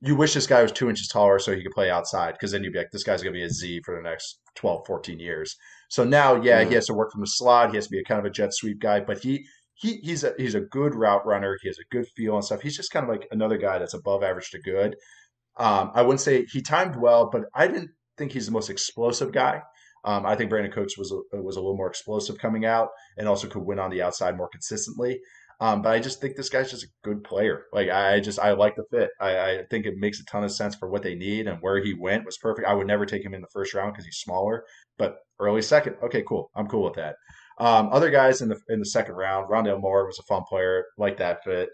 you 0.02 0.16
wish 0.16 0.34
this 0.34 0.48
guy 0.48 0.62
was 0.62 0.72
two 0.72 0.90
inches 0.90 1.08
taller 1.08 1.40
so 1.40 1.56
he 1.56 1.64
could 1.64 1.72
play 1.72 1.90
outside 1.90 2.34
because 2.34 2.52
then 2.52 2.64
you'd 2.64 2.74
be 2.74 2.80
like, 2.80 2.92
this 2.92 3.04
guy's 3.04 3.22
gonna 3.24 3.34
be 3.34 3.44
a 3.44 3.50
Z 3.50 3.82
for 3.86 3.96
the 3.96 4.02
next 4.08 4.40
12, 4.56 4.86
14 4.86 5.20
years. 5.20 5.56
So 5.90 6.04
now, 6.04 6.36
yeah, 6.42 6.64
Mhm. 6.64 6.68
he 6.70 6.74
has 6.76 6.86
to 6.88 6.94
work 6.94 7.12
from 7.12 7.22
the 7.22 7.28
slot. 7.28 7.70
He 7.70 7.76
has 7.78 7.86
to 7.86 7.92
be 7.92 8.00
a 8.00 8.04
kind 8.04 8.20
of 8.20 8.26
a 8.26 8.30
jet 8.30 8.54
sweep 8.54 8.80
guy, 8.80 9.00
but 9.00 9.20
he 9.20 9.46
he 9.74 9.98
he's 9.98 10.24
a 10.24 10.34
he's 10.38 10.56
a 10.56 10.62
good 10.62 10.96
route 10.96 11.26
runner. 11.26 11.58
He 11.62 11.68
has 11.68 11.78
a 11.80 11.94
good 11.94 12.06
feel 12.16 12.36
and 12.36 12.44
stuff. 12.46 12.62
He's 12.62 12.78
just 12.78 12.92
kind 12.92 13.04
of 13.04 13.10
like 13.10 13.28
another 13.32 13.58
guy 13.58 13.78
that's 13.80 13.94
above 13.94 14.24
average 14.24 14.50
to 14.52 14.60
good. 14.60 14.96
Um, 15.58 15.92
I 15.94 16.02
wouldn't 16.02 16.22
say 16.22 16.46
he 16.52 16.62
timed 16.62 16.96
well, 16.98 17.30
but 17.30 17.44
I 17.54 17.68
didn't 17.68 17.92
think 18.18 18.32
he's 18.32 18.46
the 18.46 18.52
most 18.52 18.70
explosive 18.70 19.32
guy. 19.32 19.62
Um, 20.04 20.26
I 20.26 20.36
think 20.36 20.52
Brandin 20.52 20.72
Cooks 20.72 20.98
was 20.98 21.12
a, 21.12 21.42
was 21.42 21.56
a 21.56 21.60
little 21.62 21.76
more 21.78 21.88
explosive 21.90 22.38
coming 22.38 22.64
out, 22.66 22.90
and 23.18 23.28
also 23.28 23.48
could 23.48 23.64
win 23.64 23.80
on 23.80 23.90
the 23.90 24.02
outside 24.02 24.38
more 24.38 24.50
consistently. 24.50 25.20
Um, 25.60 25.82
but 25.82 25.94
I 25.94 26.00
just 26.00 26.20
think 26.20 26.36
this 26.36 26.50
guy's 26.50 26.72
just 26.72 26.84
a 26.84 26.90
good 27.04 27.24
player. 27.24 27.66
Like 27.72 27.90
I 27.90 28.20
just 28.20 28.40
I 28.40 28.52
like 28.52 28.76
the 28.76 28.84
fit. 28.92 29.10
I, 29.20 29.40
I 29.40 29.64
think 29.70 29.86
it 29.86 29.96
makes 29.98 30.20
a 30.20 30.26
ton 30.26 30.44
of 30.44 30.52
sense 30.52 30.76
for 30.76 30.90
what 30.90 31.02
they 31.02 31.16
need 31.16 31.48
and 31.48 31.60
where 31.62 31.84
he 31.84 31.94
went 31.94 32.26
was 32.26 32.38
perfect. 32.38 32.68
I 32.68 32.74
would 32.74 32.88
never 32.88 33.06
take 33.06 33.24
him 33.24 33.34
in 33.34 33.42
the 33.42 33.48
first 33.54 33.74
round 33.74 33.94
because 33.94 34.06
he's 34.06 34.18
smaller, 34.18 34.66
but 34.98 35.18
early 35.40 35.62
second, 35.62 35.96
okay, 36.04 36.24
cool. 36.28 36.50
I'm 36.56 36.68
cool 36.68 36.84
with 36.84 36.96
that. 36.96 37.16
Um, 37.58 37.90
other 37.92 38.10
guys 38.10 38.42
in 38.42 38.50
the 38.50 38.60
in 38.70 38.80
the 38.80 38.86
second 38.86 39.16
round, 39.16 39.50
Rondale 39.50 39.80
Moore 39.80 40.06
was 40.06 40.20
a 40.20 40.24
fun 40.24 40.44
player, 40.48 40.86
like 40.98 41.18
that 41.18 41.44
fit. 41.44 41.70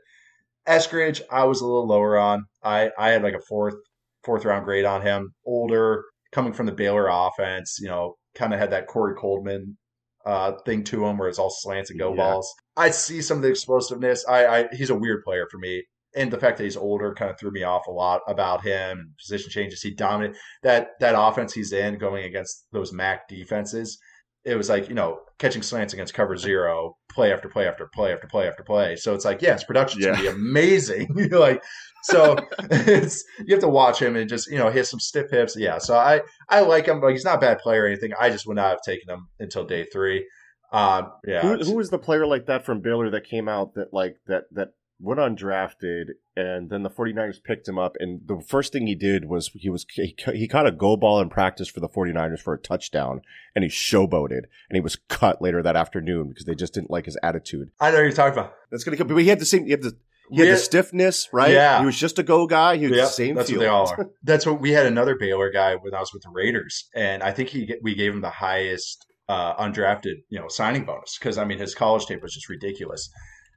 Eskridge, 0.68 1.22
I 1.32 1.46
was 1.46 1.62
a 1.62 1.66
little 1.66 1.88
lower 1.88 2.18
on. 2.18 2.46
I 2.64 2.92
I 2.98 3.10
had 3.10 3.24
like 3.24 3.34
a 3.34 3.42
fourth 3.48 3.76
fourth 4.24 4.46
round 4.46 4.66
grade 4.66 4.86
on 4.86 5.02
him. 5.02 5.34
Older, 5.46 6.04
coming 6.32 6.54
from 6.54 6.68
the 6.68 6.72
Baylor 6.72 7.08
offense, 7.10 7.80
you 7.82 7.88
know, 7.88 8.16
kind 8.36 8.54
of 8.54 8.60
had 8.60 8.72
that 8.72 8.88
Corey 8.88 9.16
Coleman 9.16 9.78
uh, 10.26 10.54
thing 10.66 10.84
to 10.86 11.06
him 11.06 11.18
where 11.18 11.30
it's 11.30 11.40
all 11.40 11.50
slants 11.50 11.90
and 11.90 12.00
go 12.00 12.12
Yeah. 12.12 12.18
balls. 12.18 12.54
I 12.78 12.90
see 12.92 13.22
some 13.22 13.38
of 13.38 13.44
the 13.44 13.50
explosiveness. 13.50 14.26
I, 14.28 14.46
I 14.46 14.68
he's 14.72 14.90
a 14.90 14.96
weird 14.96 15.24
player 15.24 15.48
for 15.52 15.58
me. 15.58 15.84
And 16.14 16.30
the 16.32 16.38
fact 16.38 16.58
that 16.58 16.66
he's 16.66 16.76
older 16.76 17.14
kind 17.14 17.32
of 17.32 17.40
threw 17.40 17.52
me 17.52 17.64
off 17.64 17.88
a 17.88 17.92
lot 17.92 18.22
about 18.28 18.64
him 18.64 19.00
and 19.00 19.18
position 19.18 19.50
changes. 19.50 19.82
He 19.82 19.92
dominated 19.92 20.36
that 20.64 20.90
that 21.00 21.16
offense 21.18 21.54
he's 21.54 21.72
in 21.72 21.98
going 21.98 22.26
against 22.26 22.66
those 22.72 22.92
MAC 22.92 23.28
defenses. 23.30 23.98
It 24.44 24.56
was 24.56 24.70
like, 24.70 24.90
you 24.90 24.96
know, 24.96 25.20
catching 25.38 25.62
slants 25.62 25.94
against 25.94 26.14
cover 26.14 26.36
zero, 26.38 26.98
play 27.10 27.32
after 27.32 27.50
play 27.50 27.68
after 27.68 27.90
play 27.94 28.12
after 28.12 28.28
play 28.28 28.48
after 28.48 28.64
play. 28.64 28.96
So 28.96 29.14
it's 29.14 29.26
like, 29.26 29.42
yeah, 29.42 29.54
his 29.54 29.64
production's 29.64 30.06
gonna 30.06 30.18
be 30.18 30.28
amazing. 30.30 31.08
like 31.32 31.64
so 32.04 32.36
it's 32.70 33.24
you 33.46 33.54
have 33.54 33.62
to 33.62 33.70
watch 33.70 34.02
him 34.02 34.16
and 34.16 34.30
just, 34.30 34.50
you 34.50 34.58
know, 34.58 34.70
he 34.70 34.78
has 34.78 34.90
some 34.90 35.00
stiff 35.00 35.30
hips. 35.30 35.56
Yeah. 35.58 35.78
So 35.78 35.96
I 35.96 36.22
I 36.50 36.62
like 36.62 36.88
him, 36.88 37.02
but 37.02 37.12
he's 37.12 37.26
not 37.26 37.38
a 37.38 37.42
bad 37.42 37.60
player 37.60 37.84
or 37.84 37.88
anything. 37.88 38.12
I 38.20 38.30
just 38.30 38.48
would 38.48 38.56
not 38.56 38.70
have 38.70 38.82
taken 38.86 39.10
him 39.10 39.28
until 39.40 39.66
day 39.66 39.86
three. 39.86 40.28
Um 40.72 41.12
yeah. 41.26 41.42
Who, 41.42 41.58
who 41.58 41.76
was 41.76 41.90
the 41.90 42.00
player 42.00 42.26
like 42.26 42.46
that 42.48 42.66
from 42.66 42.82
Baylor 42.82 43.10
that 43.12 43.26
came 43.26 43.48
out 43.48 43.74
that 43.76 43.94
like 43.94 44.18
that 44.28 44.44
that 44.52 44.70
went 45.02 45.20
undrafted 45.20 46.06
and 46.36 46.70
then 46.70 46.84
the 46.84 46.90
49ers 46.90 47.44
picked 47.44 47.68
him 47.68 47.78
up 47.80 47.96
and 48.00 48.22
the 48.26 48.42
first 48.48 48.72
thing 48.72 48.88
he 48.88 48.96
did 48.96 49.26
was 49.26 49.50
he 49.54 49.70
was 49.70 49.86
he, 49.94 50.16
he 50.34 50.48
caught 50.48 50.68
a 50.68 50.72
go 50.72 50.96
ball 50.96 51.20
in 51.20 51.30
practice 51.30 51.68
for 51.68 51.80
the 51.80 51.90
49ers 51.90 52.40
for 52.40 52.54
a 52.54 52.60
touchdown 52.60 53.22
and 53.56 53.64
he 53.64 53.70
showboated 53.70 54.44
and 54.70 54.76
he 54.76 54.80
was 54.82 54.98
cut 55.10 55.42
later 55.42 55.62
that 55.64 55.76
afternoon 55.76 56.30
because 56.30 56.46
they 56.46 56.56
just 56.56 56.74
didn't 56.74 56.92
like 56.92 57.06
his 57.06 57.18
attitude. 57.24 57.72
I 57.80 57.90
know 57.92 57.98
what 57.98 58.04
you're 58.04 58.12
talking 58.12 58.38
about. 58.40 58.54
That's 58.70 58.84
gonna 58.84 58.98
come 58.98 59.08
but 59.08 59.18
he 59.18 59.28
had 59.28 59.40
the 59.40 59.46
same 59.46 59.66
he 59.66 59.72
had 59.72 59.82
the 59.82 59.96
he 60.30 60.40
had 60.40 60.50
the 60.56 60.58
stiffness, 60.58 61.28
right? 61.34 61.52
Yeah. 61.52 61.80
He 61.80 61.86
was 61.86 62.00
just 62.00 62.18
a 62.18 62.24
go 62.24 62.48
guy. 62.48 62.78
He 62.78 62.88
was 62.88 62.96
Yep, 62.96 63.06
the 63.08 63.12
same 63.12 63.36
that's 63.36 63.50
field. 63.50 63.58
what 63.60 63.64
they 63.66 63.70
all 63.70 63.90
are. 63.90 64.10
That's 64.24 64.46
what 64.46 64.62
we 64.62 64.72
had 64.72 64.86
another 64.86 65.18
Baylor 65.20 65.52
guy 65.52 65.76
when 65.76 65.94
I 65.94 66.00
was 66.00 66.14
with 66.14 66.24
the 66.24 66.30
Raiders, 66.30 66.88
and 66.96 67.22
I 67.22 67.32
think 67.34 67.50
he 67.50 67.76
we 67.82 67.96
gave 67.96 68.14
him 68.14 68.22
the 68.22 68.30
highest 68.30 69.06
uh, 69.28 69.56
undrafted 69.56 70.24
you 70.30 70.40
know 70.40 70.48
signing 70.48 70.86
bonus 70.86 71.18
because 71.20 71.38
I 71.38 71.44
mean 71.44 71.58
his 71.60 71.76
college 71.76 72.06
tape 72.06 72.22
was 72.22 72.34
just 72.34 72.48
ridiculous. 72.48 73.10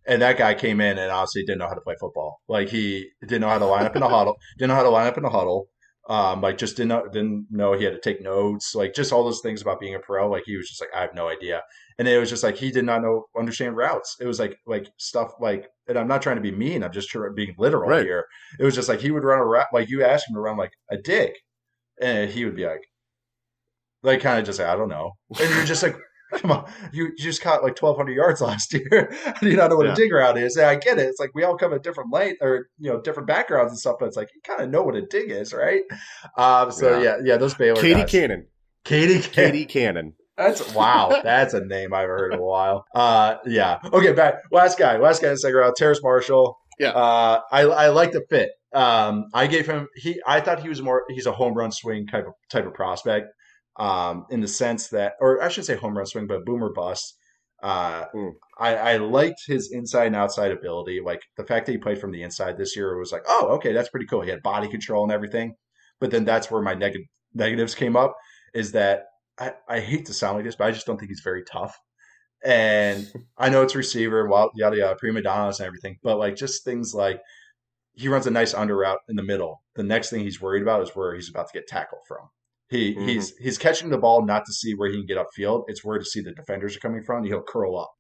And 0.06 0.20
that 0.22 0.36
guy 0.36 0.54
came 0.54 0.80
in 0.80 0.98
and 0.98 1.10
honestly 1.10 1.42
didn't 1.44 1.58
know 1.60 1.68
how 1.68 1.74
to 1.74 1.80
play 1.80 1.94
football. 1.98 2.40
Like 2.48 2.68
he 2.68 3.08
didn't 3.22 3.40
know 3.40 3.48
how 3.48 3.58
to 3.58 3.64
line 3.66 3.86
up 3.86 3.96
in 3.96 4.00
the 4.00 4.08
huddle, 4.08 4.36
didn't 4.58 4.68
know 4.68 4.74
how 4.74 4.82
to 4.82 4.90
line 4.90 5.06
up 5.06 5.16
in 5.16 5.22
the 5.22 5.30
huddle. 5.30 5.68
Um, 6.06 6.42
like 6.42 6.58
just 6.58 6.76
didn't 6.76 6.90
know, 6.90 7.08
didn't 7.10 7.46
know 7.50 7.72
he 7.72 7.84
had 7.84 7.94
to 7.94 8.00
take 8.00 8.20
notes, 8.20 8.74
like 8.74 8.92
just 8.94 9.10
all 9.10 9.24
those 9.24 9.40
things 9.40 9.62
about 9.62 9.80
being 9.80 9.94
a 9.94 9.98
pro. 9.98 10.28
Like 10.28 10.42
he 10.44 10.54
was 10.58 10.68
just 10.68 10.78
like, 10.82 10.90
I 10.94 11.00
have 11.00 11.14
no 11.14 11.28
idea. 11.28 11.62
And 11.98 12.06
it 12.06 12.18
was 12.18 12.28
just 12.28 12.44
like 12.44 12.58
he 12.58 12.70
did 12.70 12.84
not 12.84 13.00
know 13.00 13.24
understand 13.38 13.74
routes. 13.76 14.16
It 14.20 14.26
was 14.26 14.38
like 14.38 14.58
like 14.66 14.86
stuff 14.98 15.32
like, 15.40 15.66
and 15.88 15.98
I'm 15.98 16.06
not 16.08 16.20
trying 16.20 16.36
to 16.36 16.42
be 16.42 16.52
mean. 16.52 16.82
I'm 16.84 16.92
just 16.92 17.10
being 17.34 17.54
literal 17.56 17.88
Right. 17.88 18.04
here. 18.04 18.26
It 18.60 18.64
was 18.64 18.74
just 18.74 18.90
like 18.90 19.00
he 19.00 19.10
would 19.10 19.24
run 19.24 19.38
a 19.38 19.46
route, 19.46 19.68
like 19.72 19.88
you 19.88 20.04
asked 20.04 20.28
him 20.28 20.34
to 20.34 20.40
run 20.40 20.58
like 20.58 20.72
a 20.90 20.98
dig, 20.98 21.32
and 22.02 22.30
he 22.30 22.44
would 22.44 22.56
be 22.56 22.66
like, 22.66 22.82
like 24.02 24.20
kind 24.20 24.38
of 24.38 24.44
just 24.44 24.58
like, 24.58 24.68
I 24.68 24.76
don't 24.76 24.90
know, 24.90 25.12
and 25.40 25.54
you're 25.54 25.64
just 25.64 25.82
like. 25.82 25.96
Come 26.38 26.50
on, 26.50 26.70
you, 26.92 27.04
you 27.16 27.16
just 27.24 27.42
caught 27.42 27.62
like 27.62 27.80
1,200 27.80 28.12
yards 28.12 28.40
last 28.40 28.72
year. 28.72 29.12
You 29.42 29.56
not 29.56 29.70
know 29.70 29.76
what 29.76 29.86
Yeah. 29.86 29.92
a 29.92 29.96
dig 29.96 30.12
route 30.12 30.38
is? 30.38 30.56
And 30.56 30.66
I 30.66 30.74
get 30.76 30.98
it. 30.98 31.06
It's 31.06 31.20
like 31.20 31.30
we 31.34 31.44
all 31.44 31.56
come 31.56 31.72
at 31.74 31.82
different 31.82 32.12
length 32.12 32.38
or 32.40 32.68
you 32.78 32.90
know 32.90 33.00
different 33.00 33.26
backgrounds 33.28 33.72
and 33.72 33.78
stuff, 33.78 33.96
but 34.00 34.06
it's 34.06 34.16
like 34.16 34.30
you 34.34 34.40
kind 34.44 34.60
of 34.62 34.70
know 34.70 34.82
what 34.82 34.96
a 34.96 35.02
dig 35.02 35.30
is, 35.30 35.52
right? 35.52 35.82
Um, 36.36 36.70
so 36.72 36.98
yeah, 36.98 37.02
Yeah. 37.02 37.16
yeah, 37.24 37.36
those 37.36 37.54
Baylor 37.54 37.80
KD 37.80 37.94
guys. 37.94 38.10
Cannon. 38.10 38.46
KD, 38.84 39.18
KD 39.32 39.68
Cannon. 39.68 40.14
That's 40.36 40.74
wow. 40.74 41.20
That's 41.24 41.54
a 41.54 41.64
name 41.64 41.94
I've 41.94 42.08
heard 42.08 42.32
in 42.32 42.38
a 42.40 42.42
while. 42.42 42.84
Uh, 42.94 43.36
yeah. 43.46 43.78
Okay, 43.92 44.12
back 44.12 44.42
last 44.50 44.78
guy. 44.78 44.96
Last 44.96 45.22
guy 45.22 45.28
in 45.28 45.34
the 45.34 45.38
second 45.38 45.56
round. 45.56 45.76
Terrace 45.76 46.00
Marshall. 46.02 46.58
Yeah. 46.78 46.90
Uh, 46.90 47.40
I 47.52 47.60
I 47.62 47.88
like 47.90 48.10
the 48.12 48.24
fit. 48.28 48.50
Um, 48.72 49.26
I 49.32 49.46
gave 49.46 49.66
him. 49.66 49.86
He. 49.94 50.20
I 50.26 50.40
thought 50.40 50.60
he 50.60 50.68
was 50.68 50.82
more. 50.82 51.04
He's 51.08 51.26
a 51.26 51.32
home 51.32 51.54
run 51.54 51.70
swing 51.70 52.08
type 52.08 52.26
of 52.26 52.32
type 52.50 52.66
of 52.66 52.74
prospect. 52.74 53.28
Um, 53.76 54.26
in 54.30 54.40
the 54.40 54.48
sense 54.48 54.88
that, 54.88 55.14
or 55.20 55.42
I 55.42 55.48
should 55.48 55.64
say 55.64 55.74
home 55.76 55.96
run 55.96 56.06
swing, 56.06 56.26
but 56.26 56.44
boomer 56.44 56.70
bust. 56.72 57.16
Uh, 57.62 58.04
Mm. 58.14 58.32
I, 58.58 58.74
I 58.76 58.96
liked 58.98 59.40
his 59.46 59.72
inside 59.72 60.06
and 60.06 60.16
outside 60.16 60.52
ability. 60.52 61.00
Like 61.04 61.22
the 61.36 61.44
fact 61.44 61.66
that 61.66 61.72
he 61.72 61.78
played 61.78 61.98
from 61.98 62.12
the 62.12 62.22
inside 62.22 62.56
this 62.56 62.76
year 62.76 62.96
was 62.98 63.10
like, 63.10 63.24
oh, 63.26 63.48
okay, 63.56 63.72
that's 63.72 63.88
pretty 63.88 64.06
cool. 64.06 64.20
He 64.20 64.30
had 64.30 64.42
body 64.42 64.68
control 64.68 65.02
and 65.02 65.12
everything. 65.12 65.54
But 66.00 66.10
then 66.10 66.24
that's 66.24 66.50
where 66.50 66.62
my 66.62 66.74
neg- 66.74 67.08
negatives 67.34 67.74
came 67.74 67.96
up. 67.96 68.14
Is 68.54 68.72
that 68.72 69.06
I, 69.38 69.54
I 69.68 69.80
hate 69.80 70.06
to 70.06 70.14
sound 70.14 70.36
like 70.36 70.44
this, 70.44 70.56
but 70.56 70.66
I 70.66 70.72
just 70.72 70.86
don't 70.86 70.98
think 70.98 71.10
he's 71.10 71.20
very 71.24 71.42
tough. 71.44 71.76
And 72.44 73.10
I 73.38 73.48
know 73.48 73.62
it's 73.62 73.74
receiver, 73.74 74.28
well, 74.28 74.50
yada 74.54 74.76
yada, 74.76 74.96
prima 74.96 75.22
donnas 75.22 75.58
and 75.60 75.66
everything, 75.66 75.98
but 76.02 76.18
like 76.18 76.36
just 76.36 76.64
things 76.64 76.94
like 76.94 77.20
he 77.94 78.08
runs 78.08 78.26
a 78.26 78.30
nice 78.30 78.54
under 78.54 78.76
route 78.76 79.00
in 79.08 79.16
the 79.16 79.22
middle. 79.22 79.62
The 79.76 79.82
next 79.84 80.10
thing 80.10 80.20
he's 80.20 80.40
worried 80.40 80.62
about 80.62 80.82
is 80.82 80.90
where 80.94 81.14
he's 81.14 81.30
about 81.30 81.48
to 81.48 81.58
get 81.58 81.66
tackled 81.68 82.02
from. 82.06 82.28
He 82.74 82.94
Mhm. 82.94 83.08
he's 83.08 83.36
he's 83.36 83.58
catching 83.58 83.90
the 83.90 83.98
ball 83.98 84.24
not 84.24 84.44
to 84.46 84.52
see 84.52 84.74
where 84.74 84.88
he 84.90 84.96
can 84.96 85.06
get 85.06 85.18
upfield. 85.18 85.64
It's 85.68 85.84
where 85.84 85.98
to 85.98 86.04
see 86.04 86.20
the 86.20 86.32
defenders 86.32 86.76
are 86.76 86.80
coming 86.80 87.02
from. 87.04 87.24
He'll 87.24 87.42
curl 87.42 87.78
up. 87.78 87.92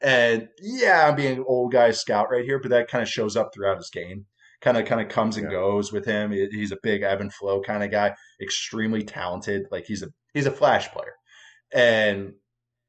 And 0.00 0.48
yeah, 0.60 1.08
I'm 1.08 1.16
being 1.16 1.38
an 1.38 1.44
old 1.46 1.72
guy 1.72 1.90
scout 1.92 2.28
right 2.30 2.44
here, 2.44 2.58
but 2.60 2.70
that 2.70 2.88
kind 2.88 3.02
of 3.02 3.08
shows 3.08 3.36
up 3.36 3.50
throughout 3.54 3.76
his 3.78 3.90
game. 3.90 4.26
Kind 4.60 4.76
of 4.76 4.84
kind 4.86 5.00
of 5.00 5.08
comes 5.08 5.36
and 5.36 5.46
Yeah. 5.46 5.58
goes 5.58 5.92
with 5.92 6.04
him. 6.06 6.30
He's 6.30 6.72
a 6.72 6.78
big 6.82 7.02
ebb 7.02 7.20
and 7.20 7.32
flow 7.32 7.60
kind 7.60 7.82
of 7.82 7.90
guy. 7.90 8.14
Extremely 8.40 9.02
talented. 9.02 9.66
Like 9.70 9.84
he's 9.86 10.02
a 10.02 10.08
he's 10.34 10.46
a 10.46 10.50
flash 10.52 10.88
player. 10.92 11.14
And 11.72 12.34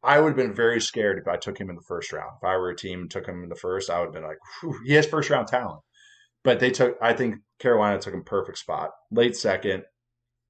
I 0.03 0.19
would 0.19 0.29
have 0.29 0.37
been 0.37 0.53
very 0.53 0.81
scared 0.81 1.17
if 1.17 1.27
I 1.27 1.37
took 1.37 1.57
him 1.57 1.69
in 1.69 1.75
the 1.75 1.85
first 1.87 2.11
round. 2.11 2.31
If 2.41 2.47
I 2.47 2.57
were 2.57 2.69
a 2.69 2.75
team 2.75 3.01
and 3.01 3.11
took 3.11 3.25
him 3.25 3.41
in 3.43 3.49
the 3.49 3.55
first, 3.55 3.89
I 3.89 3.99
would 3.99 4.07
have 4.07 4.13
been 4.13 4.23
like, 4.23 4.37
"Whew, 4.61 4.77
he 4.85 4.93
has 4.93 5.05
first 5.07 5.29
round 5.29 5.47
talent. 5.47 5.79
But 6.43 6.59
they 6.59 6.71
took, 6.71 6.97
I 7.01 7.13
think 7.13 7.35
Carolina 7.59 7.99
took 7.99 8.13
him 8.13 8.23
perfect 8.25 8.57
spot. 8.57 8.91
Late 9.11 9.37
second, 9.37 9.85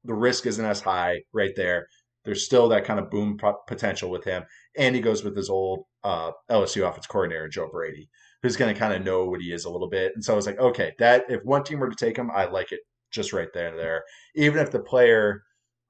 the 0.03 0.13
risk 0.13 0.45
isn't 0.45 0.65
as 0.65 0.81
high 0.81 1.21
right 1.33 1.53
there. 1.55 1.87
There's 2.25 2.45
still 2.45 2.69
that 2.69 2.85
kind 2.85 2.99
of 2.99 3.09
boom 3.09 3.37
po- 3.37 3.61
potential 3.67 4.09
with 4.09 4.23
him. 4.23 4.43
And 4.77 4.95
he 4.95 5.01
goes 5.01 5.23
with 5.23 5.35
his 5.35 5.49
old 5.49 5.83
uh, 6.03 6.31
LSU 6.49 6.87
offense 6.87 7.05
coordinator, 7.07 7.49
Joe 7.49 7.69
Brady, 7.71 8.09
who's 8.41 8.55
going 8.55 8.73
to 8.73 8.79
kind 8.79 8.93
of 8.93 9.03
know 9.03 9.25
what 9.25 9.41
he 9.41 9.51
is 9.51 9.65
a 9.65 9.69
little 9.69 9.89
bit. 9.89 10.13
And 10.15 10.23
so 10.23 10.33
I 10.33 10.35
was 10.35 10.45
like, 10.45 10.59
okay, 10.59 10.93
that 10.99 11.25
if 11.29 11.43
one 11.43 11.63
team 11.63 11.79
were 11.79 11.89
to 11.89 11.95
take 11.95 12.17
him, 12.17 12.31
I 12.31 12.45
like 12.45 12.71
it 12.71 12.79
just 13.11 13.33
right 13.33 13.49
there 13.53 13.69
and 13.69 13.79
there. 13.79 14.03
Even 14.35 14.59
if 14.59 14.71
the 14.71 14.79
player, 14.79 15.43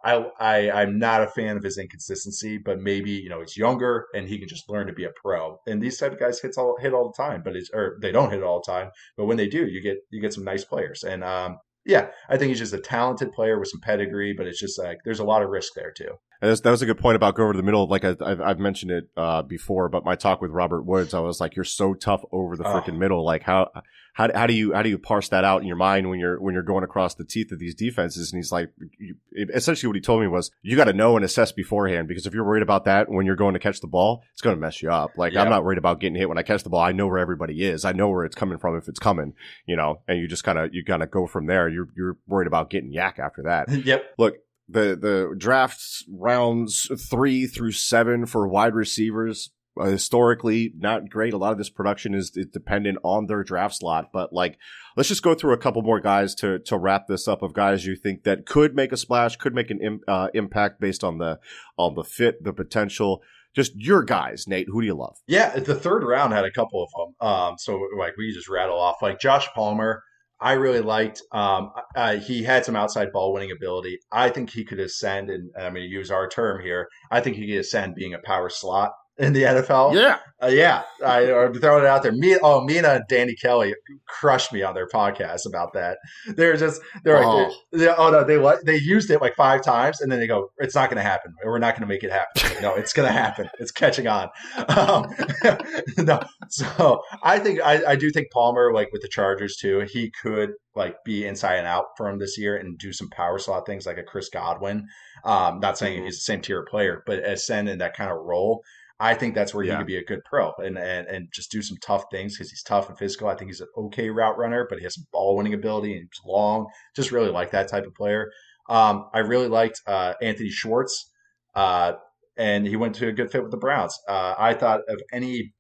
I, 0.04 0.26
I 0.40 0.72
I'm 0.82 1.00
not 1.00 1.24
a 1.24 1.28
fan 1.28 1.56
of 1.56 1.64
his 1.64 1.78
inconsistency, 1.78 2.58
but 2.58 2.80
maybe 2.80 3.12
you 3.12 3.30
know 3.30 3.40
he's 3.40 3.56
younger 3.56 4.08
and 4.14 4.28
he 4.28 4.38
can 4.38 4.50
just 4.50 4.70
learn 4.70 4.88
to 4.88 4.94
be 4.94 5.06
a 5.06 5.12
pro. 5.24 5.58
And 5.66 5.82
these 5.82 5.98
type 5.98 6.12
of 6.12 6.20
guys 6.20 6.42
hits 6.42 6.58
all 6.58 6.78
hit 6.80 6.94
all 6.94 7.14
the 7.16 7.24
time, 7.24 7.42
but 7.44 7.56
it's 7.56 7.70
or 7.74 7.98
they 8.02 8.12
don't 8.12 8.32
hit 8.32 8.44
all 8.44 8.62
the 8.66 8.72
time. 8.72 8.92
But 9.18 9.26
when 9.26 9.38
they 9.38 9.48
do, 9.48 9.66
you 9.66 9.82
get 9.82 9.98
you 10.12 10.22
get 10.22 10.34
some 10.34 10.44
nice 10.44 10.66
players. 10.66 11.04
And 11.04 11.24
um, 11.24 11.58
yeah, 11.86 12.08
I 12.30 12.38
think 12.38 12.50
he's 12.50 12.60
just 12.60 12.74
a 12.74 12.80
talented 12.80 13.32
player 13.34 13.60
with 13.60 13.70
some 13.70 13.82
pedigree, 13.82 14.34
but 14.38 14.48
it's 14.48 14.60
just 14.60 14.80
like 14.80 15.00
there's 15.06 15.20
a 15.20 15.24
lot 15.24 15.42
of 15.44 15.50
risk 15.50 15.74
there 15.76 15.92
too. 15.92 16.12
And 16.42 16.56
that 16.58 16.70
was 16.70 16.82
a 16.82 16.86
good 16.86 16.98
point 16.98 17.16
about 17.16 17.36
going 17.36 17.48
over 17.50 17.58
the 17.58 17.64
middle. 17.64 17.88
Like 17.88 18.04
I, 18.04 18.16
I've, 18.20 18.42
I've 18.42 18.60
mentioned 18.60 18.92
it 18.92 19.06
uh, 19.16 19.42
before, 19.44 19.88
but 19.90 20.04
my 20.04 20.16
talk 20.16 20.42
with 20.42 20.52
Robert 20.52 20.84
Woods, 20.84 21.14
I 21.14 21.20
was 21.20 21.40
like, 21.40 21.56
"You're 21.56 21.64
so 21.66 21.94
tough 21.94 22.22
over 22.34 22.58
the 22.58 22.64
Oh. 22.68 22.74
freaking 22.74 22.98
middle. 22.98 23.24
Like 23.24 23.44
how 23.44 23.70
how, 24.14 24.30
how 24.34 24.46
do 24.46 24.54
you 24.54 24.74
how 24.74 24.84
do 24.84 24.90
you 24.90 25.00
parse 25.00 25.30
that 25.30 25.44
out 25.44 25.62
in 25.62 25.68
your 25.68 25.76
mind 25.76 26.08
when 26.08 26.20
you're 26.20 26.40
when 26.40 26.54
you're 26.54 26.64
going 26.64 26.84
across 26.84 27.16
the 27.16 27.24
teeth 27.24 27.52
of 27.52 27.58
these 27.58 27.74
defenses? 27.74 28.32
And 28.32 28.38
he's 28.38 28.52
like, 28.52 28.72
you, 29.00 29.16
essentially, 29.54 29.88
what 29.88 29.96
he 29.96 30.02
told 30.02 30.22
me 30.22 30.28
was, 30.28 30.52
you 30.62 30.78
got 30.78 30.86
to 30.86 30.94
know 30.94 31.16
and 31.16 31.26
assess 31.26 31.52
beforehand 31.52 32.08
because 32.08 32.28
if 32.28 32.34
you're 32.34 32.46
worried 32.46 32.62
about 32.62 32.86
that 32.86 33.10
when 33.10 33.26
you're 33.26 33.36
going 33.36 33.54
to 33.54 33.60
catch 33.60 33.82
the 33.82 33.88
ball, 33.88 34.24
it's 34.32 34.42
going 34.42 34.56
to 34.56 34.60
mess 34.60 34.84
you 34.84 34.92
up. 34.92 35.18
Like 35.18 35.36
I'm 35.36 35.50
not 35.50 35.64
worried 35.64 35.80
about 35.80 36.00
getting 36.00 36.16
hit 36.16 36.30
when 36.30 36.38
I 36.38 36.44
catch 36.44 36.64
the 36.64 36.70
ball. 36.70 36.82
I 36.82 36.92
know 36.92 37.08
where 37.08 37.18
everybody 37.18 37.64
is. 37.64 37.86
I 37.86 37.92
know 37.92 38.08
where 38.10 38.24
it's 38.24 38.36
coming 38.36 38.60
from 38.60 38.78
if 38.78 38.88
it's 38.88 39.00
coming. 39.00 39.34
You 39.66 39.76
know, 39.76 40.02
and 40.08 40.20
you 40.20 40.28
just 40.28 40.44
kind 40.44 40.60
of 40.60 40.74
you 40.74 40.86
kind 40.86 41.02
of 41.02 41.10
go 41.10 41.26
from 41.26 41.48
there. 41.48 41.68
You're 41.68 41.90
you're 41.96 42.18
worried 42.28 42.48
about 42.48 42.70
getting 42.70 42.94
YAC 42.94 43.18
after 43.18 43.44
that. 43.44 43.70
yep. 43.86 44.14
Look, 44.20 44.36
the 44.70 44.96
the 44.96 45.34
drafts 45.36 46.06
rounds 46.08 46.88
three 47.10 47.48
through 47.48 47.72
seven 47.72 48.28
for 48.28 48.48
wide 48.48 48.76
receivers 48.76 49.50
uh, 49.80 49.86
historically 49.86 50.74
not 50.78 51.10
great. 51.10 51.34
A 51.34 51.38
lot 51.38 51.52
of 51.52 51.58
this 51.58 51.70
production 51.70 52.14
is, 52.14 52.32
is, 52.36 52.46
dependent 52.48 52.98
on 53.04 53.26
their 53.26 53.44
draft 53.44 53.76
slot, 53.76 54.12
but 54.14 54.32
like, 54.32 54.58
let's 54.96 55.10
just 55.10 55.24
go 55.24 55.34
through 55.34 55.54
a 55.54 55.58
couple 55.58 55.82
more 55.82 56.00
guys 56.00 56.36
to, 56.36 56.60
to 56.60 56.78
wrap 56.78 57.08
this 57.08 57.28
up 57.28 57.42
of 57.42 57.54
guys 57.54 57.86
you 57.86 57.96
think 57.96 58.24
that 58.24 58.46
could 58.46 58.76
make 58.76 58.92
a 58.92 58.98
splash, 58.98 59.36
could 59.36 59.56
make 59.56 59.72
an 59.72 59.82
Im, 59.82 60.02
uh, 60.08 60.30
impact 60.34 60.80
based 60.80 61.04
on 61.04 61.18
the, 61.18 61.40
on 61.78 61.96
the 61.96 62.04
fit, 62.04 62.44
the 62.44 62.54
potential. 62.54 63.24
Just 63.56 63.76
your 63.76 64.04
guys, 64.04 64.48
Nate. 64.48 64.68
Who 64.68 64.82
do 64.82 64.88
you 64.88 64.96
love? 64.96 65.18
Yeah, 65.28 65.58
the 65.60 65.76
third 65.76 66.04
round 66.04 66.34
had 66.34 66.46
a 66.46 66.52
couple 66.52 66.84
of 66.84 66.90
them. 66.92 67.28
Um, 67.28 67.56
so 67.58 67.80
like 67.98 68.18
we 68.18 68.34
just 68.34 68.50
rattle 68.50 68.80
off 68.80 69.02
like 69.02 69.20
Josh 69.20 69.48
Palmer. 69.54 70.04
I 70.42 70.54
really 70.54 70.82
liked. 70.82 71.22
Um, 71.32 71.72
uh, 71.96 72.18
he 72.18 72.44
had 72.44 72.66
some 72.66 72.76
outside 72.76 73.14
ball 73.14 73.32
winning 73.32 73.52
ability. 73.52 74.00
I 74.12 74.30
think 74.30 74.50
he 74.50 74.66
could 74.66 74.80
ascend, 74.80 75.30
and 75.30 75.52
I'm 75.56 75.74
going 75.74 75.88
to 75.88 75.88
use 75.88 76.12
our 76.12 76.28
term 76.28 76.62
here. 76.62 76.90
I 77.12 77.22
think 77.22 77.38
he 77.38 77.48
could 77.48 77.60
ascend 77.60 77.96
being 77.96 78.14
a 78.14 78.20
power 78.20 78.50
slot 78.50 78.92
in 79.18 79.34
the 79.34 79.44
NFL. 79.44 79.94
Yeah, 79.94 80.18
uh, 80.42 80.48
yeah. 80.48 80.84
I, 81.06 81.22
am 81.24 81.54
throwing 81.54 81.84
it 81.84 81.88
out 81.88 82.04
there. 82.04 82.12
Me, 82.12 82.38
oh, 82.42 82.62
Mina 82.62 82.90
and 82.90 83.04
Danny 83.08 83.36
Kelly 83.36 83.76
crushed 84.08 84.52
me 84.52 84.64
on 84.64 84.74
their 84.74 84.88
podcast 84.88 85.46
about 85.46 85.74
that. 85.74 86.00
They're 86.36 86.58
just 86.58 86.82
they're 87.04 87.24
oh. 87.24 87.38
like, 87.38 87.52
they're, 87.72 87.80
they're, 87.80 88.00
oh 88.00 88.10
no, 88.10 88.24
they 88.24 88.38
they 88.66 88.78
used 88.78 89.12
it 89.12 89.22
like 89.22 89.36
five 89.36 89.64
times, 89.64 90.02
and 90.02 90.12
then 90.12 90.20
they 90.20 90.28
go, 90.28 90.50
"It's 90.58 90.76
not 90.76 90.90
going 90.90 90.98
to 90.98 91.08
happen. 91.08 91.34
We're 91.44 91.60
not 91.60 91.76
going 91.76 91.88
to 91.88 91.94
make 91.94 92.04
it 92.04 92.12
happen." 92.12 92.62
no, 92.62 92.74
it's 92.76 92.94
going 92.94 93.08
to 93.08 93.14
happen. 93.14 93.50
It's 93.60 93.72
catching 93.72 94.08
on. 94.08 94.30
Um, 94.74 95.06
no, 95.98 96.20
so 96.50 97.02
I 97.22 97.38
think 97.38 97.62
I, 97.62 97.92
I 97.92 97.96
do 97.96 98.10
think 98.10 98.32
Palmer, 98.32 98.74
like 98.74 98.92
with 98.92 99.02
the 99.02 99.08
Chargers 99.08 99.56
too, 99.56 99.86
he 99.92 100.12
could 100.22 100.52
like 100.76 100.96
be 101.06 101.26
inside 101.26 101.58
and 101.58 101.68
out 101.68 101.86
for 101.96 102.10
him 102.10 102.18
this 102.18 102.38
year 102.38 102.58
and 102.58 102.78
do 102.78 102.92
some 102.92 103.10
power 103.10 103.38
slot 103.38 103.66
things 103.66 103.86
like 103.86 103.98
a 103.98 104.04
Chris 104.04 104.30
Godwin. 104.30 104.88
Um, 105.24 105.60
not 105.60 105.78
saying 105.78 105.98
mm-hmm. 105.98 106.06
he's 106.06 106.18
the 106.18 106.22
same 106.22 106.42
tier 106.42 106.66
player, 106.66 107.04
but 107.06 107.20
ascend 107.20 107.70
in 107.70 107.80
that 107.80 107.96
kind 107.96 108.12
of 108.12 108.18
role. 108.24 108.64
I 109.00 109.16
think 109.16 109.36
that's 109.36 109.54
where 109.54 109.64
yeah. 109.66 109.74
he 109.74 109.78
could 109.80 109.88
be 109.88 109.98
a 109.98 110.04
good 110.04 110.22
pro 110.24 110.54
and, 110.60 110.78
and 110.78 111.08
and 111.08 111.28
just 111.34 111.52
do 111.52 111.62
some 111.62 111.78
tough 111.82 112.06
things 112.12 112.38
because 112.38 112.50
he's 112.50 112.64
tough 112.64 112.90
and 112.90 112.98
physical. 112.98 113.28
I 113.28 113.36
think 113.36 113.50
he's 113.50 113.62
an 113.62 113.68
okay 113.78 114.10
route 114.10 114.38
runner, 114.38 114.66
but 114.70 114.78
he 114.78 114.84
has 114.84 114.96
some 114.96 115.06
ball 115.12 115.36
winning 115.36 115.54
ability 115.54 115.94
and 115.94 116.02
he's 116.02 116.26
long. 116.26 116.68
Just 116.96 117.12
really 117.12 117.30
like 117.30 117.52
that 117.52 117.68
type 117.68 117.86
of 117.86 117.94
player. 117.96 118.32
Um, 118.70 119.10
I 119.14 119.20
really 119.20 119.48
liked 119.48 119.82
uh, 119.88 120.14
Anthony 120.22 120.50
Schwartz, 120.50 121.12
uh, 121.56 121.94
and 122.38 122.66
he 122.66 122.76
went 122.76 122.96
to 122.96 123.08
a 123.08 123.12
good 123.12 123.32
fit 123.32 123.42
with 123.42 123.52
the 123.52 123.58
Browns. 123.58 123.98
Uh, 124.08 124.36
I 124.38 124.54
thought 124.54 124.82
of 124.88 125.02
any 125.12 125.54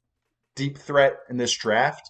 deep 0.55 0.77
threat 0.77 1.17
in 1.29 1.37
this 1.37 1.53
draft, 1.53 2.01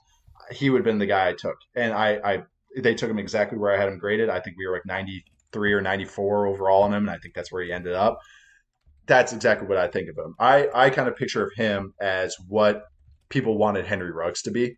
he 0.51 0.69
would 0.69 0.79
have 0.79 0.85
been 0.85 0.99
the 0.99 1.05
guy 1.05 1.29
I 1.29 1.33
took, 1.33 1.55
and 1.75 1.93
I, 1.93 2.19
I 2.23 2.43
they 2.81 2.95
took 2.95 3.09
him 3.09 3.19
exactly 3.19 3.57
where 3.57 3.73
I 3.73 3.79
had 3.79 3.87
him 3.87 3.97
graded. 3.97 4.29
I 4.29 4.39
think 4.39 4.57
we 4.57 4.67
were 4.67 4.73
like 4.73 4.85
ninety 4.85 5.23
three 5.51 5.73
or 5.73 5.81
ninety 5.81 6.05
four 6.05 6.47
overall 6.47 6.83
on 6.83 6.93
him, 6.93 7.07
and 7.07 7.11
I 7.11 7.17
think 7.17 7.33
that's 7.33 7.51
where 7.51 7.63
he 7.63 7.71
ended 7.71 7.93
up 7.93 8.19
that's 9.05 9.33
exactly 9.33 9.67
what 9.67 9.77
I 9.77 9.87
think 9.87 10.09
of 10.09 10.17
him. 10.17 10.35
I, 10.39 10.67
I 10.73 10.89
kind 10.89 11.07
of 11.07 11.15
picture 11.15 11.43
of 11.43 11.51
him 11.55 11.93
as 11.99 12.35
what 12.47 12.83
people 13.29 13.57
wanted 13.57 13.85
Henry 13.85 14.11
Ruggs 14.11 14.41
to 14.43 14.51
be. 14.51 14.77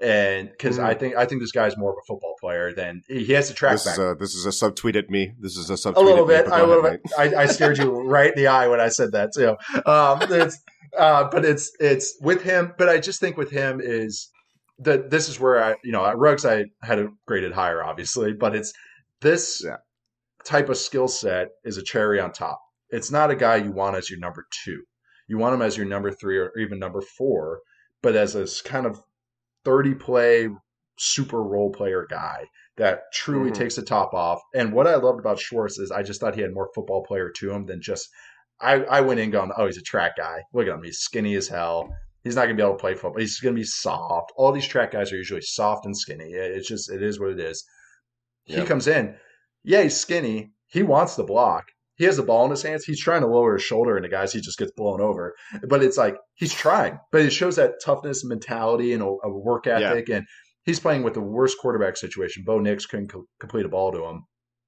And 0.00 0.50
because 0.50 0.78
mm. 0.78 0.84
I 0.84 0.92
think 0.92 1.16
I 1.16 1.24
think 1.24 1.40
this 1.40 1.52
guy's 1.52 1.76
more 1.78 1.90
of 1.90 1.96
a 1.96 2.04
football 2.06 2.34
player 2.38 2.74
than 2.74 3.00
he 3.08 3.32
has 3.32 3.48
to 3.48 3.54
track 3.54 3.72
this 3.72 3.86
back. 3.86 3.94
Is 3.94 3.98
a, 3.98 4.14
this 4.18 4.34
is 4.34 4.44
a 4.44 4.50
subtweet 4.50 4.94
at 4.94 5.08
me. 5.08 5.32
This 5.40 5.56
is 5.56 5.70
a 5.70 5.72
subtweet. 5.72 5.96
A 5.96 6.00
little 6.00 6.26
bit. 6.26 6.46
I, 6.48 6.62
little 6.62 6.82
bit. 6.82 7.00
I, 7.18 7.34
I 7.34 7.46
stared 7.46 7.78
you 7.78 7.90
right 8.06 8.30
in 8.30 8.36
the 8.36 8.46
eye 8.46 8.68
when 8.68 8.78
I 8.78 8.88
said 8.88 9.12
that 9.12 9.32
too. 9.32 9.56
Um, 9.86 10.18
it's, 10.20 10.58
uh, 10.98 11.24
but 11.30 11.46
it's 11.46 11.72
it's 11.80 12.14
with 12.20 12.42
him. 12.42 12.74
But 12.76 12.90
I 12.90 12.98
just 12.98 13.20
think 13.20 13.38
with 13.38 13.50
him 13.50 13.80
is 13.82 14.28
that 14.80 15.08
this 15.08 15.30
is 15.30 15.40
where 15.40 15.64
I 15.64 15.76
you 15.82 15.92
know 15.92 16.04
at 16.04 16.18
Ruggs 16.18 16.44
I 16.44 16.66
had 16.82 16.98
a 16.98 17.08
graded 17.26 17.54
higher 17.54 17.82
obviously, 17.82 18.34
but 18.34 18.54
it's 18.54 18.74
this 19.22 19.62
yeah. 19.64 19.76
type 20.44 20.68
of 20.68 20.76
skill 20.76 21.08
set 21.08 21.48
is 21.64 21.78
a 21.78 21.82
cherry 21.82 22.20
on 22.20 22.32
top 22.32 22.60
it's 22.90 23.10
not 23.10 23.30
a 23.30 23.36
guy 23.36 23.56
you 23.56 23.72
want 23.72 23.96
as 23.96 24.10
your 24.10 24.18
number 24.18 24.46
two. 24.64 24.82
You 25.28 25.38
want 25.38 25.54
him 25.54 25.62
as 25.62 25.76
your 25.76 25.86
number 25.86 26.12
three 26.12 26.38
or 26.38 26.52
even 26.58 26.78
number 26.78 27.00
four, 27.00 27.60
but 28.02 28.14
as 28.14 28.34
a 28.34 28.46
kind 28.68 28.86
of 28.86 29.00
30 29.64 29.94
play 29.94 30.48
super 30.98 31.42
role 31.42 31.70
player 31.70 32.06
guy 32.08 32.46
that 32.76 33.02
truly 33.12 33.50
mm-hmm. 33.50 33.60
takes 33.60 33.76
the 33.76 33.82
top 33.82 34.14
off. 34.14 34.40
And 34.54 34.72
what 34.72 34.86
I 34.86 34.94
loved 34.96 35.18
about 35.18 35.38
Schwartz 35.38 35.78
is 35.78 35.90
I 35.90 36.02
just 36.02 36.20
thought 36.20 36.34
he 36.34 36.42
had 36.42 36.54
more 36.54 36.70
football 36.74 37.04
player 37.04 37.30
to 37.36 37.50
him 37.50 37.66
than 37.66 37.80
just 37.80 38.08
I, 38.60 38.84
I 38.84 39.00
went 39.00 39.20
in 39.20 39.30
going, 39.30 39.50
oh, 39.56 39.66
he's 39.66 39.78
a 39.78 39.82
track 39.82 40.16
guy. 40.16 40.42
Look 40.54 40.66
at 40.66 40.74
him. 40.74 40.82
He's 40.82 40.98
skinny 40.98 41.34
as 41.34 41.48
hell. 41.48 41.88
He's 42.22 42.34
not 42.34 42.42
going 42.42 42.56
to 42.56 42.62
be 42.62 42.66
able 42.66 42.76
to 42.76 42.80
play 42.80 42.94
football. 42.94 43.20
He's 43.20 43.38
going 43.38 43.54
to 43.54 43.60
be 43.60 43.66
soft. 43.66 44.32
All 44.36 44.52
these 44.52 44.66
track 44.66 44.92
guys 44.92 45.12
are 45.12 45.16
usually 45.16 45.42
soft 45.42 45.84
and 45.84 45.96
skinny. 45.96 46.32
It's 46.32 46.68
just, 46.68 46.90
it 46.90 47.02
is 47.02 47.20
what 47.20 47.30
it 47.30 47.40
is. 47.40 47.64
Yep. 48.46 48.60
He 48.60 48.66
comes 48.66 48.86
in. 48.86 49.14
Yeah, 49.62 49.82
he's 49.82 49.96
skinny. 49.96 50.52
He 50.66 50.82
wants 50.82 51.16
the 51.16 51.24
block 51.24 51.66
he 51.96 52.04
has 52.04 52.16
the 52.16 52.22
ball 52.22 52.44
in 52.44 52.50
his 52.50 52.62
hands. 52.62 52.84
He's 52.84 53.00
trying 53.00 53.22
to 53.22 53.26
lower 53.26 53.54
his 53.54 53.62
shoulder 53.62 53.96
and 53.96 54.04
the 54.04 54.08
guys. 54.08 54.32
He 54.32 54.40
just 54.40 54.58
gets 54.58 54.72
blown 54.72 55.00
over. 55.00 55.34
But 55.66 55.82
it's 55.82 55.96
like 55.96 56.16
he's 56.34 56.52
trying. 56.52 56.98
But 57.10 57.22
it 57.22 57.30
shows 57.30 57.56
that 57.56 57.74
toughness, 57.84 58.24
mentality, 58.24 58.92
and 58.92 59.02
a, 59.02 59.06
a 59.24 59.30
work 59.30 59.66
ethic. 59.66 60.08
Yeah. 60.08 60.16
And 60.16 60.26
he's 60.64 60.80
playing 60.80 61.02
with 61.02 61.14
the 61.14 61.22
worst 61.22 61.58
quarterback 61.58 61.96
situation. 61.96 62.44
Bo 62.46 62.58
Nix 62.58 62.84
couldn't 62.86 63.08
co- 63.08 63.26
complete 63.40 63.64
a 63.64 63.70
ball 63.70 63.92
to 63.92 64.04
him. 64.04 64.24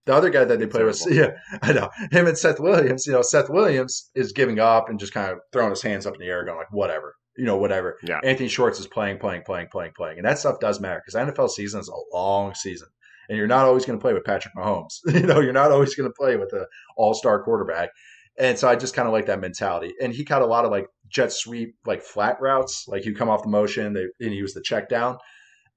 The 0.07 0.15
other 0.15 0.31
guy 0.31 0.45
that 0.45 0.59
they 0.59 0.67
play 0.67 0.85
with, 0.85 1.05
yeah, 1.11 1.33
I 1.61 1.75
know 1.75 1.91
him 2.11 2.27
and 2.27 2.39
Seth 2.39 2.61
Williams. 2.61 3.07
You 3.07 3.13
know, 3.13 3.21
Seth 3.21 3.51
Williams 3.51 4.11
is 4.15 4.33
giving 4.33 4.59
up 4.59 4.89
and 4.89 4.99
just 4.99 5.13
kind 5.13 5.31
of 5.31 5.39
throwing 5.53 5.71
his 5.71 5.83
hands 5.83 6.07
up 6.07 6.15
in 6.15 6.21
the 6.21 6.27
air, 6.27 6.47
going 6.47 6.57
like, 6.57 6.73
whatever, 6.73 7.15
you 7.37 7.45
know, 7.45 7.59
whatever. 7.59 7.99
Yeah. 8.03 8.21
Anthony 8.25 8.49
Schwartz 8.49 8.81
is 8.81 8.87
playing, 8.87 9.19
playing, 9.19 9.43
playing, 9.45 9.69
playing, 9.71 9.93
playing, 9.95 10.17
and 10.17 10.27
that 10.27 10.39
stuff 10.39 10.61
does 10.61 10.81
matter 10.81 11.03
because 11.05 11.13
the 11.13 11.31
NFL 11.31 11.51
season 11.51 11.81
is 11.81 11.89
a 11.89 12.17
long 12.17 12.55
season 12.55 12.89
and 13.29 13.37
you're 13.37 13.47
not 13.47 13.67
always 13.67 13.85
going 13.85 13.99
to 13.99 14.03
play 14.03 14.15
with 14.15 14.25
Patrick 14.25 14.55
Mahomes. 14.55 14.99
you 15.07 15.27
know, 15.27 15.41
you're 15.41 15.53
not 15.53 15.73
always 15.73 15.95
going 15.95 16.09
to 16.09 16.15
play 16.15 16.37
with 16.37 16.53
an 16.53 16.67
all-star 16.97 17.43
quarterback. 17.43 17.91
And 18.39 18.59
so 18.59 18.69
I 18.69 18.77
just 18.77 18.95
kind 18.95 19.09
of 19.09 19.13
like 19.13 19.27
that 19.27 19.41
mentality. 19.41 19.95
And 20.01 20.13
he 20.13 20.25
caught 20.25 20.43
a 20.43 20.47
lot 20.47 20.65
of 20.65 20.71
like 20.71 20.87
jet 21.09 21.33
sweep, 21.33 21.75
like 21.87 22.03
flat 22.03 22.41
routes, 22.41 22.87
like 22.87 23.05
you 23.05 23.15
come 23.15 23.29
off 23.29 23.43
the 23.43 23.49
motion, 23.49 23.93
they, 23.93 24.07
and 24.25 24.33
he 24.33 24.43
was 24.43 24.55
the 24.55 24.63
check 24.63 24.89
down. 24.89 25.19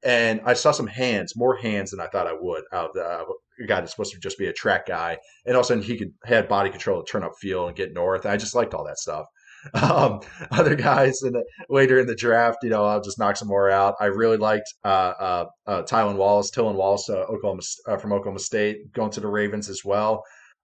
And 0.04 0.42
I 0.46 0.54
saw 0.54 0.72
some 0.72 0.88
hands, 0.88 1.36
more 1.36 1.56
hands 1.56 1.92
than 1.92 2.00
I 2.00 2.08
thought 2.08 2.28
I 2.28 2.34
would 2.34 2.64
out 2.72 2.96
of 2.98 3.28
the 3.58 3.68
guy 3.68 3.80
that's 3.80 3.92
supposed 3.92 4.14
to 4.14 4.20
just 4.20 4.38
be 4.38 4.48
a 4.48 4.54
track 4.54 4.88
guy. 4.88 5.18
And 5.46 5.56
all 5.56 5.62
of 5.62 5.66
a 5.66 5.68
sudden 5.68 5.84
he 5.84 5.98
could 5.98 6.14
had 6.24 6.48
body 6.48 6.70
control 6.70 7.04
to 7.04 7.12
turn 7.12 7.24
up 7.24 7.34
field 7.40 7.68
and 7.68 7.78
get 7.78 7.94
north. 7.94 8.26
And 8.26 8.32
I 8.32 8.38
just 8.38 8.56
liked 8.56 8.74
all 8.74 8.86
that 8.86 9.00
stuff. 9.00 9.26
Um, 9.74 10.22
other 10.52 10.76
guys 10.76 11.22
in 11.24 11.34
the, 11.34 11.44
later 11.70 12.00
in 12.00 12.08
the 12.08 12.16
draft, 12.16 12.60
you 12.64 12.70
know, 12.70 12.86
I'll 12.86 13.02
just 13.02 13.20
knock 13.20 13.38
some 13.38 13.48
more 13.48 13.70
out. 13.70 13.96
I 14.00 14.06
really 14.06 14.38
liked 14.38 14.74
uh, 14.84 14.88
uh, 14.88 15.46
uh, 15.68 15.84
Tylan 15.84 16.16
Wallace, 16.16 16.50
Tylan 16.52 16.76
Wallace, 16.76 17.10
uh, 17.10 17.24
Oklahoma 17.24 17.62
uh, 17.88 17.98
from 17.98 18.14
Oklahoma 18.14 18.40
State, 18.40 18.92
going 18.94 19.12
to 19.12 19.20
the 19.20 19.28
Ravens 19.28 19.70
as 19.70 19.86
well. 19.86 20.24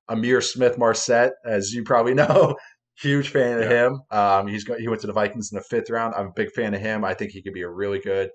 Ihmir 0.10 0.42
Smith-Marsette, 0.42 1.34
as 1.46 1.74
you 1.74 1.84
probably 1.84 2.14
know, 2.16 2.56
huge 3.00 3.30
fan 3.30 3.62
of 3.62 3.70
him. 3.70 4.02
Um, 4.12 4.48
he's 4.48 4.66
he 4.80 4.88
went 4.88 5.02
to 5.02 5.08
the 5.08 5.14
Vikings 5.14 5.52
in 5.52 5.58
the 5.58 5.64
fifth 5.64 5.90
round. 5.90 6.16
I'm 6.16 6.28
a 6.28 6.34
big 6.36 6.52
fan 6.52 6.74
of 6.74 6.82
him. 6.82 7.04
I 7.04 7.14
think 7.14 7.32
he 7.32 7.42
could 7.42 7.54
be 7.54 7.62
a 7.62 7.70
really 7.70 8.00
good, 8.00 8.30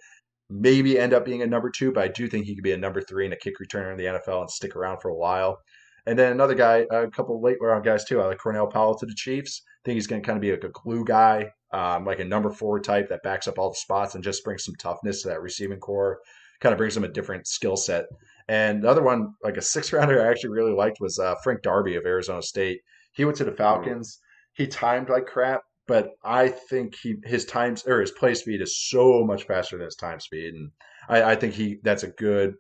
maybe 0.48 0.98
end 0.98 1.12
up 1.12 1.24
being 1.24 1.42
a 1.42 1.46
number 1.46 1.70
two, 1.70 1.92
but 1.92 2.04
I 2.04 2.08
do 2.08 2.28
think 2.28 2.46
he 2.46 2.54
could 2.54 2.64
be 2.64 2.72
a 2.72 2.78
number 2.78 3.00
three 3.00 3.24
and 3.24 3.34
a 3.34 3.36
kick 3.36 3.54
returner 3.62 3.92
in 3.92 3.98
the 3.98 4.04
NFL 4.04 4.42
and 4.42 4.50
stick 4.50 4.76
around 4.76 5.00
for 5.00 5.08
a 5.08 5.16
while. 5.16 5.58
And 6.07 6.18
then 6.18 6.32
another 6.32 6.55
guy, 6.55 6.86
a 6.90 7.09
couple 7.09 7.40
late 7.40 7.59
round 7.61 7.84
guys 7.84 8.05
too. 8.05 8.20
I 8.20 8.26
like 8.26 8.38
Cornell 8.38 8.66
Powell 8.66 8.98
to 8.98 9.07
the 9.07 9.14
Chiefs 9.14 9.62
I 9.82 9.84
think 9.84 9.96
he's 9.96 10.07
going 10.07 10.22
to 10.22 10.26
kind 10.26 10.36
of 10.36 10.42
be 10.42 10.53
like 10.53 10.62
a 10.62 10.68
glue 10.68 11.05
guy, 11.05 11.50
um, 11.72 12.05
like 12.05 12.20
a 12.20 12.24
number 12.24 12.50
four 12.50 12.78
type 12.78 13.09
that 13.09 13.24
backs 13.24 13.48
up 13.48 13.59
all 13.59 13.70
the 13.70 13.76
spots 13.76 14.14
and 14.14 14.22
just 14.22 14.44
brings 14.44 14.64
some 14.64 14.76
toughness 14.76 15.22
to 15.22 15.28
that 15.28 15.42
receiving 15.42 15.80
corps. 15.80 16.20
Kind 16.61 16.72
of 16.72 16.78
brings 16.78 16.94
them 16.94 17.03
a 17.03 17.09
different 17.09 17.48
skill 17.48 17.76
set. 17.76 18.05
And 18.46 18.84
the 18.84 18.88
other 18.88 19.03
one, 19.03 19.34
like 19.42 19.57
a 19.57 19.62
six 19.62 19.92
rounder, 19.92 20.24
I 20.24 20.30
actually 20.30 20.50
really 20.50 20.72
liked 20.72 21.00
was 21.00 21.18
uh, 21.18 21.34
Frank 21.42 21.62
Darby 21.62 21.96
of 21.96 22.07
Arizona 22.07 22.42
State. 22.42 22.80
He 23.12 23.24
went 23.24 23.36
to 23.38 23.44
the 23.44 23.50
Falcons. 23.50 24.20
He 24.53 24.68
timed 24.68 25.09
like 25.09 25.26
crap, 25.26 25.62
but 25.88 26.11
I 26.22 26.48
think 26.48 26.94
he 26.94 27.16
his 27.24 27.44
times 27.44 27.84
or 27.86 28.00
his 28.00 28.12
play 28.12 28.34
speed 28.34 28.62
is 28.62 28.88
so 28.88 29.24
much 29.24 29.44
faster 29.44 29.76
than 29.76 29.86
his 29.86 29.96
time 29.96 30.20
speed, 30.20 30.55
and 30.55 30.70
I, 31.09 31.32
I 31.32 31.34
think 31.34 31.55
he 31.55 31.78
that's 31.82 32.05
a 32.05 32.09
good 32.09 32.55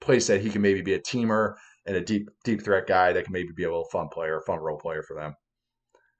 place 0.00 0.26
that 0.26 0.40
he 0.40 0.50
can 0.50 0.62
maybe 0.62 0.82
be 0.82 0.94
a 0.94 1.00
teamer 1.00 1.54
and 1.86 1.96
a 1.96 2.00
deep 2.00 2.28
deep 2.44 2.62
threat 2.62 2.86
guy 2.86 3.12
that 3.12 3.24
can 3.24 3.32
maybe 3.32 3.50
be 3.56 3.64
a 3.64 3.68
little 3.68 3.88
fun 3.90 4.08
player, 4.08 4.40
fun 4.46 4.58
role 4.58 4.78
player 4.78 5.02
for 5.02 5.14
them. 5.14 5.34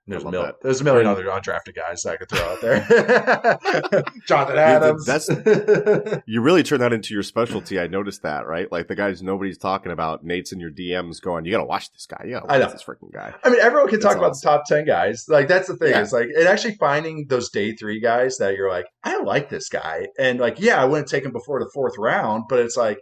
There's 0.09 0.23
a, 0.23 0.27
love 0.27 0.33
mil- 0.33 0.43
that. 0.45 0.55
there's 0.63 0.81
a 0.81 0.85
million 0.85 1.09
other 1.09 1.25
undrafted 1.25 1.75
guys 1.75 2.03
that 2.03 2.13
I 2.13 2.17
could 2.17 2.29
throw 2.29 2.39
out 2.45 2.61
there. 2.61 4.05
Jonathan 4.29 4.57
Adams. 4.57 5.05
that's- 5.05 6.23
You 6.29 6.43
really 6.43 6.63
turn 6.63 6.79
that 6.79 6.93
into 6.93 7.13
your 7.13 7.25
specialty. 7.25 7.81
I 7.81 7.89
noticed 7.89 8.23
that, 8.23 8.47
right? 8.47 8.71
Like 8.71 8.87
the 8.87 8.95
guys 8.95 9.21
nobody's 9.21 9.59
talking 9.59 9.91
about. 9.91 10.25
Nate's 10.25 10.53
in 10.53 10.61
your 10.61 10.71
DMs 10.71 11.21
going, 11.21 11.45
"You 11.45 11.51
got 11.51 11.59
to 11.59 11.65
watch 11.65 11.91
this 11.93 12.07
guy. 12.07 12.23
You 12.25 12.35
got 12.35 12.47
to 12.47 12.53
I 12.53 12.59
watch 12.61 12.69
know. 12.69 12.73
this 12.73 12.85
freaking 12.85 13.13
guy." 13.13 13.35
I 13.43 13.51
mean, 13.51 13.59
everyone 13.61 13.89
can 13.89 13.99
That's 13.99 14.15
talk 14.15 14.17
about 14.17 14.35
the 14.35 14.41
top 14.45 14.63
10 14.69 14.85
guys. 14.87 15.25
Like, 15.29 15.49
that's 15.49 15.67
the 15.67 15.77
thing. 15.77 15.91
Yeah. 15.91 16.03
It's 16.03 16.13
like, 16.13 16.29
and 16.37 16.47
actually 16.47 16.77
finding 16.77 17.27
those 17.29 17.51
day 17.51 17.73
three 17.75 17.99
guys 17.99 18.37
that 18.39 18.55
you're 18.57 18.71
like, 18.71 18.87
I 19.03 19.21
like 19.23 19.49
this 19.49 19.69
guy. 19.69 20.07
And 20.21 20.39
like, 20.39 20.61
yeah, 20.61 20.81
I 20.81 20.85
wouldn't 20.85 21.09
take 21.09 21.25
him 21.25 21.33
before 21.33 21.59
the 21.59 21.71
fourth 21.75 21.95
round, 21.99 22.45
but 22.49 22.61
it's 22.61 22.77
like, 22.77 22.99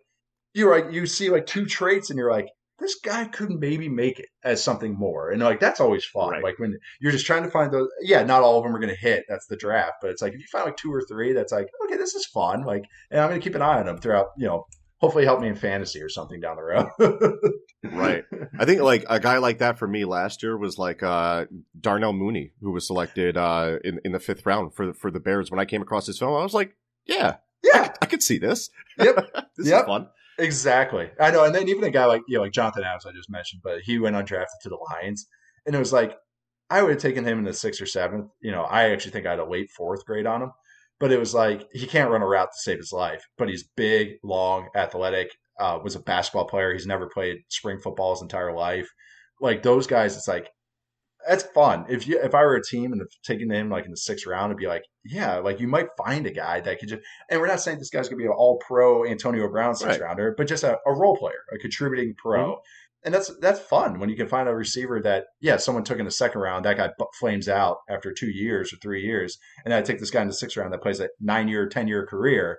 you're 0.55 0.75
like, 0.75 0.93
you 0.93 1.07
see 1.07 1.31
like 1.31 1.47
two 1.47 1.67
traits 1.67 2.11
and 2.11 2.19
you're 2.19 2.31
like, 2.31 2.49
this 2.81 2.97
guy 3.05 3.25
could 3.27 3.51
maybe 3.51 3.89
make 3.89 4.19
it 4.19 4.27
as 4.43 4.63
something 4.63 4.95
more. 4.99 5.31
And 5.31 5.41
like, 5.43 5.61
that's 5.61 5.81
always 5.81 6.05
fun. 6.05 6.31
Right. 6.31 6.43
Like, 6.43 6.59
when 6.59 6.77
you're 7.01 7.13
just 7.13 7.25
trying 7.27 7.45
to 7.45 7.51
find 7.51 7.73
those, 7.73 7.89
yeah, 8.03 8.25
not 8.25 8.43
all 8.43 8.59
of 8.59 8.65
them 8.65 8.75
are 8.75 8.81
going 8.81 8.93
to 8.95 9.01
hit. 9.01 9.25
That's 9.29 9.47
the 9.47 9.57
draft. 9.57 9.95
But 10.03 10.11
it's 10.11 10.21
like, 10.23 10.33
if 10.33 10.41
you 10.41 10.47
find 10.51 10.65
like 10.65 10.77
two 10.77 10.93
or 10.93 11.03
three, 11.03 11.33
that's 11.33 11.53
like, 11.53 11.69
okay, 11.85 11.97
this 11.97 12.15
is 12.15 12.27
fun. 12.27 12.65
Like, 12.65 12.85
and 13.11 13.21
I'm 13.21 13.29
going 13.29 13.41
to 13.41 13.45
keep 13.45 13.55
an 13.55 13.63
eye 13.63 13.79
on 13.79 13.87
them 13.87 13.99
throughout, 13.99 14.29
you 14.37 14.47
know, 14.47 14.67
hopefully 14.99 15.25
help 15.25 15.41
me 15.41 15.49
in 15.49 15.55
fantasy 15.55 16.01
or 16.03 16.09
something 16.09 16.41
down 16.41 16.57
the 16.57 16.63
road. 16.63 17.39
Right. 17.93 18.25
I 18.59 18.65
think 18.65 18.81
like 18.81 19.05
a 19.11 19.21
guy 19.21 19.37
like 19.37 19.59
that 19.59 19.79
for 19.79 19.87
me 19.87 20.07
last 20.07 20.43
year 20.43 20.57
was 20.57 20.79
like 20.79 21.03
uh, 21.03 21.45
Darnell 21.79 22.15
Mooney, 22.15 22.53
who 22.63 22.71
was 22.73 22.87
selected 22.87 23.37
uh, 23.37 23.77
in 23.85 24.01
in 24.07 24.13
the 24.13 24.19
fifth 24.19 24.47
round 24.47 24.75
for 24.75 24.87
the, 24.87 24.95
for 24.95 25.11
the 25.11 25.21
Bears. 25.21 25.51
When 25.51 25.61
I 25.61 25.67
came 25.67 25.83
across 25.83 26.07
his 26.07 26.19
film, 26.19 26.33
I 26.35 26.43
was 26.43 26.55
like, 26.55 26.75
"Yeah, 27.05 27.37
yeah. 27.63 27.93
I 28.01 28.07
could 28.07 28.23
see 28.23 28.39
this. 28.39 28.71
Yep. 28.99 29.17
this 29.59 29.69
Yep. 29.69 29.81
is 29.83 29.87
fun." 29.87 30.09
Exactly. 30.39 31.11
I 31.21 31.31
know. 31.31 31.45
And 31.45 31.55
then 31.55 31.69
even 31.69 31.85
a 31.85 31.91
guy 31.91 32.07
like 32.07 32.23
you 32.27 32.37
know, 32.37 32.43
like 32.43 32.53
Jonathan 32.53 32.85
Adams 32.85 33.07
I 33.07 33.13
just 33.13 33.31
mentioned, 33.31 33.63
but 33.63 33.81
he 33.83 33.99
went 33.99 34.17
undrafted 34.17 34.61
to 34.63 34.69
the 34.69 34.79
Lions. 34.91 35.27
And 35.67 35.75
it 35.75 35.79
was 35.79 35.93
like 35.93 36.17
I 36.71 36.83
would 36.83 36.91
have 36.91 37.01
taken 37.01 37.25
him 37.25 37.39
in 37.39 37.45
the 37.45 37.53
sixth 37.53 37.81
or 37.81 37.87
seventh. 37.87 38.31
You 38.41 38.51
know, 38.51 38.63
I 38.63 38.91
actually 38.91 39.13
think 39.13 39.27
I 39.27 39.31
had 39.31 39.39
a 39.39 39.49
late 39.49 39.71
fourth 39.71 40.05
grade 40.05 40.27
on 40.27 40.43
him. 40.43 40.53
But 41.01 41.13
it 41.13 41.19
was 41.19 41.35
like 41.35 41.69
he 41.73 41.87
can't 41.87 42.11
run 42.11 42.23
a 42.23 42.27
route 42.27 42.51
to 42.53 42.59
save 42.61 42.79
his 42.79 42.93
life. 42.93 43.25
But 43.39 43.49
he's 43.49 43.65
big, 43.77 44.15
long, 44.23 44.69
athletic, 44.75 45.37
uh, 45.61 45.79
was 45.83 45.95
a 45.97 46.01
basketball 46.01 46.47
player. 46.47 46.73
He's 46.73 46.87
never 46.87 47.09
played 47.09 47.39
spring 47.49 47.79
football 47.79 48.15
his 48.15 48.23
entire 48.23 48.55
life. 48.55 48.89
Like 49.41 49.63
those 49.63 49.87
guys, 49.87 50.17
it's 50.17 50.29
like 50.29 50.49
that's 51.29 51.45
fun. 51.45 51.87
If 51.89 52.07
you 52.07 52.21
if 52.23 52.35
I 52.35 52.43
were 52.43 52.57
a 52.57 52.63
team 52.63 52.93
and 52.93 53.03
taking 53.25 53.51
him 53.51 53.71
like 53.71 53.85
in 53.85 53.91
the 53.91 53.97
sixth 53.97 54.27
round, 54.27 54.51
it'd 54.51 54.59
be 54.59 54.67
like, 54.67 54.85
yeah, 55.05 55.37
like 55.37 55.61
you 55.61 55.69
might 55.69 55.89
find 55.97 56.27
a 56.27 56.31
guy 56.31 56.61
that 56.61 56.79
could 56.79 56.89
just. 56.89 57.03
And 57.31 57.41
we're 57.41 57.47
not 57.47 57.61
saying 57.61 57.79
this 57.79 57.91
guy's 57.91 58.09
gonna 58.09 58.19
be 58.19 58.27
an 58.27 58.33
all 58.37 58.59
pro 58.59 59.07
Antonio 59.07 59.49
Brown 59.49 59.75
six 59.75 59.93
Right. 59.93 60.03
rounder, 60.03 60.35
but 60.37 60.47
just 60.49 60.65
a, 60.65 60.79
a 60.87 60.93
role 60.93 61.17
player, 61.17 61.45
a 61.53 61.59
contributing 61.59 62.15
pro. 62.17 62.53
Mm-hmm. 62.53 62.61
And 63.05 63.13
that's 63.13 63.31
that's 63.39 63.61
fun 63.61 63.99
when 64.01 64.09
you 64.09 64.17
can 64.17 64.29
find 64.29 64.49
a 64.49 64.55
receiver 64.55 64.99
that 65.03 65.27
yeah 65.41 65.59
someone 65.59 65.85
took 65.85 65.99
in 65.99 66.07
the 66.07 66.11
second 66.11 66.41
round 66.41 66.65
that 66.65 66.79
guy 66.79 66.89
flames 67.21 67.49
out 67.49 67.79
after 67.91 68.15
two 68.15 68.31
years 68.31 68.73
or 68.73 68.77
three 68.77 69.03
years 69.03 69.37
and 69.63 69.75
I 69.75 69.83
take 69.83 69.99
this 70.01 70.11
guy 70.11 70.23
in 70.23 70.29
the 70.29 70.33
sixth 70.33 70.57
round 70.57 70.73
that 70.73 70.81
plays 70.81 71.01
a 71.01 71.11
nine 71.21 71.47
year 71.47 71.69
ten 71.69 71.87
year 71.87 72.07
career 72.07 72.59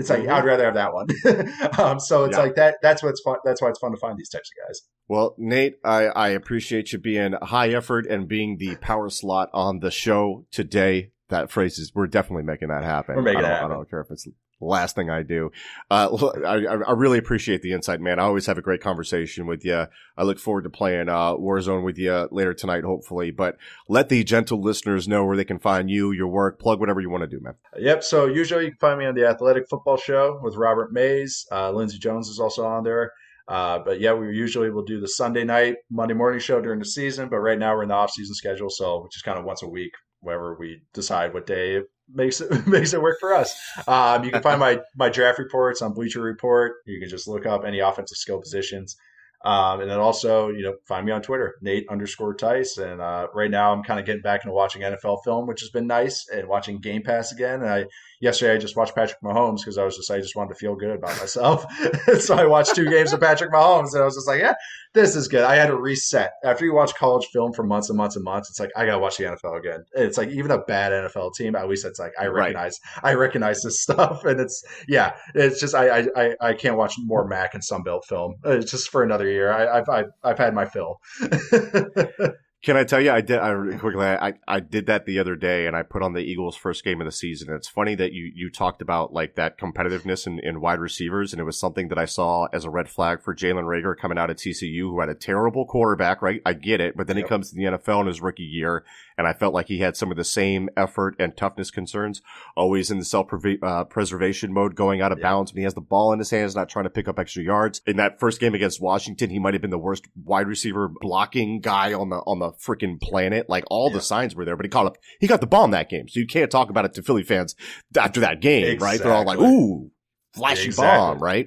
it's 0.00 0.10
like 0.10 0.22
Mhm. 0.22 0.28
I'd 0.32 0.44
rather 0.44 0.64
have 0.64 0.74
that 0.74 0.92
one 0.94 1.06
um, 1.78 2.00
so 2.00 2.24
it's 2.24 2.36
Yeah. 2.36 2.42
like 2.42 2.54
that 2.56 2.76
that's 2.82 3.02
what's 3.02 3.20
fun 3.22 3.36
that's 3.44 3.60
why 3.62 3.68
it's 3.68 3.78
fun 3.78 3.92
to 3.92 3.98
find 3.98 4.18
these 4.18 4.28
types 4.30 4.50
of 4.50 4.66
guys 4.68 4.80
Well, 5.08 5.34
Nate, 5.38 5.76
I, 5.84 6.06
I 6.06 6.28
appreciate 6.30 6.92
you 6.92 6.98
being 6.98 7.32
high 7.42 7.70
effort 7.70 8.06
and 8.06 8.26
being 8.28 8.58
the 8.58 8.76
power 8.76 9.10
slot 9.10 9.48
on 9.52 9.80
the 9.80 9.90
show 9.90 10.46
today. 10.52 11.10
That 11.30 11.50
phrase 11.50 11.78
is, 11.78 11.92
we're 11.94 12.06
definitely 12.08 12.42
making 12.44 12.68
that 12.68 12.82
happen. 12.84 13.14
We're 13.16 13.22
making 13.22 13.38
I 13.38 13.40
it 13.40 13.42
don't, 13.48 13.52
happen. 13.56 13.70
I 13.72 13.74
don't 13.74 13.90
care 13.90 14.00
if 14.00 14.10
it's 14.10 14.26
last 14.60 14.94
thing 14.94 15.10
I 15.10 15.22
do. 15.22 15.50
Uh, 15.90 16.30
I, 16.46 16.56
I 16.88 16.92
really 16.92 17.18
appreciate 17.18 17.62
the 17.62 17.72
insight, 17.72 18.00
man. 18.00 18.18
I 18.18 18.24
always 18.24 18.46
have 18.46 18.58
a 18.58 18.62
great 18.62 18.80
conversation 18.80 19.46
with 19.46 19.64
you. 19.64 19.86
I 20.16 20.22
look 20.22 20.38
forward 20.38 20.64
to 20.64 20.70
playing, 20.70 21.08
uh, 21.08 21.34
Warzone 21.34 21.84
with 21.84 21.98
you 21.98 22.28
later 22.30 22.54
tonight, 22.54 22.84
hopefully, 22.84 23.30
but 23.30 23.56
let 23.88 24.08
the 24.08 24.24
gentle 24.24 24.60
listeners 24.60 25.08
know 25.08 25.24
where 25.24 25.36
they 25.36 25.44
can 25.44 25.58
find 25.58 25.90
you, 25.90 26.12
your 26.12 26.28
work, 26.28 26.58
plug 26.58 26.80
whatever 26.80 27.00
you 27.00 27.10
want 27.10 27.22
to 27.22 27.26
do, 27.28 27.42
man. 27.42 27.54
Yep. 27.78 28.04
So 28.04 28.26
usually 28.26 28.66
you 28.66 28.70
can 28.70 28.78
find 28.78 28.98
me 28.98 29.06
on 29.06 29.14
the 29.14 29.26
Athletic 29.26 29.68
Football 29.68 29.96
Show 29.96 30.40
with 30.42 30.56
Robert 30.56 30.92
Mays. 30.92 31.46
Uh, 31.50 31.70
Lindsay 31.70 31.98
Jones 31.98 32.28
is 32.28 32.38
also 32.38 32.64
on 32.66 32.84
there. 32.84 33.12
Uh, 33.48 33.80
but 33.84 34.00
yeah, 34.00 34.12
we 34.12 34.28
usually 34.28 34.70
will 34.70 34.84
do 34.84 35.00
the 35.00 35.08
Sunday 35.08 35.42
night, 35.42 35.76
Monday 35.90 36.14
morning 36.14 36.38
show 36.38 36.60
during 36.60 36.78
the 36.78 36.84
season. 36.84 37.28
But 37.28 37.38
right 37.38 37.58
now 37.58 37.74
we're 37.74 37.82
in 37.82 37.88
the 37.88 37.94
off 37.94 38.12
season 38.12 38.34
schedule, 38.34 38.70
so 38.70 39.02
which 39.02 39.16
is 39.16 39.22
kind 39.22 39.38
of 39.38 39.44
once 39.44 39.62
a 39.62 39.68
week, 39.68 39.92
wherever 40.20 40.56
we 40.56 40.82
decide 40.92 41.34
what 41.34 41.46
day 41.46 41.80
makes 42.12 42.40
it 42.40 42.66
makes 42.66 42.92
it 42.92 43.02
work 43.02 43.18
for 43.20 43.34
us. 43.34 43.54
Um, 43.86 44.24
you 44.24 44.30
can 44.30 44.42
find 44.42 44.60
my 44.60 44.80
my 44.96 45.08
draft 45.08 45.38
reports 45.38 45.82
on 45.82 45.92
Bleacher 45.92 46.20
Report. 46.20 46.74
You 46.86 47.00
can 47.00 47.08
just 47.08 47.28
look 47.28 47.46
up 47.46 47.64
any 47.64 47.80
offensive 47.80 48.16
skill 48.16 48.40
positions. 48.40 48.96
Um, 49.42 49.80
and 49.80 49.90
then 49.90 49.98
also, 49.98 50.48
you 50.48 50.62
know, 50.62 50.74
find 50.86 51.06
me 51.06 51.12
on 51.12 51.22
Twitter, 51.22 51.54
Nate 51.62 51.86
underscore 51.88 52.34
Tice. 52.34 52.76
And 52.76 53.00
uh, 53.00 53.28
right 53.34 53.50
now, 53.50 53.72
I'm 53.72 53.82
kind 53.82 53.98
of 53.98 54.04
getting 54.04 54.20
back 54.20 54.44
into 54.44 54.52
watching 54.52 54.82
NFL 54.82 55.24
film, 55.24 55.46
which 55.46 55.60
has 55.60 55.70
been 55.70 55.86
nice, 55.86 56.26
and 56.28 56.46
watching 56.46 56.78
Game 56.78 57.02
Pass 57.02 57.32
again. 57.32 57.62
And 57.62 57.70
I 57.70 57.86
yesterday 58.20 58.54
I 58.54 58.58
just 58.58 58.76
watched 58.76 58.94
Patrick 58.94 59.20
Mahomes 59.22 59.58
because 59.58 59.78
I 59.78 59.84
was 59.84 59.96
just 59.96 60.10
I 60.10 60.18
just 60.20 60.36
wanted 60.36 60.50
to 60.50 60.54
feel 60.54 60.76
good 60.76 60.90
about 60.90 61.18
myself. 61.18 61.66
so 62.20 62.36
I 62.36 62.46
watched 62.46 62.74
two 62.74 62.88
games 62.88 63.12
of 63.12 63.20
Patrick 63.20 63.52
Mahomes, 63.52 63.92
and 63.92 64.02
I 64.02 64.04
was 64.04 64.14
just 64.14 64.28
like, 64.28 64.40
yeah, 64.40 64.54
this 64.94 65.16
is 65.16 65.28
good. 65.28 65.42
I 65.42 65.56
had 65.56 65.66
to 65.68 65.76
reset 65.76 66.32
after 66.44 66.64
you 66.64 66.74
watch 66.74 66.94
college 66.94 67.26
film 67.32 67.52
for 67.52 67.62
months 67.64 67.88
and 67.88 67.96
months 67.96 68.16
and 68.16 68.24
months. 68.24 68.50
It's 68.50 68.60
like 68.60 68.70
I 68.76 68.86
gotta 68.86 68.98
watch 68.98 69.16
the 69.16 69.24
NFL 69.24 69.58
again. 69.58 69.84
It's 69.94 70.18
like 70.18 70.28
even 70.30 70.50
a 70.50 70.58
bad 70.58 70.92
NFL 70.92 71.34
team, 71.34 71.56
at 71.56 71.68
least 71.68 71.84
it's 71.84 71.98
like 71.98 72.12
I 72.20 72.26
Right. 72.26 72.54
recognize 72.54 72.78
I 73.02 73.14
recognize 73.14 73.62
this 73.62 73.82
stuff, 73.82 74.24
and 74.24 74.40
it's 74.40 74.62
yeah, 74.86 75.12
it's 75.34 75.60
just 75.60 75.74
I 75.74 76.00
I 76.00 76.06
I, 76.16 76.36
I 76.40 76.54
can't 76.54 76.76
watch 76.76 76.94
more 76.98 77.26
MAC 77.26 77.54
and 77.54 77.62
Sunbelt 77.62 78.04
film. 78.04 78.34
It's 78.44 78.70
just 78.70 78.90
for 78.90 79.02
another 79.02 79.28
year. 79.28 79.50
I, 79.52 79.78
I've 79.78 79.88
I've 79.88 80.10
I've 80.22 80.38
had 80.38 80.54
my 80.54 80.66
fill. 80.66 81.00
Can 82.62 82.76
I 82.76 82.84
tell 82.84 83.00
you, 83.00 83.10
I 83.10 83.22
did, 83.22 83.38
I 83.38 83.54
quickly, 83.78 84.04
I, 84.04 84.34
I 84.46 84.60
did 84.60 84.84
that 84.84 85.06
the 85.06 85.18
other 85.18 85.34
day 85.34 85.66
and 85.66 85.74
I 85.74 85.82
put 85.82 86.02
on 86.02 86.12
the 86.12 86.20
Eagles 86.20 86.56
first 86.56 86.84
game 86.84 87.00
of 87.00 87.06
the 87.06 87.12
season. 87.12 87.54
It's 87.54 87.68
funny 87.68 87.94
that 87.94 88.12
you, 88.12 88.30
you 88.34 88.50
talked 88.50 88.82
about 88.82 89.14
like 89.14 89.36
that 89.36 89.58
competitiveness 89.58 90.26
in, 90.26 90.40
in 90.40 90.60
wide 90.60 90.78
receivers. 90.78 91.32
And 91.32 91.40
it 91.40 91.44
was 91.44 91.58
something 91.58 91.88
that 91.88 91.96
I 91.96 92.04
saw 92.04 92.48
as 92.52 92.66
a 92.66 92.70
red 92.70 92.90
flag 92.90 93.22
for 93.22 93.34
Jalen 93.34 93.64
Reagor 93.64 93.96
coming 93.96 94.18
out 94.18 94.28
of 94.28 94.36
TCU, 94.36 94.80
who 94.80 95.00
had 95.00 95.08
a 95.08 95.14
terrible 95.14 95.64
quarterback, 95.64 96.20
right? 96.20 96.42
I 96.44 96.52
get 96.52 96.82
it. 96.82 96.98
But 96.98 97.06
then 97.06 97.16
he 97.16 97.22
comes 97.22 97.48
to 97.48 97.56
the 97.56 97.62
NFL 97.62 98.02
in 98.02 98.06
his 98.08 98.20
rookie 98.20 98.42
year. 98.42 98.84
And 99.20 99.28
I 99.28 99.34
felt 99.34 99.52
like 99.52 99.66
he 99.68 99.80
had 99.80 99.98
some 99.98 100.10
of 100.10 100.16
the 100.16 100.24
same 100.24 100.70
effort 100.78 101.14
and 101.18 101.36
toughness 101.36 101.70
concerns, 101.70 102.22
always 102.56 102.90
in 102.90 102.98
the 102.98 103.04
self 103.04 103.28
uh, 103.62 103.84
preservation 103.84 104.50
mode, 104.50 104.74
going 104.74 105.02
out 105.02 105.12
of 105.12 105.18
Yeah. 105.18 105.24
bounds 105.24 105.52
when 105.52 105.58
he 105.58 105.64
has 105.64 105.74
the 105.74 105.82
ball 105.82 106.10
in 106.14 106.18
his 106.18 106.30
hands, 106.30 106.56
not 106.56 106.70
trying 106.70 106.84
to 106.84 106.90
pick 106.90 107.06
up 107.06 107.18
extra 107.18 107.42
yards. 107.42 107.82
In 107.86 107.98
that 107.98 108.18
first 108.18 108.40
game 108.40 108.54
against 108.54 108.80
Washington, 108.80 109.28
he 109.28 109.38
might 109.38 109.52
have 109.52 109.60
been 109.60 109.70
the 109.70 109.76
worst 109.78 110.06
wide 110.24 110.48
receiver 110.48 110.88
blocking 111.02 111.60
guy 111.60 111.92
on 111.92 112.08
the, 112.08 112.16
on 112.16 112.38
the 112.38 112.52
freaking 112.52 112.98
planet. 112.98 113.48
Like 113.50 113.64
all 113.70 113.90
Yeah. 113.90 113.96
the 113.98 114.00
signs 114.02 114.34
were 114.34 114.46
there, 114.46 114.56
but 114.56 114.64
he 114.64 114.70
caught 114.70 114.86
up, 114.86 114.96
he 115.20 115.26
got 115.26 115.42
the 115.42 115.46
ball 115.46 115.66
in 115.66 115.70
that 115.72 115.90
game. 115.90 116.08
So 116.08 116.18
you 116.18 116.26
can't 116.26 116.50
talk 116.50 116.70
about 116.70 116.86
it 116.86 116.94
to 116.94 117.02
Philly 117.02 117.22
fans 117.22 117.54
after 117.96 118.20
that 118.20 118.40
game, 118.40 118.78
right? 118.78 118.98
They're 118.98 119.12
all 119.12 119.24
like, 119.26 119.38
ooh, 119.38 119.90
flashy 120.34 120.64
Exactly. 120.66 120.98
bomb, 120.98 121.18
right? 121.22 121.46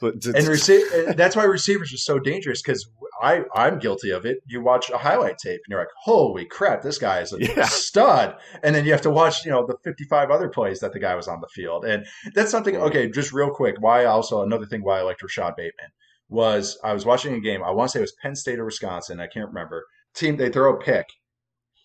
So 0.00 0.08
and, 0.08 0.20
rece- 0.22 1.08
and 1.08 1.16
that's 1.16 1.36
why 1.36 1.44
receivers 1.44 1.92
are 1.94 1.98
so 1.98 2.18
dangerous 2.18 2.60
because 2.60 2.86
I 3.22 3.44
I'm 3.54 3.78
guilty 3.78 4.10
of 4.10 4.26
it. 4.26 4.38
You 4.46 4.62
watch 4.62 4.90
a 4.90 4.98
highlight 4.98 5.38
tape 5.38 5.60
and 5.64 5.70
you're 5.70 5.80
like, 5.80 5.88
holy 6.02 6.44
crap, 6.44 6.82
this 6.82 6.98
guy 6.98 7.20
is 7.20 7.32
a 7.32 7.38
Yeah. 7.40 7.64
stud, 7.66 8.36
and 8.62 8.74
then 8.74 8.84
you 8.84 8.92
have 8.92 9.02
to 9.02 9.10
watch 9.10 9.44
you 9.44 9.50
know 9.50 9.66
the 9.66 9.76
55 9.84 10.30
other 10.30 10.48
plays 10.48 10.80
that 10.80 10.92
the 10.92 11.00
guy 11.00 11.14
was 11.14 11.28
on 11.28 11.40
the 11.40 11.48
field, 11.48 11.84
and 11.84 12.06
that's 12.34 12.50
something. 12.50 12.76
Okay, 12.76 13.10
just 13.10 13.32
real 13.32 13.50
quick, 13.50 13.76
why 13.80 14.04
also 14.04 14.42
another 14.42 14.66
thing 14.66 14.82
why 14.82 14.98
I 14.98 15.02
liked 15.02 15.22
Rashod 15.22 15.54
Bateman 15.56 15.90
was 16.28 16.78
I 16.82 16.92
was 16.92 17.06
watching 17.06 17.34
a 17.34 17.40
game. 17.40 17.62
I 17.62 17.70
want 17.70 17.88
to 17.90 17.92
say 17.92 17.98
it 18.00 18.02
was 18.02 18.16
Penn 18.20 18.34
State 18.36 18.58
or 18.58 18.64
Wisconsin. 18.64 19.20
I 19.20 19.26
can't 19.26 19.48
remember. 19.48 19.84
Team 20.14 20.36
they 20.36 20.50
throw 20.50 20.74
a 20.74 20.78
pick. 20.80 21.06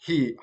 He. 0.03 0.35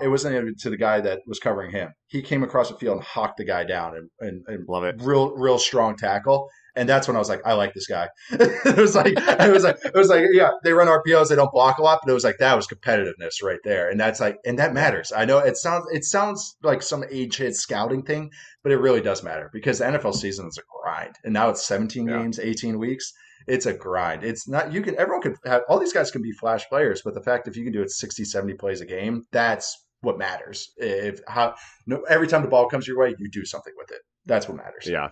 It 0.00 0.08
wasn't 0.08 0.36
even 0.36 0.54
to 0.60 0.70
the 0.70 0.76
guy 0.78 1.00
that 1.02 1.20
was 1.26 1.38
covering 1.38 1.70
him. 1.70 1.90
He 2.06 2.22
came 2.22 2.42
across 2.42 2.70
the 2.70 2.76
field 2.76 2.96
and 2.98 3.04
hocked 3.04 3.36
the 3.36 3.44
guy 3.44 3.64
down 3.64 3.94
and, 3.94 4.08
and, 4.20 4.42
and 4.46 4.66
Love 4.68 4.84
it. 4.84 4.96
real 5.00 5.32
real 5.36 5.58
strong 5.58 5.96
tackle. 5.96 6.48
And 6.74 6.88
that's 6.88 7.06
when 7.06 7.16
I 7.16 7.18
was 7.18 7.28
like, 7.28 7.42
I 7.44 7.52
like 7.52 7.74
this 7.74 7.86
guy. 7.86 8.08
it 8.30 8.78
was 8.78 8.96
like, 8.96 9.12
it 9.18 9.52
was 9.52 9.62
like, 9.62 9.76
it 9.84 9.92
was 9.94 10.08
like, 10.08 10.24
yeah, 10.32 10.52
they 10.64 10.72
run 10.72 10.86
RPOs, 10.88 11.28
they 11.28 11.36
don't 11.36 11.52
block 11.52 11.76
a 11.76 11.82
lot, 11.82 12.00
but 12.02 12.10
it 12.10 12.14
was 12.14 12.24
like 12.24 12.38
that 12.38 12.54
was 12.56 12.66
competitiveness 12.66 13.42
right 13.42 13.58
there, 13.62 13.90
and 13.90 14.00
that's 14.00 14.20
like, 14.20 14.38
and 14.46 14.58
that 14.58 14.72
matters. 14.72 15.12
I 15.14 15.26
know 15.26 15.36
it 15.40 15.58
sounds, 15.58 15.84
it 15.92 16.02
sounds 16.04 16.56
like 16.62 16.80
some 16.80 17.04
age 17.10 17.36
hit 17.36 17.56
scouting 17.56 18.02
thing, 18.04 18.30
but 18.62 18.72
it 18.72 18.78
really 18.78 19.02
does 19.02 19.22
matter 19.22 19.50
because 19.52 19.80
the 19.80 19.84
NFL 19.84 20.14
season 20.14 20.46
is 20.48 20.56
a 20.56 20.62
grind, 20.82 21.14
and 21.24 21.34
now 21.34 21.50
it's 21.50 21.66
17 21.66 22.08
Yeah. 22.08 22.16
games, 22.22 22.38
18 22.38 22.78
weeks. 22.78 23.12
It's 23.46 23.66
a 23.66 23.72
grind. 23.72 24.24
It's 24.24 24.48
not, 24.48 24.72
you 24.72 24.82
can, 24.82 24.98
everyone 24.98 25.22
could 25.22 25.36
have, 25.44 25.62
all 25.68 25.78
these 25.78 25.92
guys 25.92 26.10
can 26.10 26.22
be 26.22 26.32
flash 26.32 26.68
players, 26.68 27.02
but 27.04 27.14
the 27.14 27.22
fact 27.22 27.48
if 27.48 27.56
you 27.56 27.64
can 27.64 27.72
do 27.72 27.82
it 27.82 27.90
60, 27.90 28.24
70 28.24 28.54
plays 28.54 28.80
a 28.80 28.86
game, 28.86 29.24
that's 29.32 29.84
what 30.00 30.18
matters. 30.18 30.72
If 30.76 31.20
how, 31.26 31.54
no, 31.86 32.02
every 32.08 32.26
time 32.26 32.42
the 32.42 32.48
ball 32.48 32.68
comes 32.68 32.86
your 32.86 32.98
way, 32.98 33.14
you 33.18 33.28
do 33.30 33.44
something 33.44 33.72
with 33.76 33.90
it. 33.90 34.00
That's 34.26 34.48
what 34.48 34.56
matters. 34.56 34.86
Yeah. 34.86 35.08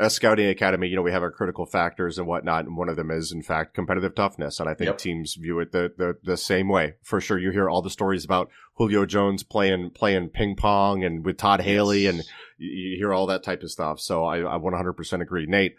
As 0.00 0.14
Scouting 0.14 0.46
Academy, 0.46 0.86
you 0.86 0.94
know, 0.94 1.02
we 1.02 1.10
have 1.10 1.24
our 1.24 1.32
critical 1.32 1.66
factors 1.66 2.18
and 2.18 2.26
whatnot, 2.28 2.66
and 2.66 2.76
one 2.76 2.88
of 2.88 2.94
them 2.94 3.10
is, 3.10 3.32
in 3.32 3.42
fact, 3.42 3.74
competitive 3.74 4.14
toughness. 4.14 4.60
And 4.60 4.68
I 4.68 4.74
think 4.74 4.86
Yep. 4.86 4.98
teams 4.98 5.34
view 5.34 5.58
it 5.58 5.72
the, 5.72 5.92
the 5.98 6.14
the 6.22 6.36
same 6.36 6.68
way. 6.68 6.94
For 7.02 7.20
sure, 7.20 7.36
you 7.36 7.50
hear 7.50 7.68
all 7.68 7.82
the 7.82 7.90
stories 7.90 8.24
about 8.24 8.48
Julio 8.74 9.06
Jones 9.06 9.42
playing 9.42 9.90
playing 9.96 10.28
ping 10.28 10.54
pong 10.54 11.02
and 11.02 11.24
with 11.24 11.36
Todd 11.36 11.62
Haley, 11.62 12.06
and 12.06 12.18
you, 12.58 12.70
you 12.70 12.96
hear 12.96 13.12
all 13.12 13.26
that 13.26 13.42
type 13.42 13.64
of 13.64 13.72
stuff. 13.72 13.98
So 13.98 14.24
I, 14.24 14.38
I 14.38 14.56
100% 14.56 15.20
agree. 15.20 15.46
Nate, 15.46 15.74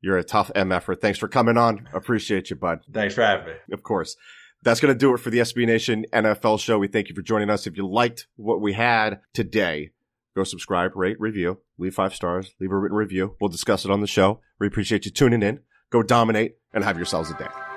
you're 0.00 0.18
a 0.18 0.24
tough 0.24 0.50
MFer. 0.54 1.00
Thanks 1.00 1.18
for 1.18 1.28
coming 1.28 1.56
on. 1.56 1.88
Appreciate 1.92 2.50
you, 2.50 2.56
bud. 2.56 2.80
Thanks 2.92 3.14
for 3.14 3.22
having 3.22 3.46
me. 3.46 3.52
Of 3.72 3.82
course. 3.82 4.16
That's 4.62 4.80
going 4.80 4.92
to 4.92 4.98
do 4.98 5.14
it 5.14 5.18
for 5.18 5.30
the 5.30 5.38
SB 5.38 5.66
Nation 5.66 6.04
NFL 6.12 6.60
show. 6.60 6.78
We 6.78 6.88
thank 6.88 7.08
you 7.08 7.14
for 7.14 7.22
joining 7.22 7.48
us. 7.48 7.66
If 7.66 7.76
you 7.76 7.88
liked 7.88 8.26
what 8.36 8.60
we 8.60 8.74
had 8.74 9.20
today, 9.32 9.92
go 10.36 10.44
subscribe, 10.44 10.94
rate, 10.94 11.18
review, 11.18 11.60
leave 11.78 11.94
five 11.94 12.14
stars, 12.14 12.54
leave 12.60 12.70
a 12.70 12.76
written 12.76 12.96
review. 12.96 13.36
We'll 13.40 13.48
discuss 13.48 13.84
it 13.84 13.90
on 13.90 14.00
the 14.00 14.06
show. 14.06 14.40
We 14.58 14.66
appreciate 14.66 15.06
you 15.06 15.10
tuning 15.10 15.42
in. 15.42 15.60
Go 15.90 16.02
dominate 16.02 16.56
and 16.74 16.84
have 16.84 16.96
yourselves 16.96 17.30
a 17.30 17.34
day. 17.34 17.69